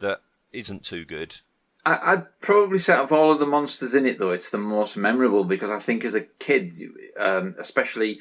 that 0.00 0.20
isn't 0.52 0.82
too 0.84 1.04
good 1.04 1.40
I, 1.86 2.12
I'd 2.12 2.40
probably 2.40 2.78
say 2.78 2.94
of 2.94 3.12
all 3.12 3.30
of 3.30 3.40
the 3.40 3.46
monsters 3.46 3.92
in 3.92 4.06
it, 4.06 4.18
though, 4.18 4.30
it's 4.30 4.48
the 4.48 4.56
most 4.56 4.96
memorable 4.96 5.44
because 5.44 5.68
I 5.68 5.78
think 5.78 6.02
as 6.02 6.14
a 6.14 6.22
kid, 6.22 6.74
um, 7.18 7.54
especially 7.58 8.20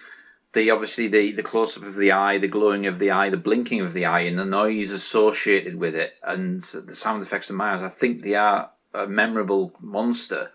the 0.53 0.69
obviously 0.71 1.07
the, 1.07 1.31
the 1.31 1.43
close 1.43 1.75
up 1.77 1.83
of 1.83 1.95
the 1.95 2.11
eye, 2.11 2.37
the 2.37 2.47
glowing 2.47 2.85
of 2.85 2.99
the 2.99 3.11
eye, 3.11 3.29
the 3.29 3.37
blinking 3.37 3.81
of 3.81 3.93
the 3.93 4.05
eye, 4.05 4.21
and 4.21 4.37
the 4.39 4.45
noise 4.45 4.91
associated 4.91 5.75
with 5.75 5.95
it, 5.95 6.15
and 6.23 6.61
the 6.61 6.95
sound 6.95 7.21
effects 7.23 7.49
of 7.49 7.55
my 7.55 7.73
eyes, 7.73 7.81
I 7.81 7.89
think 7.89 8.21
they 8.23 8.35
are 8.35 8.69
a 8.93 9.07
memorable 9.07 9.73
monster 9.79 10.51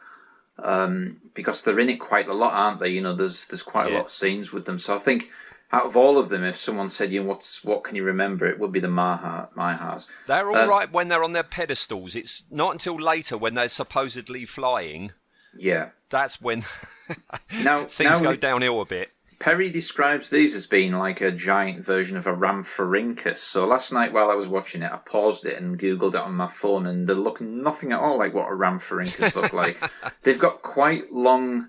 um, 0.63 1.19
because 1.35 1.63
they're 1.63 1.79
in 1.79 1.89
it 1.89 1.99
quite 2.01 2.29
a 2.29 2.35
lot, 2.35 2.53
aren't 2.53 2.81
they? 2.81 2.89
You 2.89 3.01
know, 3.03 3.15
there's 3.15 3.47
there's 3.47 3.63
quite 3.63 3.87
a 3.91 3.95
lot 3.95 4.05
of 4.07 4.11
scenes 4.11 4.53
with 4.53 4.65
them. 4.65 4.79
So 4.79 4.95
I 4.95 4.99
think 4.99 5.31
out 5.71 5.85
of 5.87 5.97
all 5.97 6.19
of 6.19 6.29
them, 6.31 6.45
if 6.45 6.57
someone 6.57 6.89
said, 6.89 7.13
"You 7.13 7.23
know, 7.23 7.29
what's 7.29 7.63
what 7.65 7.85
can 7.85 7.95
you 7.97 8.03
remember?" 8.05 8.47
It 8.49 8.59
would 8.59 8.73
be 8.73 8.81
the 8.81 8.89
Mahar 8.89 9.49
Mahars. 9.57 10.07
they're 10.27 10.49
all 10.49 10.67
right 10.69 10.89
Uh, 10.89 10.93
when 10.93 11.09
they're 11.09 11.25
on 11.25 11.33
their 11.33 11.43
pedestals 11.43 12.17
it's 12.17 12.43
not 12.51 12.73
until 12.73 12.97
later 12.97 13.37
when 13.37 13.55
they're 13.55 13.69
supposedly 13.69 14.45
flying 14.47 15.13
Yeah. 15.57 15.91
that's 16.11 16.41
when 16.41 16.65
Now 17.63 17.85
things 17.87 18.21
now 18.21 18.31
go 18.33 18.37
downhill 18.37 18.81
a 18.81 18.87
bit 18.87 19.11
Perry 19.39 19.71
describes 19.71 20.31
these 20.31 20.55
as 20.55 20.67
being 20.67 20.93
like 20.93 21.21
a 21.21 21.31
giant 21.31 21.85
version 21.85 22.17
of 22.17 22.27
a 22.27 22.33
Rhamphorhynchus. 22.35 23.37
So 23.37 23.67
last 23.67 23.93
night 23.93 24.13
while 24.13 24.31
I 24.31 24.35
was 24.35 24.49
watching 24.49 24.83
it, 24.83 24.91
I 24.91 24.97
paused 24.97 25.47
it 25.47 25.61
and 25.61 25.79
googled 25.79 26.15
it 26.15 26.21
on 26.21 26.35
my 26.35 26.49
phone, 26.49 26.87
and 26.87 27.09
they 27.09 27.15
look 27.15 27.41
nothing 27.41 27.93
at 27.93 28.01
all 28.01 28.19
like 28.19 28.35
what 28.35 28.51
a 28.51 28.57
Rhamphorhynchus 28.57 29.37
look 29.37 29.53
like. 29.53 29.79
They've 30.23 30.39
got 30.39 30.63
quite 30.63 31.13
long, 31.13 31.69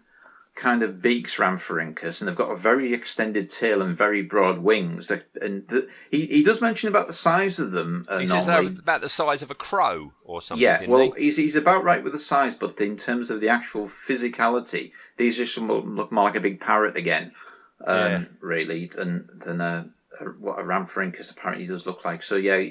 kind 0.55 0.81
of 0.81 0.99
beaks, 0.99 1.35
Rhamphorhynchus, 1.37 2.19
and 2.19 2.27
they've 2.27 2.35
got 2.35 2.51
a 2.51 2.55
very 2.55 2.91
extended 2.91 3.49
tail 3.51 3.81
and 3.83 3.95
very 3.95 4.23
broad 4.23 4.59
wings. 4.59 5.11
And 5.11 5.67
the, 5.67 5.87
he 6.09 6.25
he 6.25 6.43
does 6.43 6.61
mention 6.61 6.89
about 6.89 7.05
the 7.07 7.13
size 7.13 7.59
of 7.59 7.69
them. 7.71 8.05
Uh, 8.09 8.17
He 8.17 8.25
says 8.25 8.45
they're 8.47 8.65
about 8.65 9.01
the 9.01 9.09
size 9.09 9.41
of 9.43 9.51
a 9.51 9.55
crow 9.55 10.11
or 10.25 10.41
something. 10.41 10.61
Yeah, 10.61 10.85
well, 10.87 11.11
he? 11.11 11.25
he's 11.25 11.37
he's 11.37 11.55
about 11.55 11.83
right 11.83 12.03
with 12.03 12.13
the 12.13 12.19
size, 12.19 12.55
but 12.55 12.81
in 12.81 12.97
terms 12.97 13.29
of 13.29 13.41
the 13.41 13.47
actual 13.49 13.85
physicality, 13.85 14.91
these 15.17 15.37
just 15.37 15.57
look 15.59 15.85
look 15.85 16.11
more 16.11 16.25
like 16.25 16.35
a 16.35 16.41
big 16.41 16.59
parrot 16.59 16.97
again, 16.97 17.31
um, 17.85 17.97
Yeah. 17.97 18.23
really, 18.41 18.85
than 18.87 19.29
than 19.45 19.61
a, 19.61 19.89
a 20.21 20.25
what 20.25 20.59
a 20.59 20.63
Rhamphorhynchus 20.63 21.31
apparently 21.31 21.65
does 21.65 21.85
look 21.85 22.03
like. 22.05 22.21
So 22.21 22.35
yeah, 22.35 22.61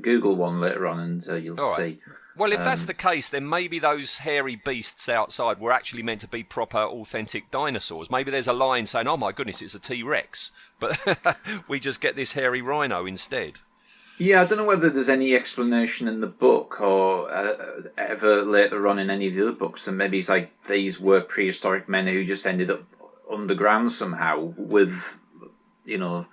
Google 0.00 0.36
one 0.36 0.60
later 0.60 0.86
on, 0.86 1.00
and 1.00 1.28
uh, 1.28 1.34
you'll 1.34 1.60
All 1.60 1.70
right. 1.70 1.94
see. 1.94 2.00
Well, 2.34 2.50
if 2.52 2.60
Um, 2.60 2.64
that's 2.64 2.84
the 2.84 2.94
case, 2.94 3.28
then 3.28 3.46
maybe 3.46 3.78
those 3.78 4.18
hairy 4.18 4.56
beasts 4.56 5.06
outside 5.08 5.60
were 5.60 5.70
actually 5.72 6.02
meant 6.02 6.22
to 6.22 6.26
be 6.28 6.42
proper, 6.42 6.78
authentic 6.78 7.50
dinosaurs. 7.50 8.10
Maybe 8.10 8.30
there's 8.30 8.48
a 8.48 8.54
line 8.54 8.86
saying, 8.86 9.06
"Oh 9.06 9.18
my 9.18 9.32
goodness, 9.32 9.60
it's 9.60 9.74
a 9.74 9.78
T 9.78 10.02
Rex," 10.02 10.50
but 10.80 10.98
we 11.68 11.78
just 11.78 12.00
get 12.00 12.16
this 12.16 12.32
hairy 12.32 12.62
rhino 12.62 13.04
instead. 13.04 13.60
Yeah, 14.18 14.42
I 14.42 14.44
don't 14.44 14.58
know 14.58 14.64
whether 14.64 14.88
there's 14.88 15.08
any 15.08 15.34
explanation 15.34 16.06
in 16.06 16.20
the 16.20 16.26
book 16.26 16.80
or 16.80 17.30
uh, 17.30 17.82
ever 17.98 18.42
later 18.42 18.86
on 18.86 18.98
in 18.98 19.10
any 19.10 19.26
of 19.26 19.34
the 19.34 19.42
other 19.42 19.52
books, 19.56 19.86
and 19.88 19.98
maybe 19.98 20.18
it's 20.18 20.28
like 20.28 20.52
these 20.64 21.00
were 21.00 21.20
prehistoric 21.22 21.88
men 21.88 22.06
who 22.06 22.24
just 22.24 22.46
ended 22.46 22.70
up 22.70 22.84
underground 23.32 23.90
somehow 23.92 24.52
with, 24.56 25.18
you 25.84 25.98
know, 25.98 26.26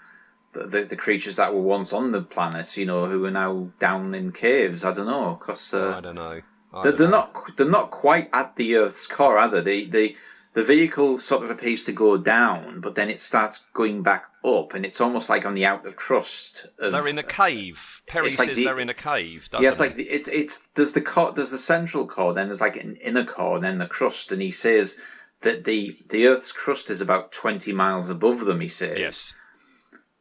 the, 0.53 0.83
the, 0.83 0.95
creatures 0.95 1.35
that 1.35 1.53
were 1.53 1.62
once 1.62 1.93
on 1.93 2.12
the 2.12 2.21
planet, 2.21 2.75
you 2.75 2.85
know, 2.85 3.05
who 3.07 3.23
are 3.25 3.31
now 3.31 3.69
down 3.79 4.15
in 4.15 4.31
caves. 4.31 4.83
I 4.83 4.93
don't 4.93 5.05
know, 5.05 5.38
because 5.39 5.73
uh, 5.73 5.95
I 5.97 6.01
don't 6.01 6.15
know. 6.15 6.41
I 6.73 6.83
they're, 6.83 6.91
don't 6.91 6.97
they're 6.97 7.07
know. 7.09 7.17
not 7.17 7.57
they're 7.57 7.69
not 7.69 7.91
quite 7.91 8.29
at 8.33 8.55
the 8.55 8.75
Earth's 8.75 9.07
core, 9.07 9.38
are 9.38 9.47
they? 9.49 9.62
The, 9.62 9.85
the 9.85 10.15
the 10.53 10.63
vehicle 10.63 11.19
sort 11.19 11.43
of 11.43 11.51
appears 11.51 11.85
to 11.85 11.91
go 11.91 12.17
down, 12.17 12.81
but 12.81 12.95
then 12.95 13.09
it 13.09 13.19
starts 13.19 13.62
going 13.73 14.01
back 14.01 14.25
up, 14.43 14.73
and 14.73 14.85
it's 14.85 14.99
almost 14.99 15.29
like 15.29 15.45
on 15.45 15.53
the 15.53 15.65
outer 15.65 15.91
crust. 15.91 16.65
Of, 16.79 16.91
They're 16.91 17.07
in 17.07 17.19
a 17.19 17.23
cave. 17.23 18.01
Perry 18.07 18.27
It's 18.27 18.39
like 18.39 18.49
says 18.49 18.57
the- 18.57 18.65
they're 18.65 18.79
in 18.79 18.89
a 18.89 18.93
cave. 18.95 19.49
Doesn't 19.51 19.63
yeah, 19.63 19.69
it's 19.69 19.77
he? 19.77 19.83
like 19.83 19.95
the, 19.95 20.03
it's 20.03 20.27
it's 20.27 20.67
there's 20.73 20.93
the 20.93 21.01
core, 21.01 21.31
there's 21.31 21.51
the 21.51 21.57
central 21.59 22.07
core, 22.07 22.33
then 22.33 22.47
there's 22.47 22.62
like 22.62 22.77
an 22.77 22.95
inner 22.97 23.23
core, 23.23 23.55
and 23.55 23.63
then 23.63 23.77
the 23.77 23.85
crust, 23.85 24.31
and 24.31 24.41
he 24.41 24.51
says 24.51 24.97
that 25.41 25.63
the 25.63 25.97
the 26.10 26.28
Earth's 26.28 26.52
crust 26.52 26.89
is 26.89 27.02
about 27.02 27.32
twenty 27.32 27.71
miles 27.73 28.10
above 28.10 28.41
them. 28.45 28.60
He 28.62 28.67
says. 28.67 28.97
yes. 28.99 29.34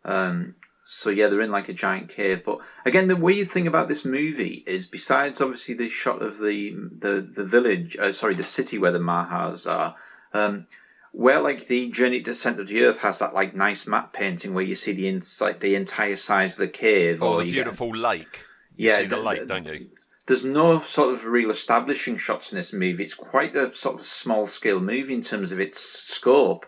Um, 0.04 0.54
so 0.82 1.10
yeah, 1.10 1.26
they're 1.28 1.42
in 1.42 1.50
like 1.50 1.68
a 1.68 1.74
giant 1.74 2.08
cave. 2.08 2.42
But 2.44 2.58
again, 2.86 3.08
the 3.08 3.16
weird 3.16 3.48
thing 3.50 3.66
about 3.66 3.88
this 3.88 4.04
movie 4.04 4.64
is, 4.66 4.86
besides 4.86 5.40
obviously 5.40 5.74
the 5.74 5.88
shot 5.90 6.22
of 6.22 6.38
the 6.38 6.74
the 6.98 7.20
the 7.34 7.44
village, 7.44 7.96
uh, 7.98 8.12
sorry, 8.12 8.34
the 8.34 8.44
city 8.44 8.78
where 8.78 8.92
the 8.92 8.98
Mahars 8.98 9.70
are, 9.70 9.96
um, 10.32 10.66
where 11.12 11.40
like 11.40 11.66
the 11.66 11.90
journey 11.90 12.20
to 12.20 12.30
the 12.30 12.34
center 12.34 12.62
of 12.62 12.68
the 12.68 12.82
earth 12.84 13.00
has 13.00 13.18
that 13.18 13.34
like 13.34 13.54
nice 13.54 13.86
map 13.86 14.12
painting 14.14 14.54
where 14.54 14.64
you 14.64 14.74
see 14.74 14.92
the 14.92 15.08
inside 15.08 15.60
the 15.60 15.74
entire 15.74 16.16
size 16.16 16.52
of 16.54 16.60
the 16.60 16.68
cave, 16.68 17.22
Oh, 17.22 17.34
or 17.34 17.38
the 17.40 17.46
you 17.46 17.52
get- 17.54 17.64
beautiful 17.64 17.90
lake. 17.94 18.46
You 18.76 18.88
Yeah, 18.90 18.98
see 19.00 19.06
the 19.06 19.16
the- 19.16 19.22
lake, 19.22 19.46
don't 19.48 19.66
you? 19.66 19.88
There's 20.28 20.44
no 20.44 20.78
sort 20.80 21.10
of 21.10 21.24
real 21.24 21.50
establishing 21.50 22.18
shots 22.18 22.52
in 22.52 22.56
this 22.56 22.72
movie. 22.72 23.02
It's 23.02 23.14
quite 23.14 23.56
a 23.56 23.72
sort 23.72 23.98
of 23.98 24.04
small 24.04 24.46
scale 24.46 24.78
movie 24.78 25.14
in 25.14 25.22
terms 25.22 25.52
of 25.52 25.58
its 25.58 25.80
scope. 25.80 26.66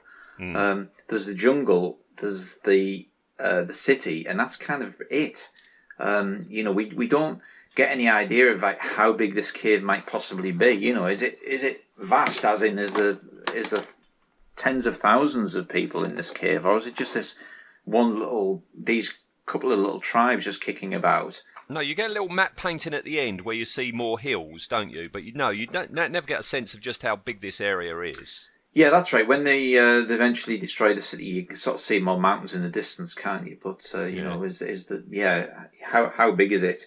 Um, 0.56 0.88
there's 1.08 1.26
the 1.26 1.34
jungle, 1.34 1.98
there's 2.16 2.56
the 2.64 3.06
uh, 3.38 3.62
the 3.62 3.74
city, 3.74 4.26
and 4.26 4.40
that's 4.40 4.56
kind 4.56 4.82
of 4.82 5.00
it. 5.10 5.50
Um, 5.98 6.46
you 6.48 6.64
know, 6.64 6.72
we 6.72 6.86
we 6.86 7.06
don't 7.06 7.40
get 7.74 7.90
any 7.90 8.08
idea 8.08 8.50
of 8.50 8.62
like 8.62 8.80
how 8.80 9.12
big 9.12 9.34
this 9.34 9.52
cave 9.52 9.82
might 9.82 10.06
possibly 10.06 10.52
be. 10.52 10.70
You 10.70 10.94
know, 10.94 11.06
is 11.06 11.20
it 11.20 11.38
is 11.46 11.62
it 11.62 11.84
vast? 11.98 12.46
As 12.46 12.62
in, 12.62 12.78
is 12.78 12.94
the 12.94 13.20
is 13.54 13.70
the 13.70 13.86
tens 14.56 14.86
of 14.86 14.96
thousands 14.96 15.54
of 15.54 15.68
people 15.68 16.02
in 16.02 16.16
this 16.16 16.30
cave, 16.30 16.64
or 16.64 16.78
is 16.78 16.86
it 16.86 16.96
just 16.96 17.12
this 17.12 17.34
one 17.84 18.18
little 18.18 18.62
these 18.74 19.12
couple 19.44 19.70
of 19.70 19.78
little 19.78 20.00
tribes 20.00 20.46
just 20.46 20.62
kicking 20.62 20.94
about? 20.94 21.42
No, 21.70 21.80
you 21.80 21.94
get 21.94 22.11
a 22.11 22.12
little 22.12 22.28
map 22.28 22.56
painting 22.56 22.92
at 22.94 23.04
the 23.04 23.20
end 23.20 23.42
where 23.42 23.54
you 23.54 23.64
see 23.64 23.92
more 23.92 24.18
hills, 24.18 24.66
don't 24.66 24.90
you? 24.90 25.09
But 25.11 25.22
you 25.22 25.33
no, 25.33 25.50
you 25.50 25.66
don't 25.66 25.92
ne- 25.92 26.09
never 26.09 26.26
get 26.26 26.40
a 26.40 26.42
sense 26.42 26.74
of 26.74 26.80
just 26.80 27.02
how 27.02 27.16
big 27.16 27.40
this 27.40 27.61
area 27.61 27.98
is. 28.00 28.50
Yeah, 28.72 28.90
that's 28.90 29.12
right. 29.12 29.26
When 29.26 29.44
they 29.44 29.78
uh, 29.78 30.04
they 30.04 30.14
eventually 30.14 30.59
destroy 30.59 30.94
the 30.94 31.00
city, 31.00 31.24
you 31.26 31.44
can 31.46 31.56
sort 31.56 31.74
of 31.76 31.80
see 31.80 31.98
more 31.98 32.20
mountains 32.20 32.54
in 32.54 32.62
the 32.62 32.68
distance, 32.68 33.14
can't 33.14 33.46
you? 33.46 33.56
But 33.62 33.90
uh, 33.94 34.02
you 34.02 34.18
Yeah. 34.22 34.30
know, 34.35 34.42
is 34.42 34.61
is 34.62 34.87
the 34.87 35.04
yeah? 35.09 35.46
How 35.85 36.11
how 36.11 36.33
big 36.33 36.52
is 36.52 36.62
it? 36.62 36.87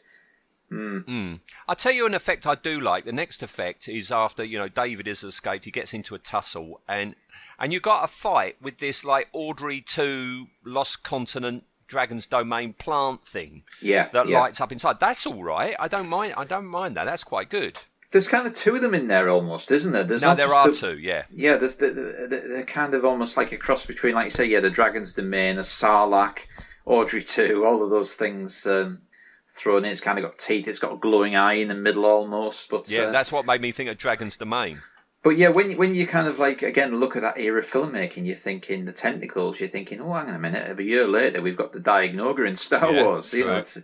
I'll 1.67 1.76
tell 1.76 1.91
you 1.91 2.06
an 2.06 2.15
effect 2.15 2.48
I 2.48 2.56
do 2.56 2.80
like. 2.80 3.06
The 3.06 3.12
next 3.12 3.43
effect 3.43 3.88
is 3.88 4.12
after 4.12 4.43
you 4.43 4.58
know 4.58 4.67
David 4.67 5.08
has 5.08 5.24
escaped, 5.24 5.65
he 5.65 5.72
gets 5.72 5.93
into 5.93 6.15
a 6.15 6.19
tussle, 6.19 6.82
and 6.88 7.15
and 7.60 7.72
you 7.72 7.80
got 7.80 8.04
a 8.04 8.08
fight 8.08 8.62
with 8.62 8.80
this 8.80 9.06
like 9.06 9.28
Audrey 9.34 9.82
two 9.82 10.48
Lost 10.65 11.04
Continent 11.04 11.63
Dragon's 11.88 12.28
Domain 12.28 12.74
plant 12.74 13.26
thing 13.28 13.63
Yeah, 13.82 14.10
that 14.13 14.28
yeah. 14.28 14.39
lights 14.39 14.62
up 14.62 14.72
inside. 14.72 15.00
That's 15.00 15.26
all 15.26 15.43
right. 15.43 15.76
I 15.80 15.88
don't 15.88 16.10
mind. 16.10 16.34
I 16.38 16.43
don't 16.46 16.65
mind 16.67 16.96
that. 16.98 17.06
That's 17.06 17.24
quite 17.24 17.50
good. 17.50 17.80
There's 18.12 18.28
kind 18.28 18.46
of 18.46 18.54
two 18.54 18.76
of 18.76 18.82
them 18.82 18.93
in 18.93 19.08
there 19.08 19.28
almost, 19.30 19.72
isn't 19.72 19.91
there? 19.91 20.04
There's 20.04 20.22
no, 20.22 20.36
there 20.36 20.54
are 20.54 20.69
the- 20.69 20.76
two. 20.78 20.98
Yeah. 21.00 21.24
Yeah, 21.32 21.58
there's 21.58 21.76
the, 21.78 21.88
the, 21.88 22.28
the, 22.30 22.43
they're 22.48 22.65
kind 22.65 22.93
of 22.93 23.04
almost 23.04 23.38
like 23.38 23.52
a 23.52 23.58
cross 23.58 23.86
between, 23.88 24.13
like 24.13 24.26
you 24.26 24.30
say, 24.30 24.46
yeah, 24.46 24.60
the 24.60 24.69
Dragon's 24.69 25.13
Domain, 25.13 25.58
a 25.58 25.62
Sarlacc, 25.62 26.39
Audrey 26.86 27.24
two, 27.24 27.65
all 27.65 27.82
of 27.84 27.89
those 27.89 28.13
things 28.13 28.67
um, 28.67 29.02
thrown 29.50 29.84
in. 29.86 29.91
It's 29.91 30.00
kind 30.02 30.19
of 30.19 30.24
got 30.26 30.38
teeth. 30.38 30.67
It's 30.67 30.78
got 30.80 30.93
a 30.93 30.98
glowing 30.98 31.36
eye 31.36 31.54
in 31.54 31.69
the 31.69 31.76
middle 31.76 32.06
almost. 32.06 32.69
But 32.69 32.88
Yeah, 32.89 33.04
uh, 33.04 33.12
that's 33.12 33.32
what 33.32 33.46
made 33.48 33.62
me 33.62 33.72
think 33.72 33.89
of 33.89 33.98
Dragon's 33.98 34.38
Domain. 34.38 34.82
But 35.23 35.38
yeah, 35.38 35.47
when 35.49 35.77
when 35.77 35.93
you 35.95 36.05
kind 36.05 36.27
of 36.27 36.38
like 36.38 36.62
again 36.62 36.99
look 36.99 37.15
at 37.15 37.21
that 37.21 37.38
era 37.38 37.59
of 37.59 37.65
filmmaking, 37.65 38.25
you're 38.25 38.36
thinking 38.36 38.86
the 38.86 38.91
tentacles. 38.91 39.59
You're 39.59 39.69
thinking, 39.69 40.01
oh, 40.01 40.13
hang 40.13 40.27
on 40.27 40.36
a 40.36 40.39
minute. 40.39 40.77
A 40.77 40.83
year 40.83 41.07
later, 41.07 41.41
we've 41.41 41.57
got 41.57 41.71
the 41.71 41.79
Dianoga 41.79 42.45
in 42.47 42.55
Star 42.57 42.93
Yeah, 42.93 43.03
Wars. 43.03 43.33
You 43.33 43.45
know, 43.45 43.55
it's 43.55 43.77
uh, 43.77 43.81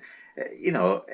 you 0.60 0.74
know, 0.74 1.06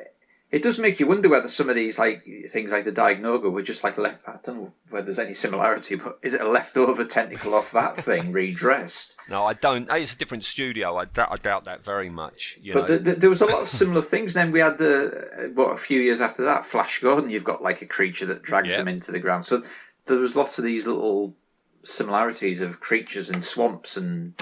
it 0.52 0.64
does 0.64 0.80
make 0.80 1.00
you 1.00 1.06
wonder 1.08 1.30
whether 1.30 1.48
some 1.48 1.70
of 1.70 1.76
these 1.76 2.00
like 2.00 2.24
things 2.50 2.72
like 2.72 2.86
the 2.86 2.92
Dianoga 2.92 3.52
were 3.52 3.62
just 3.62 3.84
like 3.84 4.00
left. 4.00 4.28
I 4.28 4.38
don't 4.44 4.58
know 4.58 4.74
whether 4.90 5.06
there's 5.06 5.20
any 5.20 5.34
similarity, 5.36 5.94
but 5.96 6.18
is 6.24 6.34
it 6.34 6.42
a 6.42 6.48
leftover 6.50 7.06
tentacle 7.06 7.54
off 7.54 7.72
that 7.74 7.98
thing 8.04 8.32
redressed? 8.32 9.16
No, 9.30 9.46
I 9.46 9.54
don't. 9.54 9.88
It's 9.92 10.14
a 10.16 10.18
different 10.18 10.44
studio. 10.44 10.98
I 10.98 11.06
doubt, 11.06 11.66
that 11.66 11.84
very 11.84 12.10
much. 12.10 12.58
You 12.62 12.74
But 12.74 12.90
know. 12.90 12.98
the, 12.98 13.12
the, 13.12 13.16
there 13.16 13.30
was 13.30 13.42
a 13.42 13.46
lot 13.46 13.62
of 13.62 13.70
similar 13.82 14.02
things. 14.02 14.34
Then 14.34 14.52
we 14.52 14.60
had 14.60 14.80
the 14.80 15.28
uh, 15.38 15.48
what 15.54 15.72
a 15.74 15.78
few 15.78 16.02
years 16.02 16.20
after 16.20 16.44
that, 16.46 16.66
Flash 16.66 17.00
Gordon. 17.00 17.30
You've 17.30 17.44
got 17.44 17.62
like 17.62 17.82
a 17.84 17.86
creature 17.86 18.26
that 18.28 18.42
drags 18.42 18.70
Yeah. 18.70 18.78
them 18.78 18.88
into 18.88 19.12
the 19.12 19.20
ground. 19.20 19.46
So 19.46 19.62
there 20.08 20.18
was 20.18 20.36
lots 20.36 20.58
of 20.60 20.66
these 20.66 20.86
little 20.88 21.36
similarities 21.84 22.62
of 22.62 22.80
creatures 22.80 23.30
in 23.30 23.42
swamps 23.42 23.96
and 23.98 24.34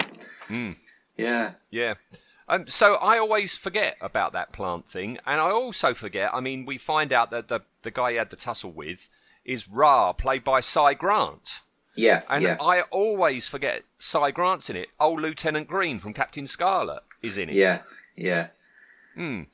Hmm. 0.48 0.72
yeah, 1.16 1.52
Yeah. 1.70 1.94
Um, 2.46 2.66
so 2.66 2.96
I 2.96 3.18
always 3.18 3.56
forget 3.56 3.96
about 4.02 4.32
that 4.32 4.52
plant 4.52 4.86
thing, 4.86 5.18
and 5.26 5.40
I 5.40 5.50
also 5.50 5.94
forget. 5.94 6.28
I 6.34 6.40
mean, 6.40 6.66
we 6.66 6.76
find 6.76 7.10
out 7.10 7.30
that 7.30 7.48
the 7.48 7.60
the 7.82 7.90
guy 7.90 8.10
he 8.12 8.16
had 8.18 8.28
the 8.28 8.36
tussle 8.36 8.70
with 8.72 9.08
is 9.46 9.66
Ra, 9.66 10.12
played 10.12 10.44
by 10.44 10.60
Cy 10.60 10.92
Grant, 10.92 11.60
yeah, 11.94 12.22
and 12.28 12.42
yeah, 12.42 12.58
I 12.60 12.82
always 12.90 13.48
forget 13.48 13.84
Cy 13.98 14.30
Grant's 14.30 14.68
in 14.68 14.76
it. 14.76 14.88
Old 15.00 15.22
Lieutenant 15.22 15.68
Green 15.68 15.98
from 15.98 16.12
Captain 16.12 16.46
Scarlet 16.46 17.00
is 17.22 17.38
in 17.38 17.48
it. 17.48 17.54
yeah, 17.54 17.78
yeah. 18.14 18.48
Hmm. 19.14 19.44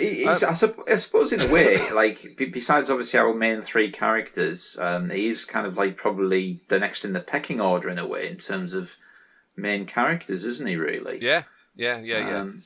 He's- 0.00 0.42
I, 0.42 0.52
sup- 0.52 0.78
I 0.90 0.96
suppose 0.96 1.32
in 1.32 1.40
a 1.40 1.48
way, 1.52 1.90
like 1.92 2.36
be- 2.36 2.46
besides 2.46 2.90
obviously 2.90 3.18
our 3.18 3.32
main 3.34 3.60
three 3.62 3.90
characters, 3.90 4.76
um, 4.80 5.10
he's 5.10 5.44
kind 5.44 5.66
of 5.66 5.76
like 5.76 5.96
probably 5.96 6.60
the 6.68 6.78
next 6.78 7.04
in 7.04 7.12
the 7.12 7.20
pecking 7.20 7.60
order 7.60 7.88
in 7.90 7.98
a 7.98 8.06
way 8.06 8.28
in 8.28 8.36
terms 8.36 8.74
of 8.74 8.96
main 9.56 9.86
characters, 9.86 10.44
isn't 10.44 10.66
he? 10.66 10.76
Really? 10.76 11.18
Yeah, 11.22 11.44
yeah, 11.76 11.98
yeah, 12.00 12.28
yeah. 12.28 12.40
Um, 12.40 12.62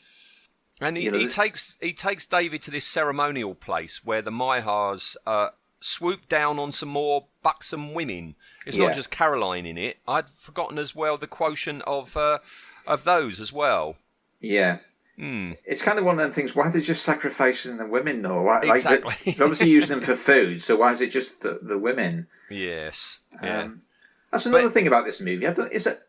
And 0.81 0.97
he, 0.97 1.05
You 1.05 1.11
know, 1.11 1.19
he 1.19 1.27
takes 1.27 1.77
he 1.81 1.93
takes 1.93 2.25
David 2.27 2.62
to 2.62 2.71
this 2.71 2.85
ceremonial 2.87 3.55
place 3.55 4.05
where 4.05 4.23
the 4.23 4.31
Mahars 4.31 5.17
uh, 5.27 5.49
swoop 5.81 6.29
down 6.29 6.59
on 6.59 6.71
some 6.73 6.88
more 6.88 7.27
buxom 7.43 7.95
women. 7.95 8.37
It's 8.67 8.77
Yeah. 8.77 8.87
not 8.87 8.95
just 8.95 9.11
Caroline 9.11 9.67
in 9.67 9.77
it. 9.79 9.99
I'd 10.07 10.27
forgotten 10.37 10.79
as 10.79 10.95
well 10.95 11.17
the 11.19 11.27
quotient 11.27 11.83
of 11.87 12.17
uh, 12.17 12.38
of 12.87 13.05
those 13.05 13.40
as 13.40 13.52
well. 13.52 13.96
Yeah. 14.40 14.79
Hmm. 15.19 15.52
It's 15.66 15.83
kind 15.83 15.98
of 15.98 16.04
one 16.04 16.14
of 16.14 16.21
them 16.21 16.31
things. 16.33 16.54
Why 16.54 16.64
are 16.69 16.71
they 16.71 16.81
just 16.81 17.02
sacrificing 17.02 17.77
the 17.77 17.87
women, 17.87 18.23
though? 18.23 18.42
Why, 18.42 18.60
Exactly. 18.62 19.14
Like, 19.27 19.37
they're 19.37 19.46
obviously 19.46 19.71
using 19.79 19.90
them 19.90 20.00
for 20.00 20.14
food, 20.14 20.62
so 20.62 20.77
why 20.77 20.92
is 20.92 21.00
it 21.00 21.10
just 21.10 21.40
the, 21.40 21.58
the 21.60 21.77
women? 21.79 22.29
Yes. 22.50 23.19
Yeah. 23.42 23.62
Um, 23.62 23.83
that's 24.31 24.46
another 24.46 24.64
But- 24.64 24.73
thing 24.75 24.87
about 24.87 25.04
this 25.04 25.21
movie. 25.21 25.46
I 25.46 25.52
don't, 25.52 25.73
is 25.73 25.87
it, 25.87 26.00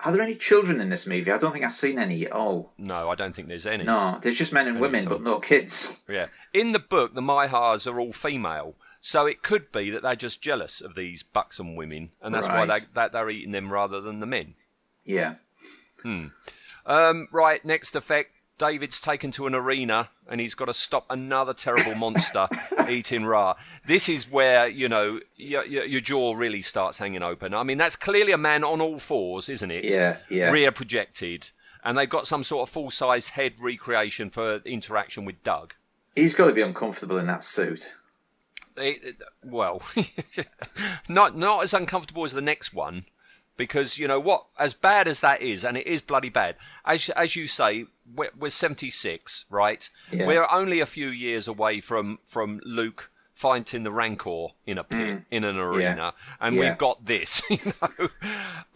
are 0.00 0.12
there 0.12 0.20
any 0.20 0.34
children 0.34 0.80
in 0.82 0.90
this 0.90 1.06
movie? 1.06 1.32
I 1.32 1.38
don't 1.38 1.52
think 1.52 1.64
I've 1.64 1.72
seen 1.72 1.98
any 1.98 2.26
at 2.26 2.32
all. 2.32 2.72
no, 2.76 3.08
I 3.10 3.14
don't 3.14 3.34
think 3.34 3.48
there's 3.48 3.66
any. 3.66 3.84
No, 3.84 4.18
there's 4.20 4.36
just 4.36 4.52
men 4.52 4.68
and 4.68 4.78
women, 4.78 5.06
but 5.06 5.22
no 5.22 5.38
kids. 5.40 6.02
Yeah. 6.08 6.26
In 6.52 6.72
the 6.72 6.78
book, 6.78 7.14
the 7.14 7.22
Mahars 7.22 7.90
are 7.90 7.98
all 7.98 8.12
female. 8.12 8.74
So 9.00 9.26
it 9.26 9.42
could 9.42 9.70
be 9.72 9.88
that 9.90 10.02
they're 10.02 10.16
just 10.16 10.40
jealous 10.42 10.80
of 10.82 10.94
these 10.94 11.22
buxom 11.22 11.76
women, 11.76 12.10
and 12.22 12.34
that's 12.34 12.46
why 12.48 12.66
they, 12.66 12.80
that 12.94 13.12
they're 13.12 13.30
eating 13.30 13.52
them 13.52 13.70
rather 13.72 14.00
than 14.00 14.20
the 14.20 14.26
men. 14.26 14.54
Yeah. 15.04 15.34
Um, 16.86 17.28
right, 17.32 17.64
next 17.64 17.96
effect. 17.96 18.30
David's 18.58 19.00
taken 19.00 19.30
to 19.32 19.46
an 19.46 19.54
arena 19.54 20.10
and 20.28 20.40
he's 20.40 20.54
got 20.54 20.66
to 20.66 20.74
stop 20.74 21.06
another 21.10 21.52
terrible 21.52 21.94
monster 21.96 22.46
eating 22.88 23.24
Ra. 23.24 23.54
This 23.86 24.08
is 24.08 24.30
where 24.30 24.68
you 24.68 24.88
know 24.88 25.20
your, 25.36 25.64
your, 25.66 25.84
your 25.84 26.00
jaw 26.00 26.34
really 26.34 26.62
starts 26.62 26.98
hanging 26.98 27.22
open. 27.22 27.52
I 27.52 27.62
mean, 27.64 27.78
that's 27.78 27.96
clearly 27.96 28.32
a 28.32 28.38
man 28.38 28.62
on 28.64 28.80
all 28.80 28.98
fours, 28.98 29.48
isn't 29.48 29.70
it? 29.70 29.84
Yeah, 29.84 30.18
yeah. 30.30 30.50
Rear 30.50 30.70
projected, 30.72 31.50
and 31.82 31.98
they've 31.98 32.08
got 32.08 32.26
some 32.26 32.44
sort 32.44 32.68
of 32.68 32.72
full 32.72 32.90
size 32.90 33.28
head 33.28 33.54
recreation 33.60 34.30
for 34.30 34.56
interaction 34.64 35.24
with 35.24 35.42
Doug. 35.42 35.74
He's 36.14 36.32
got 36.34 36.46
to 36.46 36.52
be 36.52 36.62
uncomfortable 36.62 37.18
in 37.18 37.26
that 37.26 37.42
suit. 37.42 37.94
It, 38.76 39.00
it- 39.04 39.22
well, 39.44 39.82
not 41.08 41.36
not 41.36 41.62
as 41.64 41.74
uncomfortable 41.74 42.24
as 42.24 42.32
the 42.32 42.40
next 42.40 42.72
one, 42.72 43.04
because 43.56 43.98
you 43.98 44.08
know 44.08 44.20
what? 44.20 44.46
As 44.58 44.74
bad 44.74 45.08
as 45.08 45.20
that 45.20 45.42
is, 45.42 45.64
and 45.64 45.76
it 45.76 45.86
is 45.86 46.00
bloody 46.02 46.30
bad. 46.30 46.56
As 46.84 47.08
as 47.10 47.36
you 47.36 47.46
say, 47.46 47.86
we're, 48.14 48.30
we're 48.38 48.50
seventy 48.50 48.90
six, 48.90 49.44
right? 49.50 49.88
Yeah. 50.10 50.26
We're 50.26 50.46
only 50.50 50.80
a 50.80 50.86
few 50.86 51.08
years 51.08 51.46
away 51.48 51.80
from 51.80 52.18
from 52.26 52.60
Luke 52.64 53.10
fighting 53.32 53.82
the 53.82 53.90
Rancor 53.90 54.46
in 54.64 54.78
a 54.78 54.84
pit 54.84 55.22
in 55.30 55.42
an 55.42 55.58
arena, 55.58 56.14
and 56.40 56.54
Mm. 56.54 56.58
Yeah. 56.62 56.68
we've 56.70 56.78
got 56.78 57.04
this, 57.04 57.42
you 57.50 57.58
know. 57.82 58.08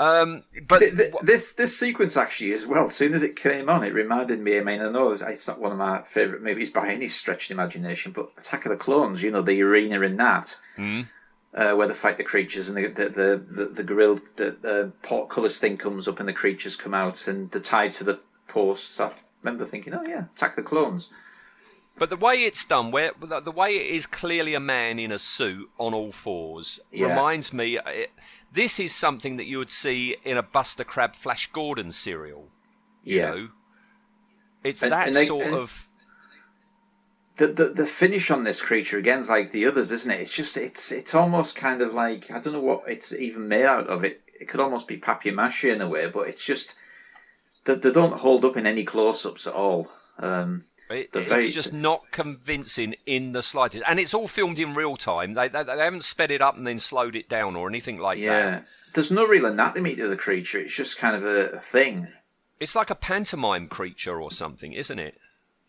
Um, 0.01 0.43
but 0.67 0.81
Th- 0.81 0.97
th- 0.97 1.15
this 1.23 1.53
this 1.53 1.79
sequence 1.79 2.17
actually 2.17 2.53
as 2.53 2.67
well. 2.67 2.87
As 2.87 2.95
soon 2.97 3.15
as 3.15 3.23
it 3.23 3.37
came 3.37 3.69
on, 3.69 3.85
it 3.85 3.95
reminded 3.95 4.41
me. 4.41 4.59
I 4.59 4.63
mean, 4.63 4.81
I 4.81 4.91
know 4.91 5.13
it's- 5.13 5.47
not 5.47 5.61
one 5.61 5.73
of 5.73 5.79
my 5.79 6.03
favourite 6.03 6.43
movies 6.43 6.71
by 6.71 6.89
any 6.89 7.07
stretch 7.09 7.45
of 7.45 7.57
the 7.57 7.63
imagination, 7.63 8.11
but 8.13 8.31
Attack 8.37 8.67
of 8.67 8.71
the 8.71 8.77
Clones. 8.77 9.23
You 9.23 9.31
know, 9.31 9.43
the 9.43 9.63
arena 9.63 10.01
in 10.03 10.17
that, 10.17 10.57
uh, 11.55 11.75
where 11.75 11.89
they 11.89 11.95
fight 11.95 12.17
the 12.19 12.25
creatures 12.25 12.69
and 12.69 12.77
the 12.77 12.87
the 12.89 13.09
the, 13.09 13.45
the, 13.49 13.65
the 13.67 13.83
grill, 13.83 14.17
the, 14.37 14.57
the 14.61 14.93
portcullis 15.03 15.59
thing 15.59 15.77
comes 15.77 16.07
up 16.09 16.21
and 16.21 16.29
the 16.29 16.33
creatures 16.33 16.77
come 16.77 16.95
out 16.95 17.27
and 17.27 17.51
they're 17.51 17.61
tied 17.61 17.93
to 17.95 18.05
the 18.05 18.21
posts. 18.49 18.99
I 19.01 19.11
remember 19.43 19.65
thinking, 19.65 19.95
oh 19.95 20.05
yeah, 20.07 20.25
Attack 20.35 20.57
the 20.57 20.63
Clones. 20.63 21.09
But 21.99 22.11
the 22.11 22.17
way 22.17 22.45
it's 22.45 22.65
done, 22.65 22.91
where 22.93 23.11
the 23.21 23.41
the 23.41 23.51
way 23.51 23.75
it 23.77 23.87
is 23.95 24.07
clearly 24.07 24.55
a 24.55 24.61
man 24.61 24.99
in 24.99 25.11
a 25.11 25.19
suit 25.19 25.69
on 25.79 25.95
all 25.95 26.13
fours, 26.13 26.79
Yeah. 26.93 27.09
reminds 27.09 27.53
me. 27.53 27.79
It, 27.79 28.11
this 28.53 28.79
is 28.81 28.95
something 28.95 29.37
that 29.37 29.45
you 29.47 29.59
would 29.59 29.71
see 29.71 30.17
in 30.25 30.37
a 30.39 30.43
Buster 30.43 30.85
Crabbe 30.85 31.15
Flash 31.17 31.49
Gordon 31.53 31.91
serial. 31.93 32.49
You 33.03 33.17
Yeah. 33.17 33.31
know, 33.31 33.49
it's 34.65 34.83
And- 34.83 34.93
that 34.93 35.09
and 35.09 35.17
they- 35.17 35.27
sort 35.27 35.43
and- 35.45 35.55
of. 35.55 35.88
The, 37.39 37.47
the 37.49 37.69
the 37.71 37.87
finish 37.87 38.31
on 38.31 38.45
this 38.45 38.61
creature 38.61 38.99
again 38.99 39.21
is 39.21 39.29
like 39.31 39.51
the 39.53 39.67
others, 39.67 39.91
isn't 39.91 40.11
it? 40.11 40.21
It's 40.21 40.31
just 40.31 40.57
it's 40.57 40.93
it's 40.93 41.15
almost 41.15 41.55
kind 41.57 41.81
of 41.81 41.95
like 41.95 42.31
I 42.31 42.39
don't 42.39 42.53
know 42.53 42.61
what 42.61 42.83
it's 42.87 43.13
even 43.13 43.49
made 43.49 43.65
out 43.65 43.87
of. 43.89 44.05
It 44.05 44.21
it 44.41 44.49
could 44.49 44.61
almost 44.61 44.87
be 44.87 44.97
papier 44.99 45.33
mâché 45.33 45.73
in 45.73 45.81
a 45.81 45.89
way, 45.89 46.07
but 46.07 46.29
it's 46.29 46.45
just 46.45 46.75
that 47.65 47.83
they, 47.83 47.91
don't 47.91 48.21
hold 48.21 48.45
up 48.45 48.57
in 48.57 48.67
any 48.67 48.85
close 48.85 49.27
ups 49.27 49.47
at 49.47 49.53
all. 49.53 49.89
Um, 50.19 50.65
It, 50.89 51.11
it's 51.13 51.29
very- 51.29 51.51
just 51.51 51.73
not 51.73 52.11
convincing 52.13 52.95
in 53.05 53.33
the 53.33 53.43
slightest, 53.43 53.85
and 53.87 54.01
it's 54.01 54.15
all 54.15 54.27
filmed 54.29 54.59
in 54.59 54.75
real 54.75 54.97
time. 54.97 55.35
They, 55.35 55.49
they 55.49 55.63
they 55.63 55.79
haven't 55.79 56.03
sped 56.05 56.31
it 56.31 56.41
up 56.43 56.57
and 56.57 56.67
then 56.67 56.79
slowed 56.79 57.15
it 57.17 57.29
down 57.29 57.57
or 57.57 57.69
anything 57.69 57.99
like 57.99 58.19
that. 58.19 58.25
yeah, 58.25 58.51
that. 58.51 58.67
there's 58.95 59.11
no 59.11 59.27
real 59.27 59.47
anatomy 59.47 59.95
to 59.97 60.09
the 60.09 60.17
creature. 60.17 60.59
It's 60.61 60.75
just 60.75 60.99
kind 60.99 61.15
of 61.15 61.25
a, 61.25 61.51
a 61.51 61.61
thing. 61.61 62.09
It's 62.59 62.75
like 62.75 62.91
a 62.91 62.95
pantomime 62.97 63.69
creature 63.69 64.21
or 64.21 64.31
something, 64.33 64.73
isn't 64.73 64.99
it? 64.99 65.19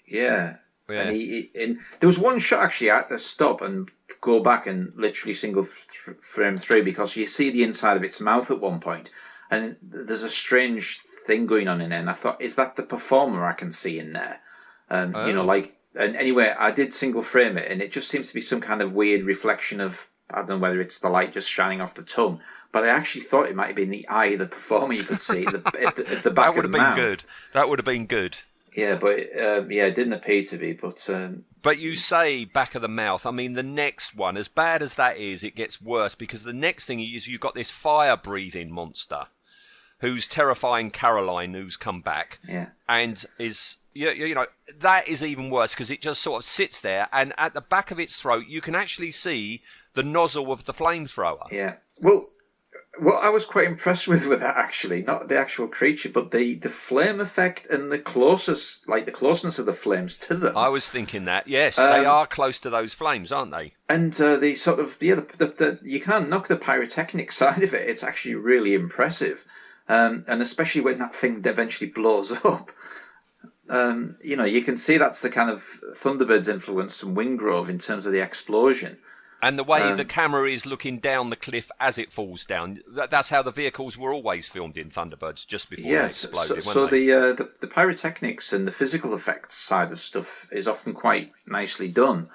Yeah. 0.07 0.55
Yeah. 0.89 1.01
And 1.01 1.15
he, 1.15 1.49
he 1.53 1.63
and 1.63 1.77
there 1.99 2.07
was 2.07 2.19
one 2.19 2.39
shot 2.39 2.63
actually 2.63 2.91
I 2.91 2.97
had 2.97 3.09
to 3.09 3.17
stop 3.19 3.61
and 3.61 3.89
go 4.21 4.39
back 4.41 4.67
and 4.67 4.91
literally 4.95 5.33
single 5.33 5.63
th- 5.63 6.17
frame 6.21 6.57
through 6.57 6.83
because 6.83 7.15
you 7.15 7.27
see 7.27 7.49
the 7.49 7.63
inside 7.63 7.95
of 7.97 8.03
its 8.03 8.19
mouth 8.19 8.49
at 8.51 8.59
one 8.59 8.79
point, 8.79 9.11
and 9.51 9.77
there's 9.81 10.23
a 10.23 10.29
strange 10.29 10.99
thing 11.27 11.45
going 11.45 11.67
on 11.67 11.79
in 11.81 11.89
there. 11.91 11.99
And 11.99 12.09
I 12.09 12.13
thought, 12.13 12.41
is 12.41 12.55
that 12.55 12.75
the 12.75 12.83
performer 12.83 13.45
I 13.45 13.53
can 13.53 13.71
see 13.71 13.99
in 13.99 14.13
there? 14.13 14.41
And 14.89 15.15
you 15.27 15.33
know, 15.33 15.41
Oh. 15.43 15.45
like, 15.45 15.75
and 15.95 16.15
anyway, 16.15 16.53
I 16.57 16.71
did 16.71 16.93
single 16.93 17.21
frame 17.21 17.57
it, 17.57 17.71
and 17.71 17.81
it 17.81 17.91
just 17.91 18.07
seems 18.09 18.27
to 18.29 18.33
be 18.33 18.41
some 18.41 18.61
kind 18.61 18.81
of 18.81 18.93
weird 18.93 19.23
reflection 19.23 19.79
of 19.79 20.09
I 20.31 20.37
don't 20.37 20.49
know 20.49 20.57
whether 20.59 20.79
it's 20.81 20.99
the 20.99 21.09
light 21.09 21.33
just 21.33 21.49
shining 21.49 21.81
off 21.81 21.95
the 21.95 22.03
tongue, 22.03 22.39
but 22.71 22.83
I 22.83 22.89
actually 22.89 23.21
thought 23.23 23.47
it 23.49 23.55
might 23.55 23.67
have 23.67 23.75
been 23.75 23.89
the 23.89 24.07
eye 24.07 24.27
of 24.27 24.39
the 24.39 24.45
performer 24.45 24.93
you 24.93 25.03
could 25.03 25.19
see 25.21 25.43
at 25.45 25.53
the, 25.53 25.81
at 25.83 25.95
the, 25.95 26.07
at 26.07 26.21
the 26.23 26.29
back 26.31 26.47
That 26.47 26.55
would 26.55 26.65
of 26.65 26.71
have 26.71 26.71
the 26.71 26.77
been 26.77 26.83
mouth. 26.83 26.95
good. 26.95 27.23
That 27.55 27.67
would 27.67 27.79
have 27.79 27.85
been 27.85 28.05
good. 28.05 28.37
Yeah, 28.79 28.95
but 28.95 29.19
um, 29.37 29.71
yeah, 29.71 29.85
it 29.85 29.95
didn't 29.95 30.13
appear 30.13 30.41
to 30.43 30.57
be. 30.57 30.73
But 30.73 31.09
um, 31.09 31.43
But 31.61 31.79
you 31.79 31.95
say 31.95 32.45
back 32.45 32.75
of 32.75 32.81
the 32.81 32.87
mouth. 32.87 33.25
I 33.25 33.31
mean, 33.31 33.53
the 33.53 33.63
next 33.63 34.15
one, 34.15 34.37
as 34.37 34.47
bad 34.47 34.81
as 34.81 34.93
that 34.95 35.17
is, 35.17 35.43
it 35.43 35.55
gets 35.55 35.81
worse 35.81 36.15
because 36.15 36.43
the 36.43 36.53
next 36.53 36.85
thing 36.85 37.01
is 37.01 37.27
you've 37.27 37.41
got 37.41 37.55
this 37.55 37.69
fire 37.69 38.15
breathing 38.15 38.71
monster 38.71 39.27
who's 39.99 40.27
terrifying 40.27 40.91
Caroline, 40.91 41.53
who's 41.53 41.75
come 41.75 42.01
back 42.01 42.39
yeah. 42.47 42.67
and 42.87 43.25
is. 43.37 43.77
You, 43.91 44.11
you 44.11 44.35
know, 44.35 44.45
that 44.79 45.09
is 45.09 45.23
even 45.23 45.49
worse 45.49 45.73
because 45.73 45.91
it 45.91 45.99
just 45.99 46.21
sort 46.21 46.43
of 46.43 46.45
sits 46.45 46.79
there, 46.79 47.09
and 47.11 47.33
at 47.37 47.53
the 47.53 47.59
back 47.59 47.91
of 47.91 47.99
its 47.99 48.15
throat, 48.15 48.45
you 48.47 48.61
can 48.61 48.75
actually 48.75 49.11
see 49.11 49.61
the 49.95 50.03
nozzle 50.03 50.53
of 50.53 50.65
the 50.65 50.73
flamethrower. 50.73 51.51
Yeah. 51.51 51.77
Well, 51.99 52.29
what 52.97 53.23
I 53.23 53.29
was 53.29 53.45
quite 53.45 53.67
impressed 53.67 54.07
with 54.11 54.25
with 54.25 54.39
that 54.41 54.57
actually, 54.57 55.03
not 55.03 55.27
the 55.29 55.37
actual 55.37 55.67
creature, 55.67 56.09
but 56.09 56.31
the 56.31 56.55
the 56.55 56.69
flame 56.69 57.19
effect 57.19 57.67
and 57.67 57.91
the 57.91 57.99
closest, 57.99 58.89
like 58.89 59.05
the 59.05 59.11
closeness 59.11 59.59
of 59.59 59.65
the 59.65 59.73
flames 59.73 60.15
to 60.19 60.35
them, 60.35 60.57
I 60.57 60.69
was 60.69 60.89
thinking 60.89 61.25
that. 61.25 61.47
Yes, 61.47 61.75
they 61.77 61.83
Um, 61.83 62.05
are 62.07 62.27
close 62.27 62.59
to 62.61 62.69
those 62.69 62.93
flames, 62.93 63.31
aren't 63.31 63.51
they? 63.51 63.73
and 63.87 64.19
uh, 64.21 64.37
the 64.37 64.55
sort 64.55 64.79
of 64.79 64.97
yeah, 65.01 65.15
the, 65.15 65.25
the, 65.37 65.45
the 65.47 65.79
you 65.83 65.99
can't 65.99 66.29
knock 66.29 66.47
the 66.47 66.57
pyrotechnic 66.57 67.31
side 67.41 67.63
of 67.63 67.73
it. 67.73 67.87
It's 67.89 68.03
actually 68.03 68.35
really 68.35 68.73
impressive, 68.73 69.45
um, 69.87 70.25
and 70.27 70.41
especially 70.41 70.81
when 70.81 70.97
that 70.99 71.13
thing 71.15 71.41
eventually 71.45 71.89
blows 71.89 72.31
up. 72.45 72.71
Um, 73.69 74.17
you 74.23 74.35
know, 74.35 74.45
you 74.45 74.61
can 74.63 74.77
see 74.77 74.97
that's 74.97 75.21
the 75.21 75.29
kind 75.29 75.49
of 75.51 75.63
Thunderbird's 75.93 76.47
influence 76.47 76.99
from 76.99 77.15
Wingrove 77.15 77.69
in 77.69 77.77
terms 77.77 78.07
of 78.07 78.11
the 78.11 78.19
explosion. 78.19 78.97
And 79.41 79.57
the 79.57 79.63
way 79.63 79.81
Um, 79.81 79.97
the 79.97 80.05
camera 80.05 80.49
is 80.49 80.65
looking 80.65 80.99
down 80.99 81.29
the 81.29 81.35
cliff 81.35 81.71
as 81.79 81.97
it 81.97 82.11
falls 82.11 82.43
down, 82.43 82.81
that, 82.87 83.09
that's 83.09 83.29
how 83.29 83.41
the 83.41 83.51
vehicles 83.51 83.97
were 83.97 84.13
always 84.13 84.49
filmed 84.49 84.77
in 84.77 84.89
Thunderbirds, 84.89 85.47
just 85.47 85.69
before 85.69 85.89
Yes, 85.89 86.23
they 86.23 86.31
so, 86.33 86.55
exploded, 86.55 86.63
so 86.63 86.85
they? 86.87 87.05
the, 87.05 87.13
uh, 87.13 87.33
the 87.33 87.49
the 87.61 87.67
pyrotechnics 87.67 88.51
and 88.51 88.67
the 88.67 88.71
physical 88.71 89.13
effects 89.13 89.55
side 89.55 89.91
of 89.91 89.99
stuff 90.01 90.47
is 90.51 90.67
often 90.67 90.93
quite 90.93 91.31
nicely 91.47 91.87
done. 91.87 92.29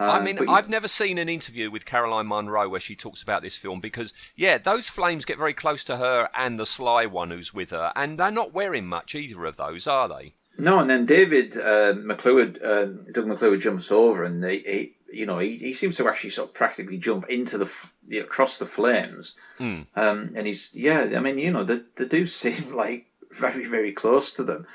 Uh, 0.00 0.04
I 0.04 0.20
mean, 0.24 0.48
I've 0.48 0.68
never 0.68 0.88
seen 0.88 1.18
an 1.18 1.28
interview 1.28 1.70
with 1.70 1.84
Caroline 1.84 2.26
Munro 2.26 2.68
where 2.68 2.80
she 2.80 2.96
talks 2.96 3.22
about 3.22 3.42
this 3.42 3.56
film 3.56 3.78
because, 3.78 4.12
yeah, 4.34 4.58
those 4.58 4.88
flames 4.88 5.24
get 5.24 5.38
very 5.38 5.54
close 5.54 5.84
to 5.84 5.98
her 5.98 6.28
and 6.34 6.58
the 6.58 6.66
sly 6.66 7.06
one 7.06 7.30
who's 7.30 7.54
with 7.54 7.70
her, 7.70 7.92
and 7.94 8.18
they're 8.18 8.32
not 8.32 8.52
wearing 8.52 8.86
much 8.86 9.14
either 9.14 9.44
of 9.44 9.56
those, 9.56 9.86
are 9.86 10.08
they? 10.08 10.34
no, 10.58 10.78
and 10.80 10.90
then 10.90 11.06
David 11.06 11.56
uh, 11.56 11.94
McClure, 11.96 12.52
uh, 12.64 12.86
Doug 13.12 13.26
McClure 13.26 13.56
jumps 13.56 13.90
over, 13.92 14.24
and 14.24 14.44
he, 14.44 14.58
he 14.58 14.92
you 15.12 15.26
know, 15.26 15.38
he, 15.38 15.56
he 15.56 15.74
seems 15.74 15.96
to 15.96 16.08
actually 16.08 16.30
sort 16.30 16.48
of 16.48 16.54
practically 16.54 16.98
jump 16.98 17.28
into 17.28 17.58
the 17.58 17.70
you 18.08 18.20
know, 18.20 18.26
across 18.26 18.58
the 18.58 18.66
flames. 18.66 19.34
Hmm. 19.58 19.82
Um, 19.94 20.32
and 20.34 20.46
he's 20.46 20.74
yeah, 20.74 21.10
I 21.16 21.20
mean, 21.20 21.38
you 21.38 21.50
know, 21.52 21.64
they, 21.64 21.80
they 21.96 22.06
do 22.06 22.26
seem 22.42 22.74
like 22.74 23.06
very 23.30 23.64
very 23.66 23.92
close 23.92 24.32
to 24.34 24.42
them. 24.44 24.66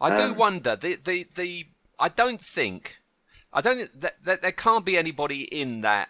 I 0.00 0.16
do 0.16 0.32
Um, 0.32 0.36
wonder 0.36 0.76
the 0.76 0.96
the 0.96 1.26
the. 1.34 1.66
I 1.98 2.08
don't 2.08 2.40
think, 2.40 2.96
I 3.52 3.60
don't 3.60 3.76
think 3.76 3.90
that, 4.00 4.16
that 4.24 4.42
there 4.42 4.50
can't 4.52 4.84
be 4.84 4.96
anybody 4.96 5.42
in 5.42 5.82
that 5.82 6.08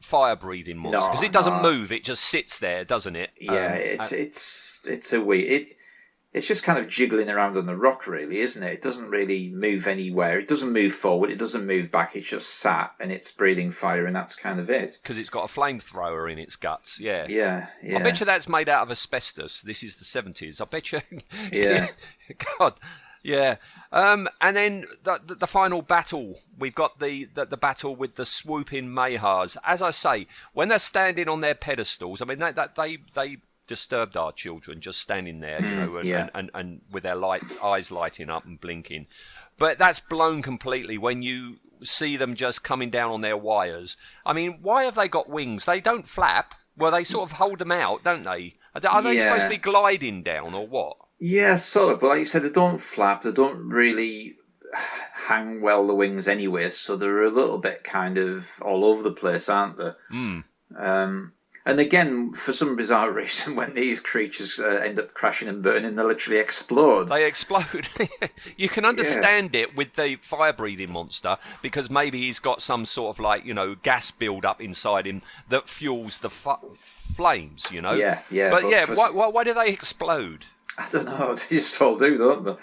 fire 0.00 0.34
breathing 0.34 0.78
monster 0.78 0.98
No, 0.98 1.08
because 1.10 1.22
it 1.22 1.30
doesn't 1.30 1.62
no. 1.62 1.70
move; 1.70 1.92
it 1.92 2.02
just 2.02 2.24
sits 2.24 2.58
there, 2.58 2.84
doesn't 2.84 3.14
it? 3.14 3.30
Yeah, 3.40 3.66
Um, 3.66 3.72
it's 3.78 4.12
uh, 4.12 4.16
it's 4.16 4.80
it's 4.86 5.12
a 5.12 5.20
weird. 5.20 5.48
It 5.48 5.76
it's 6.32 6.46
just 6.46 6.62
kind 6.62 6.78
of 6.78 6.88
jiggling 6.88 7.28
around 7.28 7.56
on 7.58 7.66
the 7.66 7.76
rock, 7.76 8.06
really, 8.06 8.38
isn't 8.38 8.62
it? 8.62 8.72
It 8.72 8.82
doesn't 8.82 9.10
really 9.10 9.50
move 9.50 9.86
anywhere. 9.86 10.38
It 10.38 10.48
doesn't 10.48 10.72
move 10.72 10.94
forward. 10.94 11.30
It 11.30 11.38
doesn't 11.38 11.66
move 11.66 11.90
back. 11.90 12.16
It's 12.16 12.28
just 12.28 12.48
sat 12.48 12.94
and 12.98 13.12
it's 13.12 13.30
breathing 13.30 13.70
fire, 13.70 14.06
and 14.06 14.16
that's 14.16 14.34
kind 14.34 14.58
of 14.58 14.70
it. 14.70 14.98
because 15.02 15.18
it's 15.18 15.28
got 15.30 15.44
a 15.50 15.52
flamethrower 15.52 16.32
in 16.32 16.38
its 16.38 16.56
guts. 16.56 16.98
Yeah. 16.98 17.26
Yeah, 17.28 17.66
yeah. 17.82 17.98
I 17.98 18.02
bet 18.02 18.20
you 18.20 18.26
that's 18.26 18.48
made 18.48 18.68
out 18.70 18.82
of 18.82 18.90
asbestos. 18.90 19.60
This 19.60 19.82
is 19.82 19.96
the 19.96 20.04
seventies. 20.04 20.60
I 20.60 20.64
bet 20.64 20.92
you. 20.92 21.00
Yeah. 21.52 21.88
God. 22.58 22.74
Yeah. 23.22 23.56
Um, 23.92 24.28
and 24.40 24.56
then 24.56 24.86
the, 25.04 25.20
the, 25.24 25.34
the 25.34 25.46
final 25.46 25.82
battle. 25.82 26.40
We've 26.58 26.74
got 26.74 26.98
the, 26.98 27.28
the 27.34 27.44
the 27.44 27.56
battle 27.56 27.94
with 27.94 28.16
the 28.16 28.24
swooping 28.24 28.88
Mahars. 28.88 29.56
As 29.64 29.82
I 29.82 29.90
say, 29.90 30.26
when 30.54 30.68
they're 30.68 30.78
standing 30.78 31.28
on 31.28 31.40
their 31.40 31.54
pedestals, 31.54 32.22
I 32.22 32.24
mean 32.24 32.38
that 32.38 32.74
they 32.74 32.98
they 33.14 33.38
disturbed 33.66 34.16
our 34.16 34.32
children 34.32 34.80
just 34.80 35.00
standing 35.00 35.40
there, 35.40 35.64
you 35.64 35.76
know, 35.76 35.96
and, 35.96 36.08
yeah. 36.08 36.20
and, 36.22 36.30
and, 36.34 36.50
and 36.54 36.80
with 36.90 37.02
their 37.02 37.14
light 37.14 37.42
eyes 37.62 37.90
lighting 37.90 38.28
up 38.28 38.44
and 38.44 38.60
blinking. 38.60 39.06
But 39.58 39.78
that's 39.78 40.00
blown 40.00 40.42
completely 40.42 40.98
when 40.98 41.22
you 41.22 41.56
see 41.82 42.16
them 42.16 42.34
just 42.34 42.62
coming 42.64 42.90
down 42.90 43.10
on 43.10 43.20
their 43.20 43.36
wires. 43.36 43.96
I 44.24 44.32
mean, 44.32 44.58
why 44.62 44.84
have 44.84 44.94
they 44.94 45.08
got 45.08 45.28
wings? 45.28 45.64
They 45.64 45.80
don't 45.80 46.08
flap. 46.08 46.54
Well, 46.76 46.90
they 46.92 47.04
sort 47.04 47.30
of 47.30 47.36
hold 47.36 47.58
them 47.58 47.72
out, 47.72 48.02
don't 48.04 48.24
they? 48.24 48.54
Are 48.74 48.80
they, 48.80 48.88
are 48.88 49.02
they 49.02 49.16
Yeah. 49.16 49.24
supposed 49.24 49.44
to 49.44 49.50
be 49.50 49.56
gliding 49.58 50.22
down 50.22 50.54
or 50.54 50.66
what? 50.66 50.96
Yeah, 51.18 51.56
sort 51.56 51.94
of. 51.94 52.00
But 52.00 52.08
like 52.08 52.18
you 52.20 52.24
said, 52.24 52.42
they 52.42 52.50
don't 52.50 52.78
flap. 52.78 53.22
They 53.22 53.32
don't 53.32 53.68
really 53.68 54.36
hang 55.26 55.60
well 55.60 55.86
the 55.86 55.94
wings 55.94 56.26
anyway, 56.26 56.70
so 56.70 56.96
they're 56.96 57.22
a 57.22 57.30
little 57.30 57.58
bit 57.58 57.84
kind 57.84 58.18
of 58.18 58.60
all 58.62 58.84
over 58.84 59.02
the 59.02 59.12
place, 59.12 59.48
aren't 59.48 59.76
they? 59.76 59.92
Mm. 60.12 60.44
Um, 60.76 61.32
And 61.64 61.78
again, 61.78 62.32
for 62.32 62.52
some 62.52 62.74
bizarre 62.74 63.10
reason, 63.12 63.54
when 63.54 63.74
these 63.74 64.00
creatures 64.00 64.58
uh, 64.58 64.80
end 64.84 64.98
up 64.98 65.14
crashing 65.14 65.48
and 65.48 65.62
burning, 65.62 65.94
they 65.94 66.02
literally 66.02 66.40
explode. 66.40 67.08
They 67.08 67.24
explode. 67.26 67.88
you 68.56 68.68
can 68.68 68.84
understand 68.84 69.54
it 69.54 69.76
with 69.76 69.94
the 69.94 70.16
fire 70.16 70.52
breathing 70.52 70.92
monster 70.92 71.36
because 71.62 71.88
maybe 71.88 72.20
he's 72.20 72.40
got 72.40 72.60
some 72.60 72.84
sort 72.84 73.16
of 73.16 73.20
like, 73.20 73.44
you 73.44 73.54
know, 73.54 73.76
gas 73.76 74.10
build 74.10 74.44
up 74.44 74.60
inside 74.60 75.06
him 75.06 75.22
that 75.48 75.68
fuels 75.68 76.18
the 76.18 76.30
fu- 76.30 76.76
flames, 77.14 77.70
you 77.70 77.80
know? 77.80 77.92
Yeah, 77.92 78.22
yeah, 78.30 78.50
But, 78.50 78.62
but 78.62 78.70
yeah, 78.70 78.86
for 78.86 78.94
why, 78.94 79.10
why, 79.10 79.28
why 79.28 79.44
do 79.44 79.54
they 79.54 79.68
explode? 79.68 80.46
I 80.78 80.88
don't 80.90 81.04
know. 81.04 81.36
They 81.48 81.56
just 81.56 81.80
all 81.80 81.96
do, 81.96 82.18
don't 82.18 82.44
they? 82.44 82.56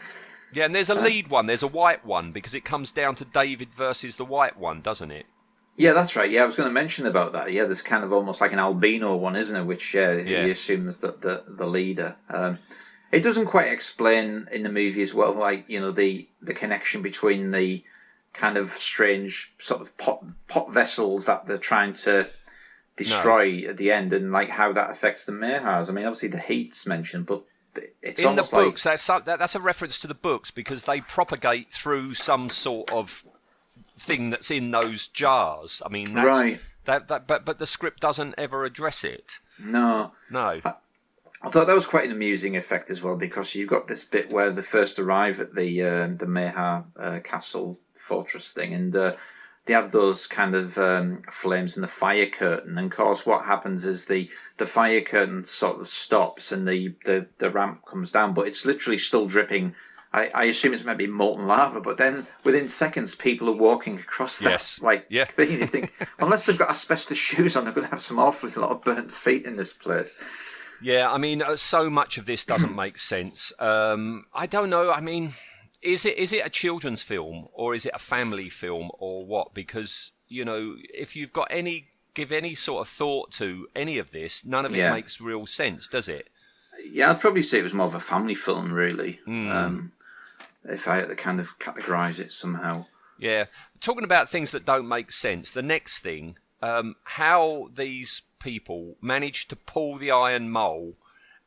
Yeah, 0.52 0.66
and 0.66 0.74
there's 0.74 0.90
a 0.90 0.96
lead 0.96 1.28
one, 1.28 1.46
there's 1.46 1.64
a 1.64 1.68
white 1.68 2.04
one 2.04 2.32
because 2.32 2.56
it 2.56 2.66
comes 2.66 2.92
down 2.92 3.16
to 3.16 3.26
David 3.26 3.72
versus 3.74 4.16
the 4.16 4.26
white 4.26 4.58
one, 4.58 4.82
doesn't 4.82 5.12
it? 5.12 5.28
Yeah, 5.80 5.94
that's 5.94 6.18
right. 6.18 6.30
Yeah, 6.30 6.44
I 6.44 6.46
was 6.46 6.58
going 6.58 6.68
to 6.68 6.74
mention 6.74 7.06
about 7.06 7.32
that. 7.32 7.54
Yeah, 7.54 7.64
there's 7.64 7.82
kind 7.82 8.04
of 8.04 8.12
almost 8.12 8.42
like 8.42 8.52
an 8.52 8.60
albino 8.60 9.16
one, 9.16 9.38
isn't 9.38 9.56
it? 9.56 9.64
Which 9.64 9.96
uh, 9.96 10.18
Yeah. 10.26 10.44
he 10.44 10.52
assumes 10.52 10.98
that 10.98 11.22
the 11.22 11.44
the 11.48 11.68
leader. 11.68 12.18
Um, 12.30 12.60
it 13.14 13.22
doesn't 13.22 13.46
quite 13.46 13.72
explain 13.72 14.50
in 14.52 14.64
the 14.64 14.70
movie 14.70 15.02
as 15.02 15.14
well, 15.14 15.32
like 15.34 15.70
you 15.70 15.80
know 15.80 15.92
the 15.92 16.28
the 16.42 16.54
connection 16.54 17.02
between 17.02 17.52
the 17.52 17.82
kind 18.34 18.58
of 18.58 18.72
strange 18.72 19.54
sort 19.58 19.80
of 19.80 19.98
pot 19.98 20.22
pot 20.50 20.70
vessels 20.72 21.28
that 21.28 21.48
they're 21.48 21.58
trying 21.58 21.94
to 21.94 22.28
destroy 22.98 23.64
at 23.66 23.78
the 23.78 23.90
end, 23.90 24.12
and 24.12 24.34
like 24.34 24.50
how 24.50 24.74
that 24.74 24.92
affects 24.92 25.24
the 25.24 25.32
Mahars. 25.32 25.88
I 25.88 25.94
mean, 25.94 26.06
obviously 26.06 26.28
the 26.28 26.40
heat's 26.40 26.86
mentioned, 26.86 27.26
but 27.26 27.46
it's 28.02 28.20
in 28.20 28.36
the 28.36 28.42
books, 28.44 28.86
like 28.86 28.94
that's 29.00 29.08
that, 29.08 29.40
that's 29.40 29.56
a 29.56 29.62
reference 29.62 30.02
to 30.02 30.08
the 30.08 30.14
books 30.14 30.52
because 30.52 30.84
they 30.84 31.00
propagate 31.00 31.72
through 31.72 32.16
some 32.16 32.50
sort 32.50 32.92
of 32.92 33.24
thing 34.00 34.30
that's 34.30 34.52
in 34.52 34.72
those 34.72 35.08
jars. 35.08 35.82
I 35.86 35.90
mean, 35.90 36.14
that's, 36.14 36.26
Right. 36.26 36.60
That, 36.86 37.08
that, 37.10 37.28
but 37.28 37.46
but 37.46 37.60
the 37.60 37.66
script 37.66 38.00
doesn't 38.00 38.36
ever 38.38 38.66
address 38.66 39.04
it. 39.04 39.40
no. 39.60 40.14
No. 40.32 40.62
I 41.42 41.50
thought 41.50 41.68
that 41.68 41.76
was 41.76 41.86
quite 41.86 42.06
an 42.06 42.12
amusing 42.12 42.58
effect 42.58 42.90
as 42.90 43.02
well 43.02 43.16
because 43.16 43.56
you've 43.56 43.70
got 43.70 43.88
this 43.88 44.04
bit 44.04 44.30
where 44.30 44.52
they 44.52 44.62
first 44.62 45.00
arrive 45.00 45.40
at 45.40 45.56
the 45.56 45.82
uh, 45.82 46.08
the 46.08 46.26
Mahar 46.26 46.86
uh, 46.98 47.20
castle 47.24 47.78
fortress 47.94 48.52
thing, 48.52 48.74
and 48.74 48.94
uh, 48.94 49.16
they 49.66 49.74
have 49.74 49.92
those 49.92 50.28
kind 50.28 50.54
of 50.56 50.78
um, 50.78 51.22
flames 51.30 51.78
and 51.78 51.84
the 51.84 51.88
fire 51.88 52.26
curtain. 52.26 52.78
And 52.78 52.92
of 52.92 52.98
course, 52.98 53.26
what 53.26 53.46
happens 53.46 53.86
is 53.86 54.06
the 54.06 54.30
the 54.58 54.66
fire 54.66 55.02
curtain 55.02 55.46
sort 55.46 55.80
of 55.80 55.88
stops 55.88 56.52
and 56.52 56.68
the 56.68 56.96
the, 57.06 57.28
the 57.38 57.50
ramp 57.50 57.86
comes 57.86 58.12
down, 58.12 58.34
but 58.34 58.48
it's 58.48 58.66
literally 58.66 58.98
still 58.98 59.28
dripping. 59.28 59.76
I, 60.12 60.30
I 60.34 60.44
assume 60.46 60.74
it's 60.74 60.84
maybe 60.84 61.06
molten 61.06 61.46
lava, 61.46 61.80
but 61.82 61.98
then 61.98 62.26
within 62.44 62.68
seconds, 62.68 63.14
people 63.14 63.48
are 63.50 63.54
walking 63.56 64.00
across 64.00 64.40
that 64.40 64.50
Yes. 64.50 64.82
like 64.82 65.06
Yeah. 65.10 65.26
thing. 65.30 65.52
You 65.60 65.66
think, 65.68 65.94
unless 66.20 66.46
they've 66.46 66.58
got 66.58 66.72
asbestos 66.72 67.18
shoes 67.18 67.56
on, 67.56 67.64
they're 67.64 67.74
going 67.74 67.86
to 67.86 67.92
have 67.92 68.02
some 68.02 68.18
awfully 68.18 68.52
lot 68.54 68.72
of 68.72 68.84
burnt 68.84 69.12
feet 69.12 69.46
in 69.46 69.56
this 69.56 69.72
place. 69.72 70.16
Yeah, 70.82 71.12
I 71.12 71.18
mean, 71.18 71.42
uh, 71.42 71.58
so 71.58 71.90
much 71.90 72.18
of 72.18 72.26
this 72.26 72.46
doesn't 72.46 72.74
make 72.76 72.98
sense. 72.98 73.52
Um, 73.60 74.26
I 74.34 74.46
don't 74.48 74.70
know. 74.70 74.90
I 74.92 75.02
mean, 75.02 75.34
is 75.82 76.06
it 76.06 76.18
is 76.18 76.32
it 76.34 76.46
a 76.46 76.50
children's 76.50 77.04
film 77.04 77.48
or 77.54 77.76
is 77.76 77.86
it 77.86 77.92
a 77.94 78.00
family 78.00 78.50
film 78.50 78.90
or 78.98 79.26
what? 79.26 79.54
Because 79.54 80.12
you 80.30 80.46
know, 80.46 80.76
if 80.94 81.16
you've 81.16 81.34
got 81.34 81.48
any 81.52 81.88
give 82.14 82.32
any 82.32 82.56
sort 82.56 82.82
of 82.88 82.92
thought 82.92 83.32
to 83.34 83.68
any 83.76 83.98
of 83.98 84.12
this, 84.12 84.46
none 84.46 84.66
of 84.66 84.74
it 84.74 84.78
Yeah. 84.78 84.94
makes 84.94 85.20
real 85.22 85.46
sense, 85.46 85.88
does 85.90 86.08
it? 86.10 86.30
Yeah, 86.92 87.12
I'd 87.12 87.20
probably 87.20 87.42
say 87.42 87.60
it 87.60 87.64
was 87.64 87.74
more 87.74 87.86
of 87.88 87.94
a 87.96 88.00
family 88.00 88.36
film, 88.36 88.72
really. 88.72 89.20
Hmm. 89.26 89.52
Um, 89.52 89.92
if 90.64 90.88
I 90.88 90.98
had 90.98 91.10
to 91.10 91.16
kind 91.16 91.40
of 91.40 91.58
categorise 91.60 92.20
it 92.20 92.32
somehow. 92.32 92.86
Yeah. 93.18 93.46
Talking 93.82 94.04
about 94.04 94.30
things 94.30 94.52
that 94.52 94.66
don't 94.66 94.88
make 94.88 95.12
sense, 95.12 95.52
the 95.52 95.62
next 95.62 96.00
thing, 96.00 96.38
um, 96.62 96.96
how 97.04 97.70
these 97.74 98.22
people 98.40 98.96
managed 99.02 99.50
to 99.50 99.56
pull 99.56 99.98
the 99.98 100.12
iron 100.12 100.50
mole 100.50 100.96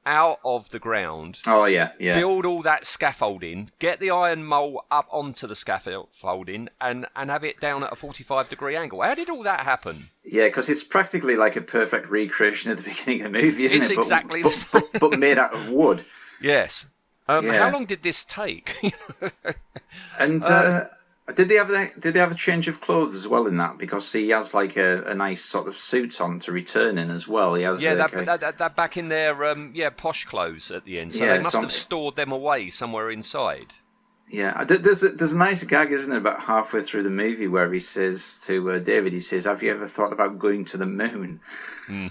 out 0.05 0.41
of 0.45 0.69
the 0.71 0.81
ground, 0.81 1.41
Oh 1.47 1.65
yeah, 1.65 1.93
yeah, 2.01 2.15
build 2.19 2.45
all 2.45 2.61
that 2.63 2.85
scaffolding, 2.87 3.71
get 3.79 4.01
the 4.01 4.11
iron 4.11 4.43
mole 4.45 4.85
up 4.91 5.07
onto 5.13 5.47
the 5.47 5.55
scaffolding, 5.55 6.69
and, 6.81 7.07
and 7.15 7.31
have 7.31 7.45
it 7.45 7.61
down 7.61 7.85
at 7.85 7.93
a 7.93 7.97
45 7.97 8.49
degree 8.49 8.75
angle. 8.75 9.01
How 9.03 9.15
did 9.15 9.31
all 9.31 9.45
that 9.45 9.61
happen? 9.61 10.09
yeah. 10.25 10.47
Because 10.49 10.69
it's 10.69 10.83
practically 10.83 11.37
like 11.37 11.55
a 11.55 11.61
perfect 11.63 12.09
recreation 12.09 12.73
of 12.73 12.79
the 12.79 12.91
beginning 12.91 13.25
of 13.25 13.33
the 13.33 13.39
movie, 13.43 13.65
isn't 13.67 13.77
It's 13.79 13.91
it? 13.91 13.95
But- 13.95 14.01
exactly 14.03 14.43
but, 14.43 14.53
the 14.73 14.83
but, 14.93 15.11
but, 15.11 15.19
made 15.21 15.39
out 15.39 15.55
of 15.55 15.69
wood. 15.69 16.05
Yes. 16.43 16.87
Um, 17.29 17.47
Yeah. 17.47 17.59
How 17.59 17.70
long 17.70 17.87
did 17.87 18.03
this 18.03 18.25
take? 18.25 18.77
And 20.18 20.43
uh, 20.45 20.85
did 21.35 21.49
they 21.49 21.57
have 21.57 21.70
a, 21.70 21.89
did 21.99 22.14
they 22.14 22.20
have 22.20 22.33
a 22.33 22.37
change 22.37 22.68
of 22.68 22.81
clothes 22.81 23.14
as 23.14 23.29
well 23.29 23.47
in 23.47 23.57
that? 23.59 23.79
Because 23.79 24.11
he 24.12 24.31
has 24.31 24.55
like 24.55 24.77
a, 24.77 25.03
a 25.05 25.14
nice 25.14 25.45
sort 25.45 25.68
of 25.68 25.77
suit 25.77 26.20
on 26.20 26.39
to 26.41 26.53
return 26.53 26.99
in 26.99 27.11
as 27.11 27.29
well. 27.29 27.55
He 27.55 27.62
has 27.64 27.83
yeah, 27.83 27.93
like 27.93 28.12
that, 28.12 28.23
a- 28.23 28.39
that, 28.39 28.59
that, 28.59 28.77
back 28.77 28.97
in 28.97 29.09
their 29.09 29.45
um, 29.45 29.73
yeah 29.75 29.91
posh 29.91 30.25
clothes 30.25 30.70
at 30.70 30.85
the 30.85 30.99
end. 30.99 31.12
So 31.12 31.25
Yeah, 31.25 31.37
they 31.37 31.43
must 31.43 31.57
have 31.57 31.73
stored 31.73 32.16
them 32.16 32.33
away 32.33 32.70
somewhere 32.70 33.11
inside. 33.11 33.75
Yeah, 34.33 34.64
there's 34.64 35.03
a, 35.03 35.11
there's 35.11 35.33
a 35.33 35.37
nice 35.39 35.62
gag, 35.62 35.93
isn't 35.93 36.11
it, 36.11 36.16
about 36.16 36.41
halfway 36.45 36.80
through 36.80 37.03
the 37.03 37.11
movie 37.11 37.49
where 37.49 37.70
he 37.70 37.78
says 37.78 38.41
to 38.47 38.70
uh, 38.72 38.78
David, 38.78 39.12
he 39.12 39.20
says, 39.20 39.45
"Have 39.45 39.62
you 39.62 39.70
ever 39.70 39.87
thought 39.87 40.11
about 40.11 40.39
going 40.39 40.64
to 40.66 40.78
the 40.78 40.87
moon?" 40.87 41.41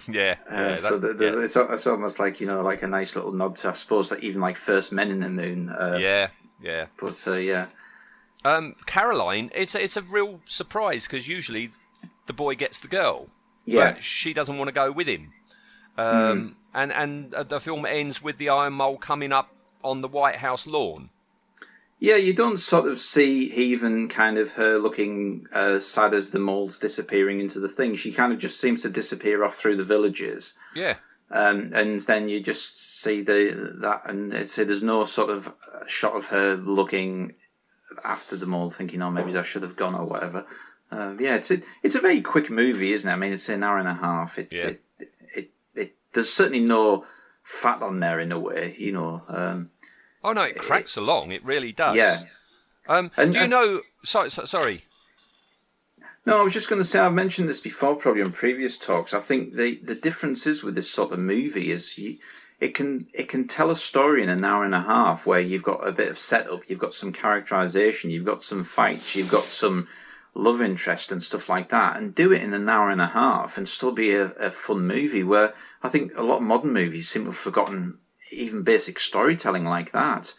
Yeah. 0.08 0.36
Uh, 0.48 0.54
yeah, 0.56 0.76
so 0.76 1.00
that- 1.00 1.20
yeah. 1.20 1.44
it's, 1.44 1.56
it's 1.56 1.88
almost 1.88 2.20
like 2.20 2.40
you 2.40 2.46
know, 2.46 2.62
like 2.62 2.84
a 2.84 2.88
nice 2.88 3.16
little 3.16 3.32
nod 3.32 3.56
to, 3.58 3.70
I 3.70 3.72
suppose, 3.72 4.12
like 4.12 4.24
even 4.24 4.40
like 4.40 4.56
First 4.56 4.92
Men 4.92 5.10
in 5.10 5.22
the 5.22 5.30
Moon. 5.30 5.70
Uh, 5.70 5.98
yeah, 6.00 6.28
yeah. 6.62 6.86
But 7.00 7.18
uh, 7.28 7.32
yeah, 7.38 7.66
Um, 8.46 8.76
Caroline, 8.86 9.50
it's 9.56 9.74
a, 9.74 9.84
it's 9.84 9.98
a 9.98 10.04
real 10.04 10.42
surprise 10.46 11.08
because 11.08 11.28
usually 11.28 11.72
the 12.28 12.34
boy 12.34 12.54
gets 12.54 12.78
the 12.80 12.88
girl, 12.88 13.30
Yeah. 13.66 13.94
but 13.94 14.04
she 14.04 14.32
doesn't 14.32 14.60
want 14.60 14.68
to 14.68 14.74
go 14.74 14.92
with 14.92 15.08
him. 15.08 15.34
Um, 15.98 16.56
and 16.74 16.92
and 16.92 17.34
uh, 17.34 17.42
the 17.44 17.60
film 17.60 17.86
ends 17.88 18.22
with 18.22 18.38
the 18.38 18.50
Iron 18.50 18.74
Mole 18.74 18.98
coming 18.98 19.32
up 19.32 19.50
on 19.84 20.02
the 20.02 20.08
White 20.08 20.36
House 20.38 20.68
lawn. 20.68 21.10
Yeah, 22.02 22.16
you 22.16 22.34
don't 22.34 22.58
sort 22.58 22.88
of 22.88 22.98
see 22.98 23.54
even 23.54 24.10
kind 24.10 24.40
of 24.40 24.54
her 24.54 24.80
looking 24.80 25.46
uh, 25.54 25.80
sad 25.80 26.16
as 26.16 26.32
the 26.32 26.40
mole's 26.40 26.80
disappearing 26.80 27.40
into 27.40 27.60
the 27.60 27.70
thing. 27.70 27.96
She 27.96 28.12
kind 28.12 28.34
of 28.34 28.40
just 28.40 28.60
seems 28.60 28.82
to 28.82 28.90
disappear 28.90 29.44
off 29.44 29.54
through 29.56 29.78
the 29.78 29.84
villages. 29.84 30.56
Yeah, 30.76 30.96
um, 31.30 31.72
and 31.76 32.00
then 32.02 32.28
you 32.28 32.42
just 32.42 33.02
see 33.02 33.22
the 33.22 33.76
that, 33.82 34.02
and 34.10 34.34
it's, 34.34 34.56
there's 34.56 34.82
no 34.82 35.04
sort 35.06 35.30
of 35.30 35.48
uh, 35.48 35.86
shot 35.86 36.16
of 36.16 36.26
her 36.30 36.56
looking 36.56 37.36
after 38.04 38.36
the 38.36 38.52
all, 38.52 38.72
thinking, 38.72 39.02
"Oh, 39.04 39.12
maybe 39.12 39.38
I 39.38 39.44
should 39.44 39.62
have 39.64 39.76
gone" 39.76 39.94
or 39.94 40.06
whatever. 40.06 40.48
Um, 40.90 41.20
yeah, 41.22 41.36
it's 41.36 41.52
a, 41.52 41.60
it's 41.84 41.96
a 41.96 42.02
very 42.02 42.20
quick 42.20 42.50
movie, 42.50 42.92
isn't 42.94 43.10
it? 43.10 43.14
I 43.14 43.16
mean, 43.16 43.32
it's 43.32 43.48
an 43.48 43.64
hour 43.64 43.78
and 43.78 43.88
a 43.88 43.94
half. 43.94 44.38
It, 44.38 44.50
Yeah. 44.52 44.68
it, 44.68 44.82
it, 45.36 45.52
it, 45.76 45.96
there's 46.14 46.34
certainly 46.34 46.60
no 46.60 47.06
fat 47.44 47.82
on 47.82 48.00
there 48.02 48.20
in 48.20 48.32
a 48.32 48.40
way, 48.40 48.76
you 48.78 48.92
know. 48.92 49.24
Um, 49.30 49.70
Oh 50.24 50.34
no, 50.34 50.42
it 50.44 50.58
cracks 50.58 50.96
along. 50.98 51.32
It 51.32 51.44
really 51.44 51.72
does. 51.72 51.96
Yeah. 51.96 52.20
Um, 52.88 53.12
And- 53.18 53.32
do 53.34 53.38
you 53.40 53.44
and- 53.44 53.52
know? 53.52 53.82
Sorry, 54.04 54.30
so, 54.32 54.46
sorry. 54.46 54.84
No, 56.26 56.40
I 56.40 56.44
was 56.44 56.54
just 56.54 56.70
going 56.70 56.82
to 56.82 56.86
say 56.88 57.00
I've 57.00 57.14
mentioned 57.14 57.50
this 57.50 57.60
before, 57.60 57.96
probably 57.96 58.22
on 58.22 58.32
previous 58.32 58.78
talks. 58.78 59.14
I 59.14 59.20
think 59.20 59.56
the 59.56 59.80
the 59.84 59.96
difference 59.96 60.46
is 60.46 60.64
with 60.64 60.76
this 60.76 60.90
sort 60.90 61.12
of 61.12 61.20
movie 61.20 61.72
is 61.72 61.98
you, 61.98 62.18
it 62.60 62.76
can 62.76 63.08
it 63.14 63.28
can 63.28 63.48
tell 63.48 63.72
a 63.72 63.76
story 63.76 64.22
in 64.22 64.30
an 64.30 64.46
hour 64.46 64.64
and 64.64 64.76
a 64.76 64.82
half 64.82 65.26
where 65.26 65.40
you've 65.40 65.64
got 65.64 65.88
a 65.88 65.92
bit 65.92 66.10
of 66.10 66.20
setup, 66.20 66.62
you've 66.70 66.78
got 66.80 66.94
some 66.94 67.12
characterization, 67.12 68.12
you've 68.12 68.26
got 68.26 68.44
some 68.44 68.64
fights, 68.64 69.16
you've 69.16 69.32
got 69.32 69.50
some 69.50 69.88
love 70.36 70.62
interest 70.62 71.12
and 71.12 71.22
stuff 71.24 71.50
like 71.50 71.70
that, 71.70 71.98
and 71.98 72.14
do 72.14 72.32
it 72.32 72.42
in 72.44 72.54
an 72.54 72.70
hour 72.70 72.90
and 72.92 73.02
a 73.02 73.08
half 73.08 73.58
and 73.58 73.68
still 73.68 73.92
be 73.92 74.12
a, 74.14 74.26
a 74.34 74.52
fun 74.52 74.86
movie. 74.86 75.24
Where 75.24 75.54
I 75.82 75.90
think 75.90 76.12
a 76.16 76.22
lot 76.24 76.38
of 76.38 76.44
modern 76.44 76.72
movies 76.74 77.10
seem 77.10 77.24
to 77.24 77.30
have 77.32 77.38
forgotten 77.38 77.98
even 78.32 78.64
basic 78.64 79.00
storytelling 79.00 79.66
like 79.66 79.92
that 79.92 80.34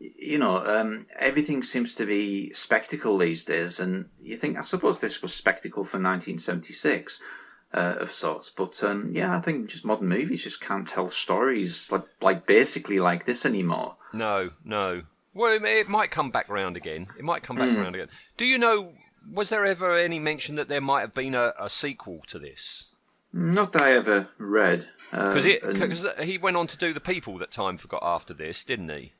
you 0.00 0.38
know, 0.38 0.64
um, 0.64 1.06
everything 1.18 1.60
seems 1.60 1.96
to 1.96 2.06
be 2.06 2.52
spectacle 2.52 3.18
these 3.18 3.42
days, 3.42 3.80
and 3.80 4.08
you 4.20 4.36
think, 4.36 4.56
I 4.56 4.62
suppose 4.62 5.00
this 5.00 5.20
was 5.22 5.34
spectacle 5.34 5.82
for 5.82 5.96
1976 5.98 7.18
uh, 7.74 7.96
of 7.98 8.12
sorts, 8.12 8.48
but 8.48 8.80
um, 8.84 9.10
yeah, 9.12 9.36
I 9.36 9.40
think 9.40 9.68
just 9.68 9.84
modern 9.84 10.06
movies 10.08 10.44
just 10.44 10.60
can't 10.60 10.86
tell 10.86 11.08
stories 11.10 11.90
like, 11.90 12.04
like 12.20 12.46
basically 12.46 13.00
like 13.00 13.26
this 13.26 13.44
anymore. 13.44 13.96
No, 14.12 14.50
no. 14.64 15.02
Well, 15.34 15.52
it, 15.54 15.64
it 15.64 15.88
might 15.88 16.12
come 16.12 16.30
back 16.30 16.48
round 16.48 16.76
again. 16.76 17.08
It 17.18 17.24
might 17.24 17.42
come 17.42 17.56
back 17.56 17.68
Hmm. 17.68 17.78
round 17.78 17.94
again. 17.96 18.08
Do 18.36 18.44
you 18.44 18.56
know? 18.58 18.92
Was 19.32 19.48
there 19.50 19.66
ever 19.66 19.94
any 19.94 20.20
mention 20.20 20.54
that 20.54 20.68
there 20.68 20.80
might 20.80 21.00
have 21.00 21.12
been 21.14 21.34
a, 21.34 21.52
a 21.58 21.68
sequel 21.68 22.22
to 22.28 22.38
this? 22.38 22.92
Not 23.32 23.72
that 23.72 23.82
I 23.82 23.92
ever 23.92 24.28
read. 24.38 24.88
Because 25.10 25.44
and- 26.04 26.24
he 26.24 26.38
went 26.38 26.56
on 26.56 26.66
to 26.66 26.76
do 26.76 26.92
the 26.92 27.00
people 27.00 27.38
that 27.38 27.50
time 27.50 27.76
forgot 27.78 28.02
after 28.02 28.32
this, 28.34 28.64
didn't 28.64 28.88
he? 28.88 29.12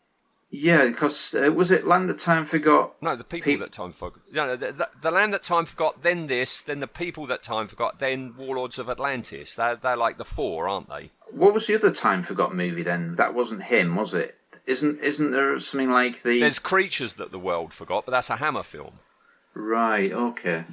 yeah, 0.51 0.87
because 0.87 1.35
uh, 1.35 1.53
was 1.53 1.71
it 1.71 1.87
Land 1.87 2.09
That 2.09 2.19
Time 2.19 2.47
Forgot? 2.47 2.95
No, 3.03 3.15
the 3.15 3.23
people 3.23 3.53
Peop- 3.53 3.61
that 3.61 3.73
time 3.73 3.93
forgot. 3.93 4.21
No, 4.33 4.47
no, 4.47 4.57
the, 4.57 4.73
the, 4.73 4.89
the 5.03 5.11
land 5.11 5.35
that 5.35 5.43
time 5.43 5.67
forgot. 5.67 6.03
Then 6.03 6.27
this. 6.27 6.63
Then 6.63 6.81
the 6.81 6.87
people 6.87 7.27
that 7.27 7.43
time 7.43 7.69
forgot. 7.69 8.01
Then 8.01 8.35
Warlords 8.35 8.79
of 8.79 8.89
Atlantis. 8.89 9.55
They're 9.55 9.77
they're 9.77 9.95
like 9.97 10.17
the 10.17 10.25
four, 10.25 10.67
aren't 10.67 10.89
they? 10.89 11.11
What 11.31 11.53
was 11.53 11.67
the 11.67 11.75
other 11.75 11.91
Time 11.91 12.23
Forgot 12.23 12.55
movie 12.55 12.83
then? 12.83 13.17
That 13.17 13.35
wasn't 13.35 13.65
him, 13.65 13.95
was 13.95 14.15
it? 14.15 14.37
Isn't 14.65 15.01
isn't 15.01 15.33
there 15.33 15.59
something 15.59 15.91
like 15.91 16.23
the 16.23 16.41
There's 16.41 16.59
creatures 16.59 17.15
that 17.15 17.31
the 17.31 17.39
world 17.39 17.75
forgot, 17.75 18.07
but 18.07 18.13
that's 18.13 18.31
a 18.31 18.37
Hammer 18.37 18.63
film. 18.63 19.01
right? 19.53 20.11
Okay, 20.13 20.65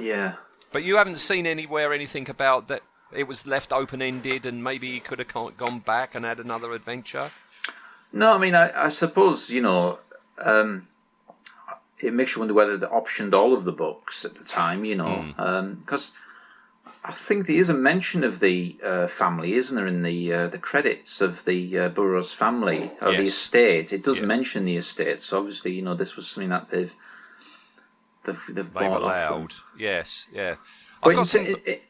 yeah. 0.00 0.34
But 0.72 0.82
you 0.82 0.96
haven't 0.96 1.18
seen 1.18 1.46
anywhere 1.46 1.92
anything 1.92 2.28
about 2.28 2.68
that 2.68 2.82
it 3.12 3.24
was 3.24 3.46
left 3.46 3.72
open 3.72 4.02
ended 4.02 4.44
and 4.46 4.62
maybe 4.62 4.90
he 4.92 5.00
could 5.00 5.18
have 5.18 5.56
gone 5.56 5.78
back 5.80 6.14
and 6.14 6.24
had 6.24 6.38
another 6.40 6.72
adventure. 6.72 7.30
No, 8.12 8.34
I 8.34 8.38
mean, 8.38 8.54
I, 8.54 8.86
I 8.86 8.88
suppose 8.88 9.50
you 9.50 9.62
know, 9.62 9.98
um, 10.42 10.88
it 11.98 12.12
makes 12.12 12.34
you 12.34 12.40
wonder 12.40 12.54
whether 12.54 12.76
they 12.76 12.86
optioned 12.86 13.32
all 13.32 13.52
of 13.54 13.64
the 13.64 13.72
books 13.72 14.24
at 14.24 14.34
the 14.34 14.44
time. 14.44 14.84
You 14.84 14.96
know, 14.96 15.74
because 15.80 16.12
I 17.04 17.12
think 17.12 17.46
there 17.46 17.56
is 17.56 17.68
a 17.68 17.74
mention 17.74 18.24
of 18.24 18.40
the 18.40 18.76
uh, 18.82 19.06
family, 19.06 19.54
isn't 19.54 19.76
there, 19.76 19.86
in 19.86 20.02
the 20.02 20.32
uh, 20.32 20.46
the 20.48 20.58
credits 20.58 21.20
of 21.20 21.44
the 21.44 21.78
uh, 21.78 21.88
Burroughs 21.88 22.32
family 22.32 22.90
or 23.00 23.12
the 23.12 23.24
estate? 23.26 23.92
It 23.92 24.02
does 24.02 24.18
Yes. 24.18 24.26
mention 24.26 24.64
the 24.64 24.76
estate. 24.76 25.20
So 25.22 25.38
obviously, 25.38 25.72
you 25.72 25.82
know, 25.82 25.94
this 25.94 26.16
was 26.16 26.26
something 26.26 26.50
that 26.50 26.70
they've 26.70 26.94
they've, 28.26 28.42
they've 28.48 28.54
They've 28.56 28.74
bought 28.74 29.02
off 29.02 29.28
them. 29.30 29.48
Yes, 29.78 30.26
yeah. 30.32 30.56
But 31.02 31.10
in, 31.10 31.16
got 31.16 31.28
some, 31.28 31.46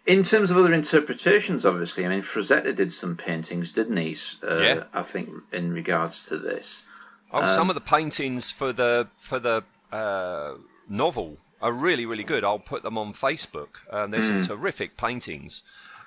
in 0.07 0.23
terms 0.23 0.51
of 0.51 0.57
other 0.59 0.73
interpretations, 0.73 1.65
obviously, 1.67 2.05
I 2.05 2.09
mean, 2.09 2.21
Frazetta 2.21 2.75
did 2.77 2.93
some 2.93 3.17
paintings, 3.17 3.73
didn't 3.73 3.97
he? 3.97 4.15
Uh, 4.43 4.57
Yeah. 4.59 4.85
I 4.93 5.03
think 5.03 5.31
in 5.53 5.73
regards 5.73 6.27
to 6.27 6.37
this. 6.39 6.85
oh, 7.33 7.41
um, 7.43 7.49
some 7.49 7.69
of 7.71 7.75
the 7.75 7.81
paintings 7.81 8.51
for 8.51 8.73
the 8.73 9.09
for 9.19 9.39
the 9.41 9.65
uh, 9.93 10.55
novel 10.89 11.39
are 11.63 11.73
really 11.73 12.05
really 12.05 12.25
good. 12.25 12.45
I'll 12.45 12.59
put 12.59 12.83
them 12.83 12.99
on 12.99 13.13
Facebook. 13.15 13.69
Um, 13.91 14.11
there's 14.11 14.29
Hmm. 14.29 14.43
some 14.43 14.59
terrific 14.59 14.97
paintings. 14.97 15.63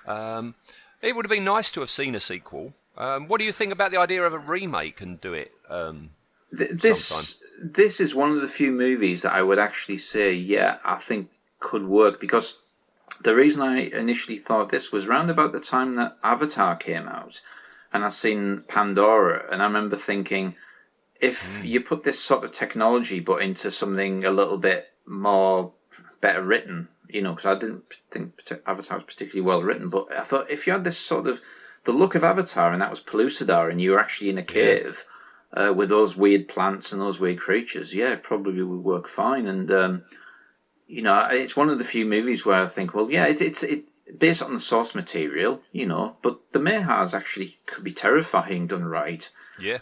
Um, 0.06 0.54
it 1.02 1.16
would 1.16 1.24
have 1.24 1.30
been 1.30 1.44
nice 1.44 1.72
to 1.72 1.80
have 1.80 1.90
seen 1.90 2.14
a 2.14 2.20
sequel. 2.20 2.74
Um, 2.96 3.28
what 3.28 3.38
do 3.40 3.44
you 3.46 3.52
think 3.52 3.72
about 3.72 3.90
the 3.90 3.96
idea 3.96 4.22
of 4.24 4.32
a 4.34 4.38
remake 4.38 5.00
and 5.00 5.20
do 5.20 5.32
it? 5.34 5.52
Th- 6.56 6.70
this 6.70 7.04
Sometime. 7.04 7.72
this 7.74 8.00
is 8.00 8.14
one 8.14 8.30
of 8.30 8.40
the 8.40 8.48
few 8.48 8.72
movies 8.72 9.22
that 9.22 9.32
I 9.32 9.42
would 9.42 9.58
actually 9.58 9.98
say, 9.98 10.32
yeah, 10.32 10.78
I 10.84 10.96
think 10.96 11.30
could 11.58 11.86
work 11.86 12.20
because 12.20 12.58
the 13.20 13.34
reason 13.34 13.62
I 13.62 13.80
initially 13.80 14.38
thought 14.38 14.70
this 14.70 14.90
was 14.90 15.06
round 15.06 15.30
about 15.30 15.52
the 15.52 15.60
time 15.60 15.96
that 15.96 16.16
Avatar 16.22 16.76
came 16.76 17.06
out, 17.06 17.40
and 17.92 18.04
I 18.04 18.08
seen 18.08 18.64
Pandora, 18.66 19.44
and 19.52 19.62
I 19.62 19.66
remember 19.66 19.96
thinking, 19.96 20.54
if 21.20 21.58
hmm. 21.58 21.66
you 21.66 21.80
put 21.80 22.04
this 22.04 22.18
sort 22.18 22.44
of 22.44 22.52
technology 22.52 23.20
but 23.20 23.42
into 23.42 23.70
something 23.70 24.24
a 24.24 24.30
little 24.30 24.58
bit 24.58 24.92
more 25.06 25.72
better 26.20 26.42
written, 26.42 26.88
you 27.08 27.22
know, 27.22 27.32
because 27.34 27.46
I 27.46 27.54
didn't 27.56 27.84
think 28.10 28.32
Avatar 28.66 28.98
was 28.98 29.04
particularly 29.04 29.46
well 29.46 29.62
written, 29.62 29.90
but 29.90 30.12
I 30.16 30.22
thought 30.22 30.50
if 30.50 30.66
you 30.66 30.72
had 30.72 30.84
this 30.84 30.98
sort 30.98 31.26
of 31.26 31.42
the 31.84 31.92
look 31.92 32.14
of 32.14 32.24
Avatar 32.24 32.72
and 32.72 32.82
that 32.82 32.90
was 32.90 33.00
Pellucidar, 33.00 33.70
and 33.70 33.80
you 33.80 33.92
were 33.92 34.00
actually 34.00 34.30
in 34.30 34.38
a 34.38 34.42
cave 34.42 35.04
uh, 35.52 35.72
with 35.74 35.88
those 35.88 36.16
weird 36.16 36.48
plants 36.48 36.92
and 36.92 37.00
those 37.00 37.20
weird 37.20 37.38
creatures, 37.38 37.94
yeah, 37.94 38.12
it 38.12 38.22
probably 38.22 38.62
would 38.62 38.84
work 38.84 39.08
fine. 39.08 39.46
And 39.46 39.70
um, 39.70 40.04
you 40.86 41.02
know, 41.02 41.26
it's 41.30 41.56
one 41.56 41.70
of 41.70 41.78
the 41.78 41.84
few 41.84 42.04
movies 42.04 42.44
where 42.44 42.62
I 42.62 42.66
think, 42.66 42.94
well, 42.94 43.10
yeah, 43.10 43.26
it, 43.26 43.40
it's 43.40 43.62
it 43.62 43.84
based 44.18 44.42
on 44.42 44.52
the 44.52 44.58
source 44.58 44.94
material, 44.94 45.60
you 45.72 45.86
know, 45.86 46.16
but 46.22 46.52
the 46.52 46.58
Mahars 46.58 47.14
actually 47.14 47.58
could 47.66 47.84
be 47.84 47.92
terrifying 47.92 48.66
done 48.66 48.84
right. 48.84 49.30
Yeah, 49.60 49.78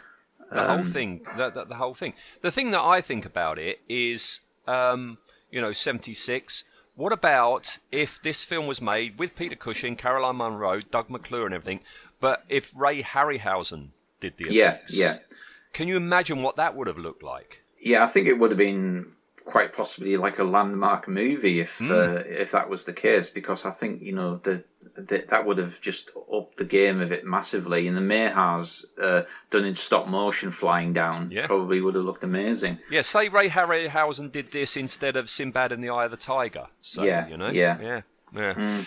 the 0.52 0.66
whole 0.66 0.84
thing. 0.84 1.22
The, 1.36 1.50
the, 1.50 1.64
the 1.64 1.74
whole 1.76 1.94
thing. 1.94 2.14
The 2.42 2.50
thing 2.50 2.70
that 2.72 2.82
I 2.82 3.00
think 3.00 3.24
about 3.24 3.58
it 3.58 3.80
is, 3.88 4.40
um, 4.66 5.18
you 5.50 5.60
know, 5.60 5.72
seventy 5.72 6.14
six. 6.14 6.64
What 6.94 7.12
about 7.12 7.78
if 7.92 8.20
this 8.22 8.42
film 8.42 8.66
was 8.66 8.82
made 8.82 9.20
with 9.20 9.36
Peter 9.36 9.54
Cushing, 9.54 9.94
Caroline 9.94 10.34
Munro, 10.34 10.80
Doug 10.80 11.08
McClure, 11.08 11.46
and 11.46 11.54
everything, 11.54 11.80
but 12.20 12.44
if 12.48 12.72
Ray 12.76 13.02
Harryhausen 13.04 13.90
did 14.20 14.36
the 14.36 14.52
Yeah, 14.52 14.70
effects? 14.70 14.94
yeah. 14.94 15.18
Can 15.72 15.88
you 15.88 15.96
imagine 15.96 16.42
what 16.42 16.56
that 16.56 16.74
would 16.76 16.86
have 16.86 16.98
looked 16.98 17.22
like? 17.22 17.60
Yeah, 17.80 18.02
I 18.04 18.06
think 18.06 18.26
it 18.26 18.38
would 18.38 18.50
have 18.50 18.58
been 18.58 19.12
quite 19.44 19.72
possibly 19.72 20.16
like 20.18 20.38
a 20.38 20.44
landmark 20.44 21.08
movie 21.08 21.60
if 21.60 21.78
Hmm. 21.78 21.90
uh, 21.92 22.22
if 22.26 22.50
that 22.50 22.68
was 22.68 22.84
the 22.84 22.92
case, 22.92 23.30
because 23.30 23.64
I 23.64 23.70
think 23.70 24.02
you 24.02 24.12
know 24.12 24.36
the, 24.42 24.64
the 24.94 25.24
that 25.30 25.46
would 25.46 25.56
have 25.58 25.80
just 25.80 26.10
upped 26.32 26.58
the 26.58 26.64
game 26.64 27.00
of 27.00 27.12
it 27.12 27.24
massively, 27.24 27.88
and 27.88 27.96
the 27.96 28.02
Mahars 28.02 28.84
uh, 29.02 29.22
done 29.50 29.64
in 29.64 29.74
stop 29.74 30.06
motion 30.06 30.50
flying 30.50 30.92
down 30.92 31.30
Yeah. 31.30 31.46
probably 31.46 31.80
would 31.80 31.94
have 31.94 32.04
looked 32.04 32.24
amazing. 32.24 32.78
Yeah, 32.90 33.00
say 33.02 33.28
Ray 33.30 33.48
Harryhausen 33.48 34.30
did 34.32 34.50
this 34.52 34.76
instead 34.76 35.16
of 35.16 35.30
Sinbad 35.30 35.72
and 35.72 35.82
the 35.82 35.88
Eye 35.90 36.04
of 36.04 36.10
the 36.10 36.16
Tiger. 36.18 36.66
So, 36.82 37.04
Yeah, 37.04 37.26
you 37.28 37.36
know, 37.38 37.48
yeah. 37.50 37.78
Yeah, 37.80 38.00
yeah. 38.34 38.82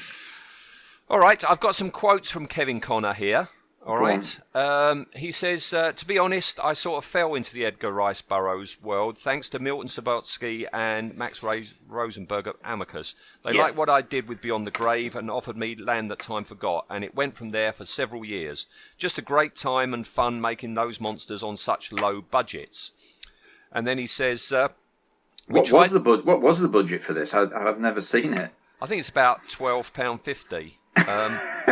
All 1.10 1.20
right, 1.20 1.44
I've 1.50 1.60
got 1.60 1.76
some 1.76 1.92
quotes 1.92 2.30
from 2.30 2.46
Kevin 2.48 2.80
Connor 2.80 3.14
here. 3.14 3.50
All 3.84 3.98
Go 3.98 4.04
right, 4.04 4.40
um, 4.54 5.08
he 5.16 5.32
says, 5.32 5.74
uh, 5.74 5.92
to 5.94 6.06
be 6.06 6.20
honest, 6.20 6.60
I 6.64 6.74
sort 6.74 7.04
of 7.04 7.10
fell 7.10 7.34
into 7.34 7.52
the 7.52 7.66
Edgar 7.66 7.92
Rice 7.92 8.22
Burroughs 8.22 8.78
world 8.80 9.18
thanks 9.18 9.50
to 9.50 9.60
Milton 9.60 9.88
Subotsky 9.88 10.68
and 10.72 11.18
Max 11.18 11.42
Ray- 11.42 11.70
Rosenberg 11.88 12.46
at 12.46 12.58
Amicus. 12.64 13.16
They 13.44 13.54
Yeah. 13.54 13.64
liked 13.64 13.78
what 13.78 13.90
I 13.90 14.02
did 14.02 14.28
with 14.30 14.40
Beyond 14.40 14.68
the 14.68 14.72
Grave 14.72 15.16
and 15.16 15.32
offered 15.32 15.58
me 15.58 15.76
Land 15.76 16.12
That 16.12 16.20
Time 16.20 16.44
Forgot, 16.44 16.86
and 16.92 17.04
it 17.04 17.16
went 17.16 17.36
from 17.36 17.50
there 17.50 17.74
for 17.74 17.84
several 17.84 18.24
years. 18.24 18.68
Just 19.00 19.18
a 19.18 19.22
great 19.24 19.56
time 19.56 19.96
and 19.96 20.06
fun 20.06 20.40
making 20.40 20.76
those 20.76 21.02
monsters 21.02 21.42
on 21.42 21.58
such 21.58 21.92
low 21.92 22.22
budgets. 22.22 22.92
And 23.72 23.88
then 23.88 23.98
he 23.98 24.06
says, 24.06 24.54
uh, 24.54 24.68
What 25.48 25.66
tried- 25.66 25.80
was 25.80 25.92
the 25.92 26.00
bud- 26.00 26.26
What 26.26 26.42
was 26.42 26.60
the 26.60 26.68
budget 26.68 27.02
for 27.02 27.14
this? 27.14 27.34
I, 27.34 27.46
I've 27.46 27.80
never 27.80 28.00
seen 28.02 28.36
it. 28.36 28.52
I 28.80 28.86
think 28.86 29.00
it's 29.00 29.10
about 29.10 29.50
twelve 29.50 29.92
pound 29.94 30.22
fifty. 30.22 30.78
Um, 31.08 31.40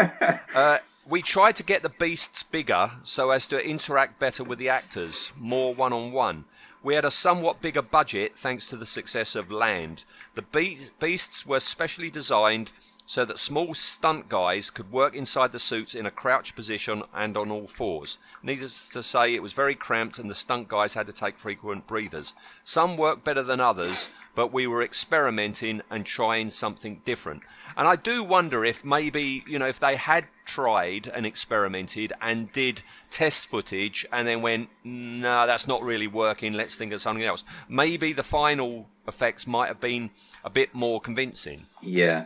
uh, 0.55 0.79
we 1.09 1.23
tried 1.23 1.55
to 1.55 1.63
get 1.63 1.81
the 1.81 1.89
beasts 1.89 2.43
bigger 2.43 2.91
so 3.03 3.31
as 3.31 3.47
to 3.47 3.59
interact 3.59 4.19
better 4.19 4.43
with 4.43 4.59
the 4.59 4.69
actors, 4.69 5.31
more 5.35 5.73
one 5.73 5.91
on 5.91 6.11
one. 6.11 6.45
We 6.83 6.93
had 6.93 7.03
a 7.03 7.11
somewhat 7.11 7.61
bigger 7.61 7.81
budget 7.81 8.37
thanks 8.37 8.67
to 8.67 8.77
the 8.77 8.85
success 8.85 9.35
of 9.35 9.51
Land. 9.51 10.05
The 10.35 10.43
be- 10.43 10.89
beasts 10.99 11.47
were 11.47 11.59
specially 11.59 12.11
designed 12.11 12.71
so 13.07 13.25
that 13.25 13.39
small 13.39 13.73
stunt 13.73 14.29
guys 14.29 14.69
could 14.69 14.91
work 14.91 15.15
inside 15.15 15.51
the 15.51 15.57
suits 15.57 15.95
in 15.95 16.05
a 16.05 16.11
crouched 16.11 16.55
position 16.55 17.01
and 17.11 17.35
on 17.35 17.49
all 17.49 17.67
fours. 17.67 18.19
Needless 18.43 18.87
to 18.89 19.01
say, 19.01 19.33
it 19.33 19.41
was 19.41 19.53
very 19.53 19.73
cramped 19.73 20.19
and 20.19 20.29
the 20.29 20.35
stunt 20.35 20.67
guys 20.67 20.93
had 20.93 21.07
to 21.07 21.13
take 21.13 21.39
frequent 21.39 21.87
breathers. 21.87 22.35
Some 22.63 22.97
worked 22.97 23.23
better 23.23 23.41
than 23.41 23.59
others, 23.59 24.09
but 24.35 24.53
we 24.53 24.67
were 24.67 24.83
experimenting 24.83 25.81
and 25.89 26.05
trying 26.05 26.51
something 26.51 27.01
different. 27.03 27.41
And 27.79 27.87
I 27.87 27.95
do 27.95 28.25
wonder 28.25 28.65
if 28.65 28.83
maybe, 28.83 29.41
you 29.47 29.57
know, 29.57 29.67
if 29.67 29.79
they 29.79 29.95
had 29.95 30.25
tried 30.43 31.07
and 31.07 31.25
experimented 31.25 32.11
and 32.21 32.51
did 32.51 32.83
test 33.09 33.47
footage 33.47 34.05
and 34.11 34.27
then 34.27 34.41
went, 34.41 34.67
no, 34.83 35.47
that's 35.47 35.65
not 35.65 35.81
really 35.81 36.05
working, 36.05 36.51
let's 36.51 36.75
think 36.75 36.91
of 36.91 36.99
something 36.99 37.23
else. 37.23 37.45
Maybe 37.69 38.11
the 38.11 38.21
final 38.21 38.89
effects 39.07 39.47
might 39.47 39.69
have 39.69 39.79
been 39.79 40.09
a 40.43 40.49
bit 40.49 40.75
more 40.75 40.99
convincing. 40.99 41.67
Yeah. 41.81 42.25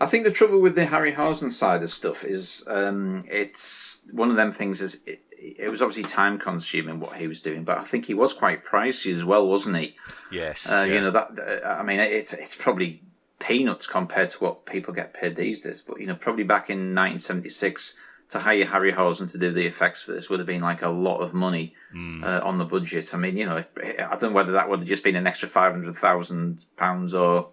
I 0.00 0.06
think 0.06 0.22
the 0.22 0.30
trouble 0.30 0.60
with 0.60 0.76
the 0.76 0.86
Harryhausen 0.86 1.50
side 1.50 1.82
of 1.82 1.90
stuff 1.90 2.24
is 2.24 2.62
um, 2.68 3.22
it's 3.28 4.08
one 4.12 4.30
of 4.30 4.36
them 4.36 4.52
things 4.52 4.80
is 4.80 5.00
it, 5.04 5.20
it 5.36 5.68
was 5.68 5.82
obviously 5.82 6.04
time 6.04 6.38
consuming 6.38 7.00
what 7.00 7.16
he 7.16 7.26
was 7.26 7.40
doing, 7.40 7.64
but 7.64 7.76
I 7.76 7.82
think 7.82 8.06
he 8.06 8.14
was 8.14 8.32
quite 8.32 8.64
pricey 8.64 9.12
as 9.12 9.24
well, 9.24 9.48
wasn't 9.48 9.78
he? 9.78 9.96
Yes. 10.30 10.70
Uh, 10.70 10.76
yeah. 10.76 10.94
You 10.94 11.00
know 11.00 11.10
that 11.10 11.60
uh, 11.64 11.68
I 11.68 11.82
mean 11.82 11.98
it's 11.98 12.32
it's 12.32 12.54
probably 12.54 13.02
peanuts 13.42 13.86
compared 13.86 14.28
to 14.30 14.38
what 14.38 14.64
people 14.66 14.94
get 14.94 15.12
paid 15.12 15.36
these 15.36 15.60
days, 15.60 15.82
but 15.86 16.00
you 16.00 16.06
know 16.06 16.14
probably 16.14 16.44
back 16.44 16.70
in 16.70 16.94
1976 16.94 17.94
to 18.30 18.38
hire 18.38 18.64
Harry 18.64 18.92
Harryhausen 18.92 19.30
to 19.32 19.36
do 19.38 19.50
the 19.52 19.66
effects 19.66 20.02
for 20.02 20.12
this 20.12 20.30
would 20.30 20.38
have 20.40 20.46
been 20.46 20.62
like 20.62 20.80
a 20.82 20.88
lot 20.88 21.18
of 21.18 21.34
money 21.34 21.74
Hmm. 21.92 22.24
uh, 22.24 22.40
on 22.42 22.56
the 22.58 22.64
budget. 22.64 23.12
I 23.14 23.18
mean, 23.18 23.36
you 23.36 23.44
know, 23.44 23.62
I 23.82 24.16
don't 24.16 24.22
know 24.22 24.30
whether 24.30 24.52
that 24.52 24.68
would 24.70 24.78
have 24.78 24.88
just 24.88 25.04
been 25.04 25.16
an 25.16 25.26
extra 25.26 25.48
five 25.48 25.72
hundred 25.72 25.96
thousand 25.96 26.64
pounds 26.76 27.12
or 27.12 27.50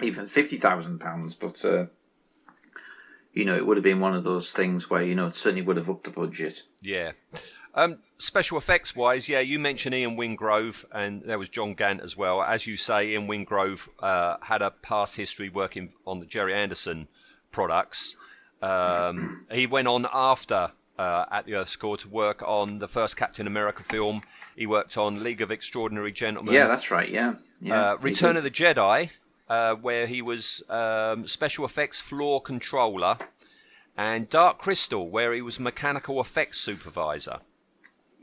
even 0.00 0.26
fifty 0.26 0.56
thousand 0.56 0.98
pounds, 1.00 1.34
but 1.34 1.62
uh, 1.64 1.86
you 3.32 3.44
know, 3.44 3.56
it 3.56 3.66
would 3.66 3.76
have 3.76 3.84
been 3.84 4.00
one 4.00 4.14
of 4.14 4.24
those 4.24 4.52
things 4.52 4.88
where 4.88 5.02
you 5.02 5.14
know 5.14 5.26
it 5.26 5.34
certainly 5.34 5.62
would 5.66 5.76
have 5.76 5.90
upped 5.90 6.04
the 6.04 6.10
budget. 6.10 6.62
Yeah. 6.80 7.12
Um, 7.76 7.98
special 8.18 8.56
effects 8.56 8.94
wise, 8.94 9.28
yeah, 9.28 9.40
you 9.40 9.58
mentioned 9.58 9.94
Ian 9.94 10.16
Wingrove, 10.16 10.84
and 10.92 11.22
there 11.22 11.38
was 11.38 11.48
John 11.48 11.74
Gant 11.74 12.00
as 12.00 12.16
well. 12.16 12.40
As 12.40 12.66
you 12.66 12.76
say, 12.76 13.08
Ian 13.08 13.26
Wingrove 13.26 13.88
uh, 14.00 14.36
had 14.42 14.62
a 14.62 14.70
past 14.70 15.16
history 15.16 15.48
working 15.48 15.92
on 16.06 16.20
the 16.20 16.26
Gerry 16.26 16.54
Anderson 16.54 17.08
products. 17.50 18.16
Um, 18.62 19.46
he 19.50 19.66
went 19.66 19.88
on 19.88 20.06
after 20.12 20.70
uh, 20.98 21.24
at 21.30 21.46
the 21.46 21.54
Earth's 21.54 21.76
Core 21.76 21.96
to 21.96 22.08
work 22.08 22.42
on 22.46 22.78
the 22.78 22.88
first 22.88 23.16
Captain 23.16 23.46
America 23.46 23.82
film. 23.82 24.22
He 24.56 24.66
worked 24.66 24.96
on 24.96 25.24
League 25.24 25.40
of 25.40 25.50
Extraordinary 25.50 26.12
Gentlemen. 26.12 26.54
Yeah, 26.54 26.68
that's 26.68 26.90
right. 26.90 27.08
Yeah, 27.08 27.34
yeah. 27.60 27.92
uh, 27.92 27.96
Return 27.96 28.36
of 28.36 28.44
the 28.44 28.50
Jedi, 28.50 29.10
uh, 29.48 29.74
where 29.74 30.06
he 30.06 30.22
was 30.22 30.62
um, 30.70 31.26
special 31.26 31.64
effects 31.64 32.00
floor 32.00 32.40
controller, 32.40 33.18
and 33.96 34.28
Dark 34.28 34.58
Crystal, 34.58 35.08
where 35.08 35.34
he 35.34 35.42
was 35.42 35.58
mechanical 35.58 36.20
effects 36.20 36.60
supervisor. 36.60 37.40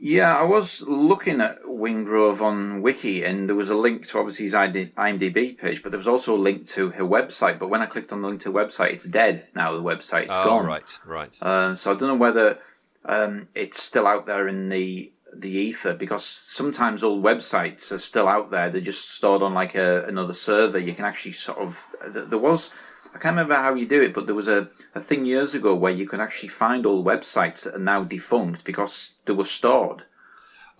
Yeah, 0.04 0.36
I 0.36 0.42
was 0.42 0.82
looking 0.82 1.40
at 1.40 1.62
Wingrove 1.62 2.40
on 2.42 2.82
Wiki, 2.82 3.22
and 3.22 3.48
there 3.48 3.54
was 3.54 3.70
a 3.70 3.76
link 3.76 4.08
to 4.08 4.18
obviously 4.18 4.46
his 4.46 4.52
IMDb 4.52 5.56
page, 5.56 5.80
but 5.80 5.92
there 5.92 5.96
was 5.96 6.08
also 6.08 6.34
a 6.34 6.36
link 6.36 6.66
to 6.70 6.90
her 6.90 7.04
website. 7.04 7.60
But 7.60 7.68
when 7.68 7.82
I 7.82 7.86
clicked 7.86 8.10
on 8.10 8.20
the 8.20 8.26
link 8.26 8.40
to 8.40 8.52
her 8.52 8.64
website, 8.64 8.94
it's 8.94 9.04
dead 9.04 9.46
now. 9.54 9.72
The 9.72 9.80
website's 9.80 10.30
oh, 10.32 10.44
gone. 10.44 10.66
right, 10.66 10.98
right. 11.06 11.32
Uh, 11.40 11.76
so 11.76 11.92
I 11.92 11.94
don't 11.94 12.08
know 12.08 12.16
whether 12.16 12.58
um, 13.04 13.46
it's 13.54 13.80
still 13.80 14.08
out 14.08 14.26
there 14.26 14.48
in 14.48 14.70
the 14.70 15.12
the 15.32 15.50
ether 15.50 15.94
because 15.94 16.26
sometimes 16.26 17.04
old 17.04 17.22
websites 17.22 17.92
are 17.92 17.98
still 17.98 18.26
out 18.26 18.50
there. 18.50 18.70
They're 18.70 18.80
just 18.80 19.08
stored 19.12 19.40
on 19.40 19.54
like 19.54 19.76
a, 19.76 20.04
another 20.06 20.34
server. 20.34 20.80
You 20.80 20.94
can 20.94 21.04
actually 21.04 21.32
sort 21.32 21.58
of 21.58 21.86
there 22.12 22.38
was 22.38 22.72
I 23.14 23.18
can't 23.18 23.36
remember 23.36 23.54
how 23.54 23.74
you 23.74 23.86
do 23.86 24.02
it, 24.02 24.14
but 24.14 24.26
there 24.26 24.34
was 24.34 24.48
a, 24.48 24.68
a 24.94 25.00
thing 25.00 25.26
years 25.26 25.54
ago 25.54 25.74
where 25.74 25.92
you 25.92 26.06
could 26.06 26.20
actually 26.20 26.48
find 26.48 26.86
all 26.86 27.04
websites 27.04 27.64
that 27.64 27.74
are 27.74 27.78
now 27.78 28.04
defunct 28.04 28.64
because 28.64 29.16
they 29.26 29.32
were 29.32 29.44
stored. 29.44 30.04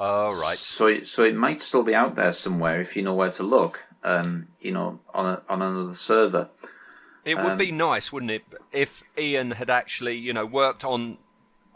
Oh, 0.01 0.41
right. 0.41 0.57
So 0.57 0.87
it, 0.87 1.07
so 1.07 1.24
it 1.24 1.35
might 1.35 1.61
still 1.61 1.83
be 1.83 1.95
out 1.95 2.16
there 2.16 2.33
somewhere 2.33 2.80
if 2.80 2.97
you 2.97 3.03
know 3.03 3.14
where 3.14 3.30
to 3.33 3.43
look. 3.43 3.85
Um, 4.05 4.49
you 4.59 4.72
know, 4.72 4.99
on 5.14 5.26
a, 5.26 5.43
on 5.49 5.62
another 5.62 5.95
server. 5.95 6.49
It 7.24 7.37
would 7.37 7.57
be 7.57 7.70
nice, 7.70 8.11
wouldn't 8.11 8.33
it, 8.33 8.43
if 8.72 9.05
Ian 9.16 9.53
had 9.53 9.70
actually, 9.70 10.16
you 10.16 10.33
know, 10.33 10.45
worked 10.45 10.85
on 10.85 11.18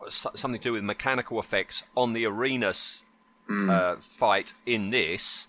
something 0.08 0.58
to 0.58 0.58
do 0.58 0.72
with 0.72 0.82
mechanical 0.82 1.38
effects 1.38 1.84
on 1.96 2.14
the 2.14 2.24
arenas 2.24 3.04
uh, 3.48 3.94
fight 4.00 4.54
in 4.66 4.90
this, 4.90 5.46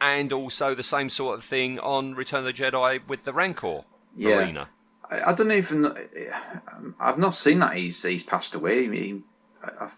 and 0.00 0.32
also 0.32 0.74
the 0.74 0.82
same 0.82 1.10
sort 1.10 1.36
of 1.36 1.44
thing 1.44 1.78
on 1.80 2.14
Return 2.14 2.46
of 2.46 2.56
the 2.56 2.62
Jedi 2.62 3.06
with 3.06 3.24
the 3.24 3.34
Rancor 3.34 3.84
Yeah. 4.16 4.36
arena. 4.38 4.68
I, 5.10 5.30
I 5.30 5.32
don't 5.34 5.52
even. 5.52 5.92
I've 6.98 7.18
not 7.18 7.34
seen 7.34 7.58
that 7.60 7.76
he's 7.76 8.02
he's 8.02 8.22
passed 8.22 8.54
away. 8.54 8.88
He, 8.88 9.22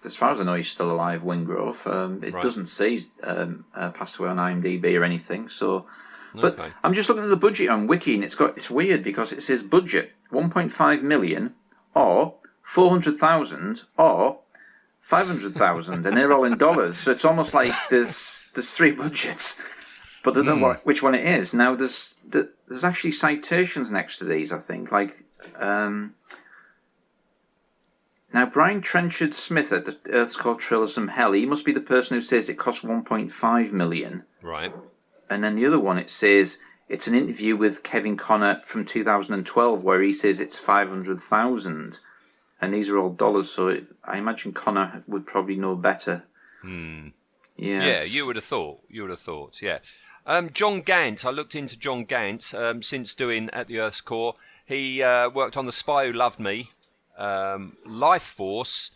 as 0.05 0.17
far 0.17 0.31
as 0.33 0.41
I 0.41 0.45
know, 0.45 0.55
he's 0.55 0.71
still 0.71 0.91
alive. 0.91 1.23
Wingrove. 1.23 1.87
Um, 1.87 2.23
it 2.23 2.35
Right. 2.35 2.43
doesn't 2.43 2.67
say 2.67 2.91
he's 2.91 3.07
um, 3.23 3.65
uh, 3.75 3.91
passed 3.91 4.19
away 4.19 4.29
on 4.29 4.37
IMDb 4.37 4.99
or 4.99 5.05
anything. 5.05 5.49
So, 5.49 5.87
but 6.35 6.59
Okay. 6.59 6.73
I'm 6.85 6.95
just 6.95 7.09
looking 7.09 7.25
at 7.25 7.31
the 7.31 7.37
budget 7.37 7.69
on 7.69 7.87
Wiki, 7.87 8.15
and 8.15 8.25
it's 8.25 8.35
got 8.35 8.57
it's 8.57 8.71
weird 8.71 9.03
because 9.03 9.33
it 9.33 9.43
says 9.43 9.63
budget 9.63 10.13
1.5 10.33 11.03
million 11.03 11.55
or 11.95 12.35
400,000 12.63 13.83
or 13.97 14.41
500,000, 15.01 16.05
and 16.07 16.17
they're 16.17 16.33
all 16.33 16.45
in 16.45 16.59
dollars. 16.59 16.99
So 16.99 17.13
it's 17.13 17.25
almost 17.25 17.55
like 17.55 17.73
there's 17.91 18.45
there's 18.55 18.75
three 18.75 18.93
budgets, 18.93 19.57
but 20.35 20.47
don't 20.47 20.61
know 20.61 20.67
what, 20.67 20.87
which 20.87 21.03
one 21.03 21.15
it 21.15 21.25
is. 21.25 21.55
Now 21.55 21.75
there's 21.75 22.15
there's 22.25 22.85
actually 22.85 23.13
citations 23.13 23.91
next 23.91 24.19
to 24.19 24.25
these. 24.25 24.53
I 24.53 24.59
think 24.59 24.93
like. 24.93 25.25
Um, 25.57 26.15
now, 28.33 28.45
Brian 28.45 28.83
Trenchard 28.83 29.33
Smith 29.33 29.73
at 29.73 29.87
the 29.87 29.97
Earth's 30.11 30.37
Core 30.37 30.55
Trailers 30.55 30.95
from 30.95 31.09
Hell, 31.09 31.33
he 31.33 31.47
must 31.47 31.65
be 31.65 31.73
the 31.73 31.81
person 31.81 32.15
who 32.15 32.21
says 32.21 32.49
it 32.49 32.59
costs 32.59 32.85
1.5 32.85 33.73
million. 33.73 34.25
Right. 34.43 34.73
And 35.31 35.43
then 35.43 35.55
the 35.55 35.65
other 35.65 35.81
one, 35.81 35.99
it 35.99 36.11
says 36.11 36.59
it's 36.89 37.07
an 37.07 37.15
interview 37.15 37.57
with 37.57 37.83
Kevin 37.83 38.17
Connor 38.17 38.61
from 38.65 38.85
2012 38.85 39.83
where 39.83 40.03
he 40.03 40.13
says 40.13 40.41
it's 40.41 40.59
500,000. 40.59 41.99
And 42.61 42.75
these 42.75 42.89
are 42.89 42.99
all 42.99 43.11
dollars, 43.11 43.51
so 43.51 43.69
it, 43.69 43.87
I 44.05 44.19
imagine 44.19 44.53
Connor 44.53 45.05
would 45.07 45.27
probably 45.27 45.57
know 45.57 45.77
better. 45.77 46.25
Hmm. 46.61 47.09
Yeah. 47.57 47.87
Yeah, 47.87 48.03
you 48.03 48.27
would 48.27 48.37
have 48.37 48.45
thought. 48.45 48.81
You 48.89 49.03
would 49.03 49.11
have 49.11 49.21
thought. 49.21 49.63
Yeah. 49.63 49.79
Um, 50.29 50.51
John 50.53 50.83
Gant. 50.83 51.25
I 51.25 51.31
looked 51.31 51.55
into 51.55 51.77
John 51.77 52.05
Gant 52.05 52.53
um, 52.55 52.83
since 52.83 53.15
doing 53.15 53.49
at 53.53 53.67
the 53.67 53.79
Earth's 53.81 54.01
Core. 54.03 54.35
He 54.67 55.03
uh, 55.03 55.31
worked 55.31 55.57
on 55.57 55.65
The 55.67 55.73
Spy 55.73 56.07
Who 56.07 56.13
Loved 56.13 56.39
Me, 56.39 56.71
um, 57.17 57.77
Life 57.87 58.23
Force, 58.23 58.91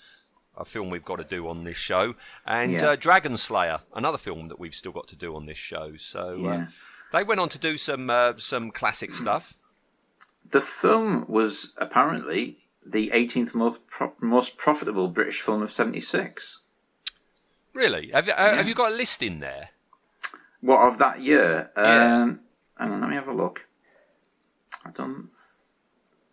a 0.56 0.66
film 0.66 0.90
we've 0.90 1.04
got 1.04 1.16
to 1.16 1.24
do 1.24 1.48
on 1.48 1.64
this 1.64 1.78
show, 1.78 2.14
and 2.46 2.72
Yeah. 2.72 2.90
uh, 2.90 2.96
Dragon 2.96 3.38
Slayer, 3.38 3.80
another 3.96 4.18
film 4.18 4.48
that 4.48 4.60
we've 4.60 4.74
still 4.74 4.92
got 4.92 5.08
to 5.08 5.16
do 5.16 5.34
on 5.34 5.46
this 5.46 5.56
show. 5.56 5.96
So 5.96 6.44
uh, 6.46 6.66
they 7.14 7.24
went 7.24 7.40
on 7.40 7.48
to 7.48 7.58
do 7.58 7.78
some 7.78 8.10
uh, 8.10 8.34
some 8.36 8.70
classic 8.70 9.14
stuff. 9.14 9.54
The 10.50 10.60
film 10.60 11.24
was 11.26 11.72
apparently 11.78 12.58
the 12.84 13.08
18th 13.14 13.54
most, 13.54 13.86
pro- 13.86 14.12
most 14.20 14.58
profitable 14.58 15.08
British 15.08 15.40
film 15.40 15.62
of 15.62 15.70
76. 15.70 16.58
Really? 17.72 18.10
Have, 18.12 18.26
you- 18.26 18.34
uh, 18.34 18.56
have 18.56 18.68
you 18.68 18.74
got 18.74 18.92
a 18.92 18.94
list 18.94 19.22
in 19.22 19.38
there? 19.38 19.70
What 20.62 20.80
of 20.80 20.96
that 20.98 21.20
year? 21.20 21.70
Yeah. 21.76 22.22
Um, 22.22 22.40
hang 22.78 22.92
on, 22.92 23.00
let 23.02 23.10
me 23.10 23.16
have 23.16 23.28
a 23.28 23.32
look. 23.34 23.66
I 24.86 24.90
don't. 24.90 25.28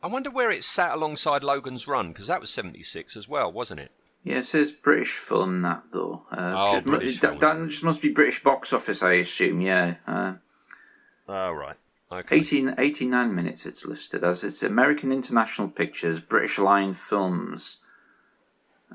I 0.01 0.07
wonder 0.07 0.29
where 0.31 0.49
it 0.49 0.63
sat 0.63 0.93
alongside 0.93 1.43
Logan's 1.43 1.85
Run 1.87 2.09
because 2.13 2.27
that 2.27 2.39
was 2.39 2.49
seventy 2.49 2.83
six 2.83 3.17
as 3.17 3.27
well, 3.27 3.51
wasn't 3.51 3.81
it? 3.81 3.91
Yeah, 4.23 4.37
it 4.37 4.45
says 4.45 4.71
British 4.71 5.17
film 5.17 5.61
that 5.63 5.83
though. 5.91 6.23
Uh, 6.31 6.53
Oh, 6.57 6.75
mu- 6.85 6.97
British 6.97 7.19
that, 7.19 7.39
that 7.41 7.67
just 7.67 7.83
must 7.83 8.01
be 8.01 8.09
British 8.09 8.41
box 8.41 8.71
office, 8.71 9.03
I 9.03 9.13
assume. 9.13 9.59
Yeah, 9.61 9.95
uh, 10.07 10.33
Oh 11.27 11.51
right. 11.51 11.75
Okay. 12.11 12.37
18, 12.37 12.73
89 12.79 13.35
minutes. 13.35 13.65
It's 13.67 13.85
listed 13.85 14.23
as 14.23 14.43
it's 14.43 14.63
American 14.63 15.11
International 15.11 15.67
Pictures, 15.67 16.19
British 16.19 16.57
Line 16.57 16.93
Films. 16.93 17.77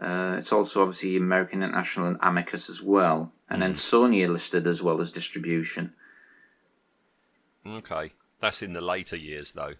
Uh, 0.00 0.34
it's 0.38 0.52
also 0.52 0.82
obviously 0.82 1.16
American 1.16 1.62
International 1.62 2.08
and 2.08 2.18
Amicus 2.20 2.68
as 2.68 2.82
well, 2.82 3.30
and 3.50 3.60
then 3.62 3.72
Sony 3.72 4.24
are 4.24 4.28
listed 4.32 4.66
as 4.66 4.82
well 4.82 5.00
as 5.00 5.10
distribution. 5.10 5.92
Okay. 7.66 8.12
That's 8.40 8.62
in 8.62 8.72
the 8.72 8.80
later 8.80 9.16
years 9.16 9.52
though. 9.52 9.74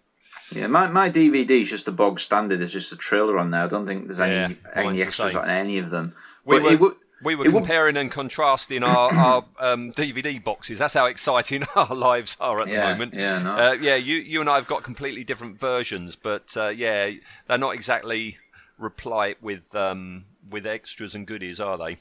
Yeah, 0.50 0.66
my, 0.66 0.88
my 0.88 1.08
DVD 1.10 1.50
is 1.62 1.70
just 1.70 1.86
a 1.88 1.92
bog 1.92 2.18
standard. 2.18 2.60
It's 2.60 2.72
just 2.72 2.92
a 2.92 2.96
trailer 2.96 3.38
on 3.38 3.50
there. 3.50 3.62
I 3.62 3.66
don't 3.68 3.86
think 3.86 4.06
there's 4.06 4.20
any 4.20 4.34
Yeah, 4.34 4.70
any 4.74 5.02
extras 5.02 5.34
on 5.36 5.48
any 5.48 5.78
of 5.78 5.90
them. 5.90 6.14
We 6.44 6.56
But 6.60 6.62
were, 6.64 6.76
would- 6.88 6.96
we 7.22 7.34
were 7.36 7.44
would- 7.44 7.52
comparing 7.52 7.96
and 7.96 8.10
contrasting 8.10 8.82
our, 8.82 9.12
our 9.14 9.44
um, 9.58 9.92
DVD 9.92 10.42
boxes. 10.42 10.78
That's 10.78 10.92
how 10.94 11.06
exciting 11.06 11.62
our 11.76 11.94
lives 11.94 12.36
are 12.40 12.60
at 12.60 12.68
Yeah, 12.68 12.86
the 12.88 12.92
moment. 12.94 13.14
yeah, 13.14 13.38
no. 13.38 13.50
uh, 13.56 13.72
yeah. 13.80 13.94
You 13.94 14.16
you 14.16 14.40
and 14.40 14.50
I 14.50 14.56
have 14.56 14.66
got 14.66 14.82
completely 14.82 15.24
different 15.24 15.58
versions, 15.58 16.16
but 16.16 16.54
uh, 16.56 16.68
yeah, 16.68 17.10
they're 17.48 17.56
not 17.58 17.74
exactly 17.74 18.38
replete 18.78 19.38
with 19.40 19.74
um, 19.74 20.24
with 20.50 20.66
extras 20.66 21.14
and 21.14 21.26
goodies, 21.26 21.60
are 21.60 21.78
they? 21.78 21.98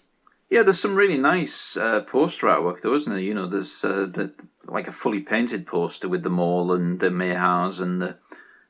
Yeah, 0.50 0.64
there's 0.64 0.80
some 0.80 0.96
really 0.96 1.18
nice 1.18 1.76
uh, 1.78 2.02
poster 2.02 2.48
artwork, 2.48 2.82
though, 2.82 2.94
isn't 2.94 3.12
there? 3.12 3.22
You 3.22 3.34
know, 3.34 3.48
there's 3.48 3.84
uh, 3.84 4.06
the, 4.06 4.34
like 4.66 4.88
a 4.88 4.92
fully 4.92 5.20
painted 5.20 5.66
poster 5.66 6.08
with 6.08 6.24
the 6.24 6.30
mall 6.30 6.72
and 6.72 7.00
the 7.00 7.10
Mahars 7.10 7.82
and 7.82 8.02
the 8.02 8.18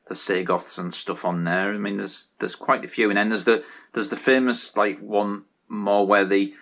the 0.06 0.14
Sagoths 0.14 0.78
and 0.78 0.92
stuff 0.92 1.24
on 1.24 1.44
there. 1.44 1.72
I 1.72 1.78
mean, 1.78 1.96
there's 1.96 2.28
there's 2.38 2.56
quite 2.56 2.84
a 2.84 2.88
few, 2.88 3.10
and 3.10 3.16
then 3.16 3.28
there's 3.28 3.44
the 3.44 3.64
there's 3.92 4.08
the 4.08 4.16
famous 4.16 4.76
like 4.76 4.98
one 5.00 5.44
more 5.68 6.06
where 6.06 6.24
the 6.24 6.54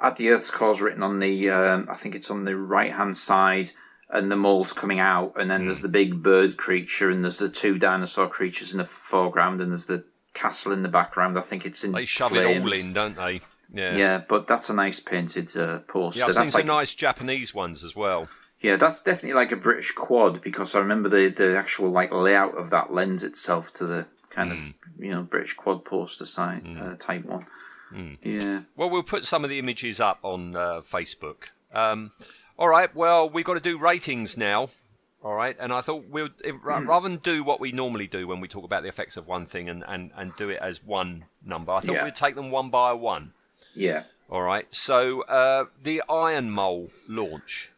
at 0.00 0.16
the 0.16 0.30
Earth's 0.30 0.50
Core 0.50 0.74
written 0.74 1.02
on 1.02 1.18
the 1.18 1.50
um, 1.50 1.86
I 1.90 1.96
think 1.96 2.14
it's 2.14 2.30
on 2.30 2.44
the 2.44 2.56
right 2.56 2.92
hand 2.92 3.16
side. 3.16 3.72
And 4.12 4.28
the 4.28 4.34
mole's 4.34 4.72
coming 4.72 4.98
out, 4.98 5.34
and 5.36 5.48
then 5.48 5.66
there's 5.66 5.82
the 5.82 5.88
big 5.88 6.20
bird 6.20 6.56
creature, 6.56 7.10
and 7.10 7.22
there's 7.22 7.38
the 7.38 7.48
two 7.48 7.78
dinosaur 7.78 8.26
creatures 8.26 8.72
in 8.72 8.78
the 8.78 8.84
foreground, 8.84 9.60
and 9.60 9.70
there's 9.70 9.86
the 9.86 10.02
castle 10.34 10.72
in 10.72 10.82
the 10.82 10.88
background. 10.88 11.38
I 11.38 11.42
think 11.42 11.64
it's 11.64 11.84
in 11.84 11.92
They 11.92 12.06
shove 12.06 12.34
it 12.34 12.44
all 12.44 12.72
in, 12.72 12.92
don't 12.92 13.16
they? 13.16 13.40
Yeah. 13.72 13.96
Yeah, 13.96 14.22
but 14.28 14.46
that's 14.46 14.68
a 14.70 14.74
nice 14.74 14.98
painted 15.00 15.54
uh, 15.56 15.80
poster. 15.80 16.20
Yeah, 16.20 16.26
I've 16.26 16.34
seen 16.34 16.42
that's 16.42 16.52
some 16.52 16.66
nice 16.66 16.94
Japanese 16.94 17.54
ones 17.54 17.84
as 17.84 17.94
well. 17.94 18.28
yeah, 18.60 18.76
that's 18.76 19.00
definitely 19.00 19.34
like 19.34 19.52
a 19.52 19.56
British 19.56 19.92
quad 19.92 20.42
because 20.42 20.74
I 20.74 20.78
remember 20.80 21.08
the 21.08 21.28
the 21.28 21.56
actual 21.56 21.90
like 21.90 22.12
layout 22.12 22.56
of 22.58 22.70
that 22.70 22.92
lends 22.92 23.22
itself 23.22 23.72
to 23.74 23.86
the 23.86 24.06
kind 24.30 24.52
Hmm. 24.52 24.56
of 24.98 25.04
you 25.04 25.10
know 25.12 25.22
British 25.22 25.54
quad 25.54 25.84
poster 25.84 26.24
side 26.26 26.64
uh, 26.80 26.96
type 26.98 27.24
one. 27.24 27.46
Hmm. 27.90 28.14
Yeah, 28.22 28.60
Well, 28.76 28.90
we'll 28.90 29.02
put 29.02 29.24
some 29.24 29.42
of 29.44 29.50
the 29.50 29.58
images 29.58 30.00
up 30.00 30.18
on 30.22 30.54
uh, 30.56 30.80
Facebook. 30.82 31.50
Um, 31.72 32.12
all 32.58 32.68
right. 32.68 32.94
Well, 32.94 33.28
we've 33.30 33.44
got 33.44 33.54
to 33.54 33.60
do 33.60 33.78
ratings 33.78 34.36
now. 34.36 34.70
All 35.24 35.34
right. 35.34 35.56
And 35.58 35.72
I 35.72 35.80
thought 35.80 36.04
we'll 36.08 36.28
if, 36.44 36.54
rather 36.62 37.08
than 37.08 37.18
do 37.18 37.42
what 37.44 37.60
we 37.60 37.72
normally 37.72 38.06
do 38.06 38.26
when 38.28 38.40
we 38.40 38.46
talk 38.48 38.64
about 38.64 38.82
the 38.84 38.88
effects 38.88 39.16
of 39.16 39.26
one 39.26 39.44
thing 39.46 39.68
and, 39.68 39.82
and, 39.88 40.10
and 40.16 40.32
do 40.36 40.48
it 40.50 40.58
as 40.62 40.82
one 40.84 41.24
number, 41.44 41.72
I 41.72 41.80
thought 41.80 41.94
Yeah. 41.94 42.04
we'd 42.04 42.14
take 42.14 42.34
them 42.36 42.50
one 42.50 42.70
by 42.70 42.92
one. 42.92 43.32
Yeah. 43.74 44.04
All 44.28 44.42
right. 44.42 44.66
So 44.70 45.22
uh, 45.22 45.64
the 45.82 46.02
Iron 46.08 46.50
Mole 46.50 46.90
launch. 47.08 47.70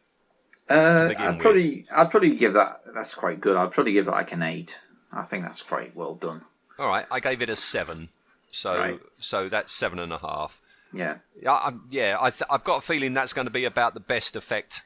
Uh, 0.69 1.09
I'd 1.17 1.33
with. 1.33 1.39
probably 1.41 1.85
I'd 1.91 2.09
probably 2.11 2.35
give 2.35 2.53
that 2.53 2.81
that's 2.93 3.13
quite 3.15 3.41
good. 3.41 3.57
I'd 3.57 3.71
probably 3.71 3.93
give 3.93 4.05
that 4.05 4.11
like 4.11 4.31
an 4.31 4.43
eight. 4.43 4.79
I 5.11 5.23
think 5.23 5.43
that's 5.43 5.61
quite 5.61 5.95
well 5.95 6.15
done. 6.15 6.41
All 6.79 6.87
right. 6.87 7.05
I 7.11 7.19
gave 7.19 7.41
it 7.41 7.49
a 7.49 7.55
seven. 7.55 8.09
So 8.51 8.77
Right. 8.77 8.99
so 9.19 9.49
that's 9.49 9.73
seven 9.73 9.99
and 9.99 10.13
a 10.13 10.19
half. 10.19 10.59
Yeah, 10.95 11.17
Yeah, 11.41 11.53
I'm, 11.53 11.87
yeah. 11.89 12.17
I 12.21 12.29
th- 12.29 12.43
I've 12.51 12.63
got 12.63 12.77
a 12.77 12.81
feeling 12.81 13.15
that's 13.15 13.33
going 13.33 13.47
to 13.47 13.51
be 13.51 13.65
about 13.65 13.95
the 13.95 13.99
best 13.99 14.35
effect 14.35 14.83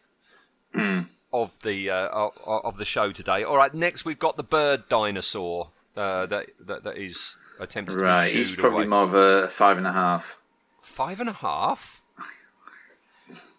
Hmm. 0.74 1.02
of 1.34 1.52
the 1.64 1.90
uh, 1.90 2.08
of, 2.08 2.32
of 2.46 2.78
the 2.78 2.86
show 2.86 3.12
today. 3.12 3.44
All 3.44 3.58
right, 3.58 3.74
next 3.74 4.06
we've 4.06 4.18
got 4.20 4.38
the 4.38 4.44
bird 4.44 4.88
dinosaur 4.88 5.72
uh, 5.98 6.26
that, 6.28 6.48
that 6.66 6.84
that 6.86 6.98
is 6.98 7.36
attempts 7.60 7.94
to 7.94 8.00
right. 8.00 8.32
be 8.32 8.38
He's 8.38 8.54
probably 8.54 8.80
away. 8.80 8.88
more 8.88 9.04
of 9.04 9.14
a 9.14 9.50
five 9.50 9.78
and 9.78 9.86
a 9.86 9.92
half. 9.92 10.40
Five 10.88 11.20
and 11.20 11.30
a 11.30 11.34
half. 11.34 12.02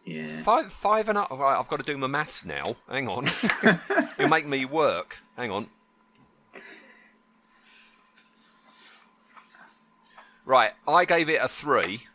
Yeah. 0.05 0.43
Five 0.43 0.73
five 0.73 1.09
and 1.09 1.19
a 1.19 1.23
half. 1.23 1.31
Right, 1.39 1.59
I've 1.59 1.69
got 1.69 1.77
to 1.77 1.83
do 1.83 1.97
my 1.99 2.07
maths 2.07 2.45
now. 2.45 2.77
Hang 2.89 3.09
on, 3.09 3.27
you'll 4.19 4.29
make 4.29 4.47
me 4.47 4.65
work. 4.65 5.19
Hang 5.37 5.51
on. 5.51 5.67
Right, 10.45 10.73
I 10.87 11.05
gave 11.05 11.29
it 11.29 11.41
a 11.43 11.49
three. 11.49 12.07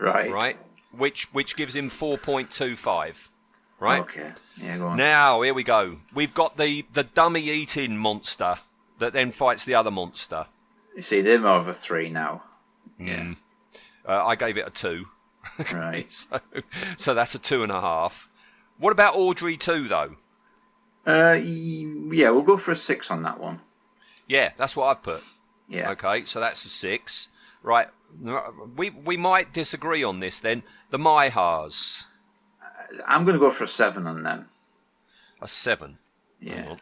Right. 0.00 0.30
Right, 0.30 0.56
which 0.96 1.28
which 1.32 1.56
gives 1.56 1.76
him 1.76 1.90
four 1.90 2.16
point 2.16 2.50
two 2.50 2.74
five. 2.74 3.30
Right. 3.78 4.00
Okay. 4.00 4.30
Yeah. 4.56 4.78
Go 4.78 4.86
on. 4.86 4.96
Now, 4.96 5.42
here 5.42 5.52
we 5.52 5.64
go. 5.64 5.98
We've 6.14 6.32
got 6.32 6.56
the, 6.56 6.86
the 6.92 7.02
dummy 7.02 7.50
eating 7.50 7.96
monster 7.96 8.60
that 9.00 9.12
then 9.12 9.32
fights 9.32 9.64
the 9.64 9.74
other 9.74 9.90
monster. 9.90 10.46
You 10.94 11.02
see, 11.02 11.20
they're 11.20 11.40
more 11.40 11.56
of 11.56 11.66
a 11.66 11.72
three 11.72 12.08
now. 12.08 12.44
Hmm. 12.98 13.06
Yeah. 13.08 13.34
Uh, 14.08 14.24
I 14.24 14.36
gave 14.36 14.56
it 14.56 14.66
a 14.66 14.70
two. 14.70 15.06
Right. 15.72 16.10
So, 16.30 16.40
so 16.96 17.14
that's 17.14 17.34
a 17.34 17.38
two 17.38 17.62
and 17.62 17.72
a 17.72 17.80
half. 17.80 18.28
What 18.78 18.90
about 18.92 19.14
Audrey 19.16 19.56
2, 19.56 19.88
though? 19.88 20.16
Uh, 21.06 21.38
yeah, 21.42 22.30
we'll 22.30 22.42
go 22.42 22.56
for 22.56 22.70
a 22.72 22.76
six 22.76 23.10
on 23.10 23.22
that 23.24 23.38
one. 23.40 23.60
Yeah, 24.28 24.50
that's 24.56 24.74
what 24.76 24.86
I've 24.86 25.02
put. 25.02 25.22
Yeah. 25.68 25.90
Okay, 25.92 26.22
so 26.22 26.38
that's 26.40 26.64
a 26.64 26.68
six. 26.68 27.28
Right. 27.62 27.88
We 28.76 28.90
we 28.90 29.16
might 29.16 29.52
disagree 29.52 30.02
on 30.04 30.20
this 30.20 30.38
then. 30.38 30.62
The 30.90 30.98
Mahars, 30.98 32.04
I'm 33.06 33.24
going 33.24 33.34
to 33.34 33.40
go 33.40 33.50
for 33.50 33.64
a 33.64 33.68
seven 33.68 34.06
on 34.06 34.22
them. 34.22 34.46
a 35.40 35.48
seven. 35.48 35.98
Yeah. 36.40 36.76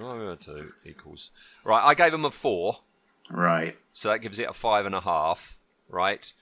Oh, 0.00 0.34
two 0.36 0.72
equals. 0.84 1.30
Right, 1.64 1.82
I 1.84 1.94
gave 1.94 2.12
them 2.12 2.24
a 2.24 2.30
four, 2.30 2.78
Right. 3.30 3.76
so 3.92 4.08
that 4.08 4.18
gives 4.20 4.38
it 4.38 4.48
a 4.48 4.52
five 4.52 4.86
and 4.86 4.94
a 4.94 5.00
half. 5.00 5.57
Right. 5.88 6.32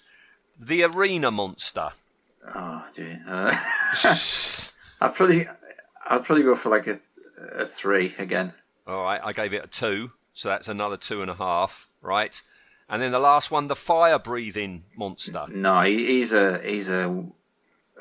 The 0.58 0.82
Arena 0.84 1.30
Monster. 1.30 1.90
Oh, 2.54 2.84
gee. 2.94 3.16
Uh, 3.26 3.54
I'd 5.00 5.14
probably, 5.14 5.46
I'd 6.06 6.24
probably 6.24 6.44
go 6.44 6.54
for 6.54 6.70
like 6.70 6.86
a, 6.86 7.00
a 7.52 7.66
three 7.66 8.14
again. 8.18 8.52
All 8.86 9.02
right, 9.02 9.20
I 9.22 9.32
gave 9.32 9.52
it 9.52 9.64
a 9.64 9.66
two, 9.66 10.12
so 10.32 10.48
that's 10.48 10.68
another 10.68 10.96
two 10.96 11.22
and 11.22 11.30
a 11.30 11.34
half. 11.34 11.88
Right. 12.00 12.40
And 12.88 13.02
then 13.02 13.10
the 13.10 13.18
last 13.18 13.50
one, 13.50 13.66
the 13.66 13.74
fire 13.74 14.18
breathing 14.18 14.84
monster. 14.96 15.44
No, 15.48 15.80
he, 15.82 16.06
he's 16.06 16.32
a 16.32 16.60
he's 16.62 16.88
a 16.88 17.24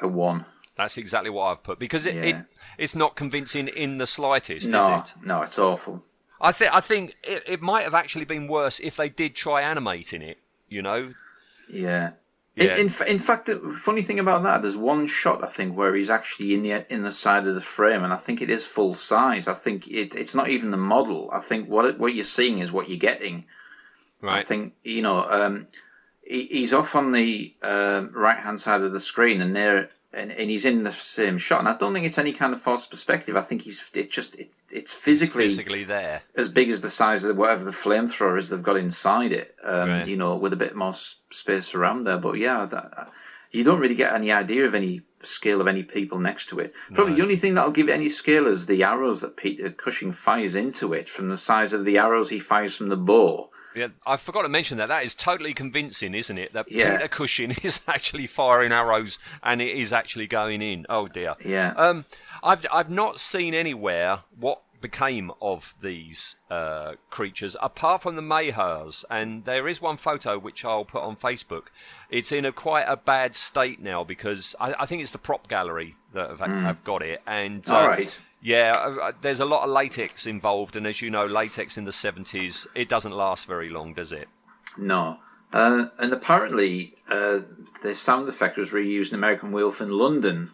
a 0.02 0.08
one. 0.08 0.46
That's 0.76 0.98
exactly 0.98 1.32
what 1.32 1.46
I've 1.46 1.64
put 1.64 1.80
because 1.80 2.06
it, 2.06 2.16
it 2.16 2.36
it's 2.78 2.93
not 2.93 3.16
convincing 3.16 3.68
in 3.68 3.98
the 3.98 4.06
slightest, 4.06 4.68
No, 4.68 5.00
is 5.02 5.10
it? 5.12 5.16
no, 5.26 5.41
it's 5.41 5.58
awful. 5.58 6.04
I 6.39 6.52
think 6.52 6.72
I 6.72 6.82
think 6.82 7.16
it, 7.24 7.43
it 7.48 7.62
might 7.64 7.84
have 7.84 7.96
actually 7.96 8.26
been 8.26 8.48
worse 8.48 8.80
if 8.80 8.96
they 8.96 9.10
did 9.10 9.34
try 9.36 9.64
animating 9.64 10.22
it. 10.22 10.38
You 10.70 10.84
know, 10.84 11.14
Yeah. 11.70 12.11
Yeah. 12.55 12.78
In, 12.78 12.88
in, 12.88 13.07
in 13.07 13.20
fact, 13.20 13.47
the 13.47 13.59
funny 13.59 14.01
thing 14.01 14.20
about 14.20 14.43
that, 14.43 14.61
there's 14.61 14.78
one 14.78 15.07
shot 15.07 15.43
I 15.43 15.47
think 15.47 15.78
where 15.78 15.93
he's 15.93 16.09
actually 16.09 16.53
in 16.53 16.63
the 16.63 16.93
in 16.93 17.03
the 17.03 17.11
side 17.11 17.47
of 17.47 17.55
the 17.55 17.61
frame, 17.61 18.03
and 18.03 18.13
I 18.13 18.18
think 18.18 18.41
it 18.41 18.49
is 18.49 18.66
full 18.66 18.95
size. 18.95 19.49
I 19.49 19.53
think 19.53 19.88
it, 19.88 20.16
it's 20.16 20.34
not 20.34 20.47
even 20.47 20.72
the 20.72 20.78
model. 20.78 21.30
I 21.34 21.41
think 21.41 21.68
what 21.68 21.86
it, 21.86 21.99
what 21.99 22.16
you're 22.16 22.24
seeing 22.24 22.59
is 22.59 22.72
what 22.72 22.88
you're 22.88 22.97
getting. 22.97 23.45
I 24.24 24.43
think 24.43 24.74
you 24.84 25.01
know 25.01 25.30
um, 25.30 25.68
he, 26.22 26.45
he's 26.45 26.74
off 26.74 26.95
on 26.95 27.11
the 27.11 27.53
uh, 27.61 28.05
right 28.11 28.39
hand 28.39 28.59
side 28.59 28.82
of 28.82 28.93
the 28.93 29.01
screen, 29.01 29.41
and 29.41 29.53
there 29.53 29.89
and, 30.16 30.32
and 30.32 30.49
he's 30.49 30.66
in 30.66 30.84
the 30.84 30.91
same 30.91 31.38
shot. 31.38 31.59
And 31.59 31.68
I 31.68 31.78
don't 31.78 31.93
think 31.93 32.05
it's 32.05 32.18
any 32.18 32.32
kind 32.32 32.53
of 32.53 32.61
false 32.61 32.88
perspective. 32.88 33.36
I 33.36 33.41
think 33.41 33.63
he's 33.63 33.91
it's 33.93 34.16
just 34.16 34.36
it, 34.36 34.55
it's 34.72 34.93
physically 34.93 35.47
physically 35.47 35.84
there. 35.84 36.24
as 36.36 36.49
big 36.49 36.70
as 36.70 36.82
the 36.82 36.89
size 36.89 37.24
of 37.24 37.38
whatever 37.38 37.63
the 37.63 37.72
flamethrower 37.72 38.38
is 38.38 38.49
they've 38.49 38.63
got 38.63 38.78
inside 38.78 39.32
it. 39.32 39.55
Um, 39.63 39.89
Right. 39.89 40.07
You 40.07 40.18
know, 40.18 40.36
with 40.36 40.53
a 40.53 40.57
bit 40.57 40.76
more 40.76 40.93
space 40.93 41.76
around 41.76 42.05
there. 42.05 42.18
But 42.18 42.34
yeah, 42.34 42.66
that, 42.66 43.11
you 43.51 43.63
don't 43.63 43.80
really 43.80 43.95
get 43.95 44.13
any 44.13 44.32
idea 44.32 44.66
of 44.66 44.74
any 44.74 45.01
scale 45.22 45.61
of 45.61 45.68
any 45.68 45.84
people 45.84 46.20
next 46.20 46.47
to 46.49 46.59
it. 46.59 46.72
Probably 46.93 47.16
the 47.16 47.22
only 47.22 47.36
thing 47.36 47.55
that'll 47.55 47.72
give 47.72 47.89
it 47.89 47.93
any 47.93 48.09
scale 48.09 48.47
is 48.47 48.66
the 48.66 48.84
arrows 48.84 49.22
that 49.22 49.38
Peter 49.38 49.70
Cushing 49.70 50.11
fires 50.11 50.55
into 50.55 50.93
it 50.93 51.09
from 51.09 51.30
the 51.30 51.38
size 51.38 51.74
of 51.74 51.86
the 51.86 51.97
arrows 51.97 52.30
he 52.30 52.39
fires 52.39 52.76
from 52.76 52.89
the 52.89 52.97
bow. 52.97 53.49
Yeah, 53.76 53.88
I 54.05 54.17
forgot 54.17 54.43
to 54.43 54.49
mention 54.49 54.78
that. 54.78 54.88
That 54.88 55.03
is 55.03 55.13
totally 55.13 55.53
convincing, 55.53 56.13
isn't 56.13 56.38
it? 56.38 56.53
That 56.53 56.71
Yeah. 56.71 56.97
Peter 56.97 57.07
Cushing 57.07 57.51
is 57.63 57.82
actually 57.88 58.28
firing 58.28 58.71
arrows 58.71 59.19
and 59.43 59.61
it 59.61 59.76
is 59.76 59.91
actually 59.91 60.28
going 60.28 60.61
in. 60.61 60.86
Oh 60.89 61.07
dear. 61.07 61.36
Yeah. 61.43 61.73
Um, 61.76 62.05
I've 62.43 62.65
I've 62.71 62.89
not 62.89 63.19
seen 63.19 63.53
anywhere 63.53 64.19
what 64.38 64.61
became 64.82 65.32
of 65.41 65.73
these 65.82 66.36
uh, 66.51 66.93
creatures 67.09 67.55
apart 67.59 68.03
from 68.03 68.15
the 68.15 68.21
Mahars, 68.21 69.03
and 69.09 69.43
there 69.45 69.67
is 69.67 69.82
one 69.82 69.97
photo 69.97 70.38
which 70.38 70.63
I'll 70.63 70.86
put 70.86 71.01
on 71.01 71.15
Facebook. 71.15 71.63
It's 72.11 72.32
in 72.32 72.45
a 72.45 72.51
quite 72.51 72.84
a 72.84 72.95
bad 72.95 73.34
state 73.34 73.82
now 73.82 74.03
because 74.03 74.55
I, 74.59 74.76
I 74.80 74.86
think 74.86 75.01
it's 75.01 75.09
the 75.09 75.17
prop 75.17 75.47
gallery 75.47 75.95
that 76.13 76.30
have, 76.30 76.39
have 76.39 76.84
got 76.84 77.01
it, 77.01 77.21
and 77.26 77.67
All 77.69 77.78
uh, 77.78 77.88
right. 77.88 78.19
Yeah, 78.46 78.74
uh, 78.74 79.06
uh, 79.08 79.12
there's 79.22 79.39
a 79.39 79.46
lot 79.46 79.64
of 79.64 79.72
latex 79.72 80.28
involved, 80.28 80.76
and 80.76 80.86
as 80.86 81.02
you 81.02 81.10
know, 81.10 81.26
latex 81.26 81.80
in 81.80 81.86
the 81.86 81.91
70s 81.91 82.68
it 82.76 82.88
doesn't 82.88 83.12
last 83.12 83.48
very 83.48 83.70
long, 83.70 83.96
does 83.96 84.12
it? 84.12 84.28
No. 84.78 85.18
Uh, 85.52 85.88
and 85.98 86.14
apparently, 86.14 86.93
uh, 87.10 87.39
the 87.82 87.96
sound 87.96 88.30
effect 88.30 88.56
was 88.58 88.70
reused 88.70 89.10
in 89.10 89.16
American 89.16 89.52
Wolf 89.52 89.82
in 89.82 89.89
London. 89.89 90.52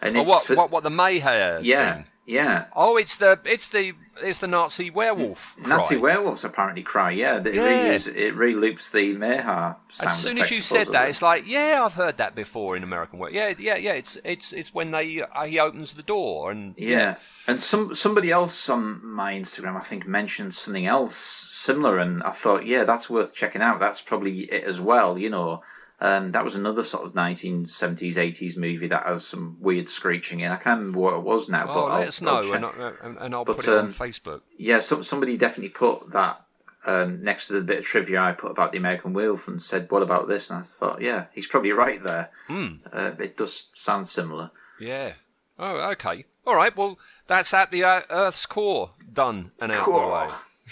And 0.00 0.16
Oh, 0.16 0.22
what, 0.22 0.46
for- 0.46 0.54
what 0.54 0.70
what 0.70 0.84
the 0.84 0.90
Mahar 0.90 1.58
yeah, 1.62 1.94
thing? 1.94 2.04
Yeah. 2.24 2.66
Oh, 2.74 2.96
it's 2.96 3.16
the 3.16 3.40
it's 3.44 3.68
the 3.68 3.94
it's 4.22 4.38
the 4.38 4.46
Nazi 4.46 4.90
werewolf. 4.90 5.56
Nazi 5.58 5.96
werewolves 5.96 6.44
apparently 6.44 6.82
cry. 6.82 7.10
Yeah, 7.10 7.38
it, 7.38 7.54
Yeah. 7.54 7.94
Reuse, 7.94 8.06
it 8.06 8.36
reloops 8.36 8.90
the 8.90 9.14
sound 9.18 9.76
As 10.12 10.20
soon 10.20 10.38
as 10.38 10.50
you 10.50 10.62
said 10.62 10.88
that, 10.88 11.08
it's 11.08 11.22
like, 11.22 11.46
yeah, 11.46 11.82
I've 11.84 11.94
heard 11.94 12.18
that 12.18 12.34
before 12.34 12.76
in 12.76 12.84
American 12.84 13.18
work. 13.18 13.32
Yeah, 13.32 13.54
yeah, 13.58 13.76
yeah. 13.76 13.92
It's 13.92 14.18
it's 14.24 14.52
it's 14.52 14.72
when 14.72 14.92
they 14.92 15.22
uh, 15.22 15.44
he 15.46 15.58
opens 15.58 15.94
the 15.94 16.02
door 16.02 16.52
and 16.52 16.74
Yeah, 16.76 17.16
and 17.48 17.60
some 17.60 17.94
somebody 17.94 18.30
else 18.30 18.68
on 18.68 19.04
my 19.04 19.34
Instagram, 19.34 19.76
I 19.76 19.80
think, 19.80 20.06
mentioned 20.06 20.54
something 20.54 20.86
else 20.86 21.16
similar, 21.16 21.98
and 21.98 22.22
I 22.22 22.30
thought, 22.30 22.66
yeah, 22.66 22.84
that's 22.84 23.10
worth 23.10 23.34
checking 23.34 23.62
out. 23.62 23.80
That's 23.80 24.00
probably 24.00 24.42
it 24.42 24.64
as 24.64 24.80
well. 24.80 25.18
You 25.18 25.30
know, 25.30 25.62
um, 26.02 26.32
that 26.32 26.44
was 26.44 26.54
another 26.54 26.82
sort 26.82 27.04
of 27.06 27.14
1970s, 27.14 28.14
80s 28.16 28.56
movie 28.56 28.88
that 28.88 29.06
has 29.06 29.24
some 29.24 29.56
weird 29.60 29.88
screeching 29.88 30.40
in. 30.40 30.52
I 30.52 30.56
can't 30.56 30.78
remember 30.80 30.98
what 30.98 31.14
it 31.14 31.22
was 31.22 31.48
now, 31.48 31.64
Oh, 31.68 31.74
but 31.74 31.84
I'll, 31.84 31.98
let 32.00 32.08
us 32.08 32.22
I'll 32.22 32.42
know, 32.44 32.52
and, 32.52 32.64
I- 32.66 33.24
and, 33.24 33.34
I'll 33.34 33.44
But, 33.44 33.56
put 33.56 33.68
it 33.68 33.78
on 33.78 33.86
um, 33.86 33.92
Facebook. 33.92 34.40
Yeah, 34.58 34.80
some, 34.80 35.02
somebody 35.02 35.36
definitely 35.36 35.70
put 35.70 36.10
that 36.12 36.44
um, 36.86 37.22
next 37.22 37.46
to 37.46 37.52
the 37.54 37.60
bit 37.60 37.78
of 37.78 37.84
trivia 37.84 38.20
I 38.20 38.32
put 38.32 38.50
about 38.50 38.72
the 38.72 38.78
American 38.78 39.12
Wolf 39.12 39.46
and 39.46 39.62
said, 39.62 39.88
"What 39.90 40.02
about 40.02 40.26
this?" 40.26 40.50
And 40.50 40.58
I 40.58 40.62
thought, 40.62 41.00
yeah, 41.00 41.26
he's 41.32 41.46
probably 41.46 41.70
right 41.70 42.02
there. 42.02 42.30
Hmm. 42.48 42.78
Uh, 42.92 43.12
it 43.20 43.36
does 43.36 43.70
sound 43.74 44.08
similar. 44.08 44.50
Yeah. 44.80 45.12
Oh, 45.58 45.76
okay. 45.92 46.24
All 46.44 46.56
right. 46.56 46.76
Well, 46.76 46.98
that's 47.28 47.54
at 47.54 47.70
the 47.70 47.84
uh, 47.84 48.02
Earth's 48.10 48.46
core 48.46 48.90
done 49.12 49.52
and 49.60 49.70
out 49.70 49.84
the 49.86 49.92
way. 49.92 50.28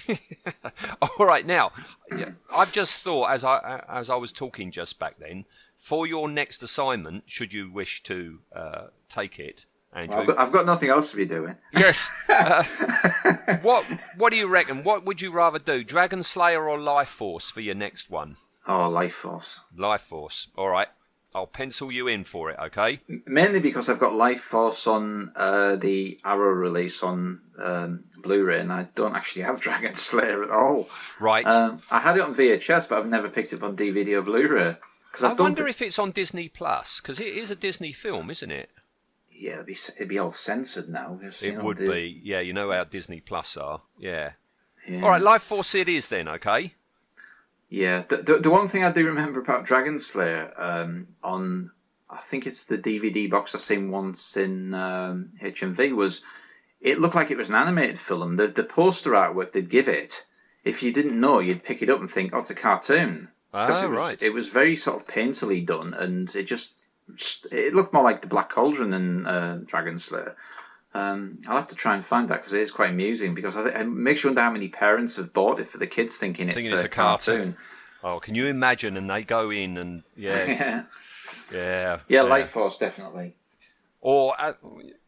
All 1.03 1.26
right. 1.26 1.46
Now, 1.46 1.72
I've 2.55 2.72
just 2.72 2.98
thought 3.01 3.30
as 3.30 3.44
I 3.44 3.82
as 3.88 4.11
I 4.11 4.16
was 4.16 4.32
talking 4.32 4.70
just 4.70 4.98
back 4.98 5.18
then, 5.18 5.44
for 5.78 6.07
your 6.07 6.28
next 6.28 6.62
assignment, 6.62 7.24
should 7.26 7.53
you 7.53 7.70
wish 7.70 8.03
to 8.05 8.40
uh, 8.55 8.86
take 9.09 9.38
it, 9.38 9.66
Andrew. 9.92 10.20
I've 10.20 10.26
got, 10.26 10.38
I've 10.38 10.53
got 10.53 10.66
nothing 10.66 10.90
else 10.90 11.11
to 11.11 11.16
be 11.16 11.26
doing. 11.26 11.57
Yes. 11.72 12.11
Uh, 12.30 12.64
what 13.62 13.84
What 14.16 14.30
do 14.30 14.38
you 14.38 14.46
reckon? 14.46 14.82
What 14.82 15.05
would 15.05 15.20
you 15.20 15.30
rather 15.30 15.59
do, 15.59 15.84
Dragon 15.84 16.22
Slayer 16.22 16.68
or 16.68 16.78
Life 16.78 17.09
Force 17.09 17.51
for 17.51 17.61
your 17.61 17.74
next 17.74 18.09
one? 18.09 18.36
Oh, 18.66 18.88
Life 18.88 19.14
Force. 19.14 19.61
Life 19.76 20.03
Force. 20.03 20.48
All 20.57 20.68
right. 20.68 20.88
I'll 21.34 21.46
pencil 21.46 21.92
you 21.92 22.08
in 22.08 22.24
for 22.24 22.50
it. 22.50 22.58
Okay. 22.58 23.00
Mainly 23.26 23.60
because 23.60 23.88
I've 23.88 24.00
got 24.00 24.14
Life 24.14 24.40
Force 24.40 24.86
on 24.86 25.32
uh, 25.36 25.76
the 25.76 26.18
Arrow 26.24 26.52
release 26.52 27.02
on 27.04 27.40
um, 27.62 28.04
Blu-ray, 28.18 28.58
and 28.60 28.72
I 28.72 28.88
don't 28.94 29.14
actually 29.14 29.42
have 29.42 29.60
Dragon 29.66 29.94
Slayer 29.94 30.42
at 30.42 30.50
all. 30.50 30.88
Right. 31.20 31.46
Um, 31.46 31.82
I 31.90 32.00
had 32.00 32.16
it 32.16 32.22
on 32.22 32.34
VHS, 32.34 32.88
but 32.88 32.98
I've 32.98 33.06
never 33.06 33.28
picked 33.28 33.52
it 33.52 33.56
up 33.56 33.62
on 33.62 33.76
DVD 33.76 34.18
or 34.18 34.22
Blu-ray. 34.22 34.76
Because 35.12 35.24
I 35.24 35.32
wonder 35.32 35.66
if 35.66 35.82
it's 35.82 35.98
on 35.98 36.10
Disney 36.12 36.48
Plus 36.48 37.00
because 37.00 37.18
it 37.20 37.26
is 37.28 37.50
a 37.50 37.56
Disney 37.56 37.92
film, 37.92 38.30
isn't 38.30 38.50
it? 38.50 38.70
yeah, 39.32 39.54
it'd 39.54 39.66
be, 39.66 39.76
it'd 39.96 40.08
be 40.08 40.18
all 40.18 40.30
censored 40.30 40.88
now. 40.88 41.18
'cause, 41.20 41.40
you 41.42 41.52
It 41.52 41.58
know, 41.58 41.64
would 41.64 41.78
Dis- 41.78 41.94
be. 41.94 42.20
Yeah, 42.22 42.40
you 42.40 42.52
know 42.52 42.70
how 42.72 42.84
Disney 42.84 43.20
Plus 43.20 43.56
are. 43.56 43.80
Yeah. 43.98 44.32
Yeah. 44.88 45.02
All 45.02 45.08
right, 45.10 45.20
Life 45.22 45.42
Force 45.42 45.74
it 45.74 45.88
is 45.88 46.08
then. 46.08 46.28
Okay. 46.28 46.74
Yeah, 47.70 48.02
the, 48.08 48.16
the 48.16 48.38
the 48.38 48.50
one 48.50 48.66
thing 48.66 48.82
I 48.82 48.90
do 48.90 49.06
remember 49.06 49.40
about 49.40 49.64
Dragon 49.64 50.00
Slayer 50.00 50.52
um, 50.56 51.06
on, 51.22 51.70
I 52.10 52.18
think 52.18 52.44
it's 52.44 52.64
the 52.64 52.76
DVD 52.76 53.30
box 53.30 53.54
I've 53.54 53.60
seen 53.60 53.92
once 53.92 54.36
in 54.36 54.74
um, 54.74 55.30
HMV 55.40 55.94
was, 55.94 56.22
it 56.80 56.98
looked 56.98 57.14
like 57.14 57.30
it 57.30 57.38
was 57.38 57.48
an 57.48 57.54
animated 57.54 58.00
film. 58.00 58.34
The 58.34 58.48
the 58.48 58.64
poster 58.64 59.12
artwork 59.12 59.52
they'd 59.52 59.70
give 59.70 59.86
it, 59.86 60.24
if 60.64 60.82
you 60.82 60.92
didn't 60.92 61.18
know, 61.20 61.38
you'd 61.38 61.62
pick 61.62 61.80
it 61.80 61.88
up 61.88 62.00
and 62.00 62.10
think, 62.10 62.34
oh, 62.34 62.40
it's 62.40 62.50
a 62.50 62.56
cartoon. 62.56 63.28
Ah, 63.54 63.84
it 63.84 63.88
was, 63.88 63.98
right. 63.98 64.20
It 64.20 64.32
was 64.32 64.48
very 64.48 64.74
sort 64.74 65.00
of 65.00 65.06
painterly 65.06 65.64
done, 65.64 65.94
and 65.94 66.34
it 66.34 66.44
just 66.44 66.74
it 67.52 67.72
looked 67.72 67.92
more 67.92 68.02
like 68.02 68.20
the 68.20 68.28
Black 68.28 68.50
Cauldron 68.50 68.90
than 68.90 69.26
uh, 69.28 69.60
Dragon 69.64 69.98
Slayer. 69.98 70.34
Um, 70.93 71.38
I'll 71.47 71.57
have 71.57 71.68
to 71.68 71.74
try 71.74 71.95
and 71.95 72.05
find 72.05 72.28
that 72.28 72.38
because 72.38 72.53
it 72.53 72.61
is 72.61 72.70
quite 72.70 72.91
amusing. 72.91 73.34
Because 73.34 73.57
I 73.57 73.62
think 73.64 73.76
it 73.76 73.84
makes 73.84 74.24
you 74.24 74.30
wonder 74.30 74.43
how 74.43 74.51
many 74.51 74.68
parents 74.68 75.16
have 75.16 75.32
bought 75.32 75.61
it 75.61 75.68
for 75.68 75.78
the 75.78 75.86
kids, 75.86 76.16
thinking 76.16 76.49
it's, 76.49 76.57
Thinking 76.57 76.72
a, 76.72 76.76
it's 76.76 76.84
a 76.84 76.88
cartoon. 76.88 77.57
Oh, 78.03 78.18
can 78.18 78.34
you 78.34 78.47
imagine? 78.47 78.97
And 78.97 79.09
they 79.09 79.22
go 79.22 79.51
in 79.51 79.76
and 79.76 80.03
yeah, 80.16 80.47
yeah. 80.47 80.82
yeah, 81.53 82.01
Yeah, 82.09 82.22
Life 82.22 82.49
Force 82.49 82.78
definitely. 82.78 83.34
Or 84.01 84.34
uh, 84.41 84.55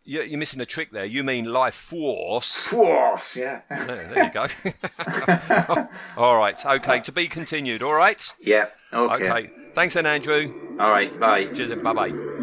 you're, 0.05 0.25
you're 0.25 0.39
missing 0.39 0.61
a 0.61 0.67
trick 0.67 0.93
there. 0.93 1.05
You 1.05 1.23
mean 1.23 1.47
Life 1.47 1.75
Force? 1.75 2.53
Force, 2.55 3.37
yeah. 3.37 3.63
There, 3.71 3.87
there 3.87 4.25
you 4.25 4.31
go. 4.31 5.89
all 6.17 6.37
right. 6.37 6.65
Okay. 6.65 7.01
To 7.01 7.13
be 7.13 7.29
continued. 7.29 7.83
All 7.83 7.95
right. 7.95 8.33
yeah. 8.41 8.67
Okay. 8.93 9.31
Okay. 9.31 9.51
Thanks 9.75 9.95
then, 9.95 10.05
Andrew. 10.05 10.77
All 10.79 10.91
right. 10.91 11.19
Bye. 11.19 11.47
Cheers. 11.47 11.81
Bye 11.83 11.93
bye. 11.95 12.42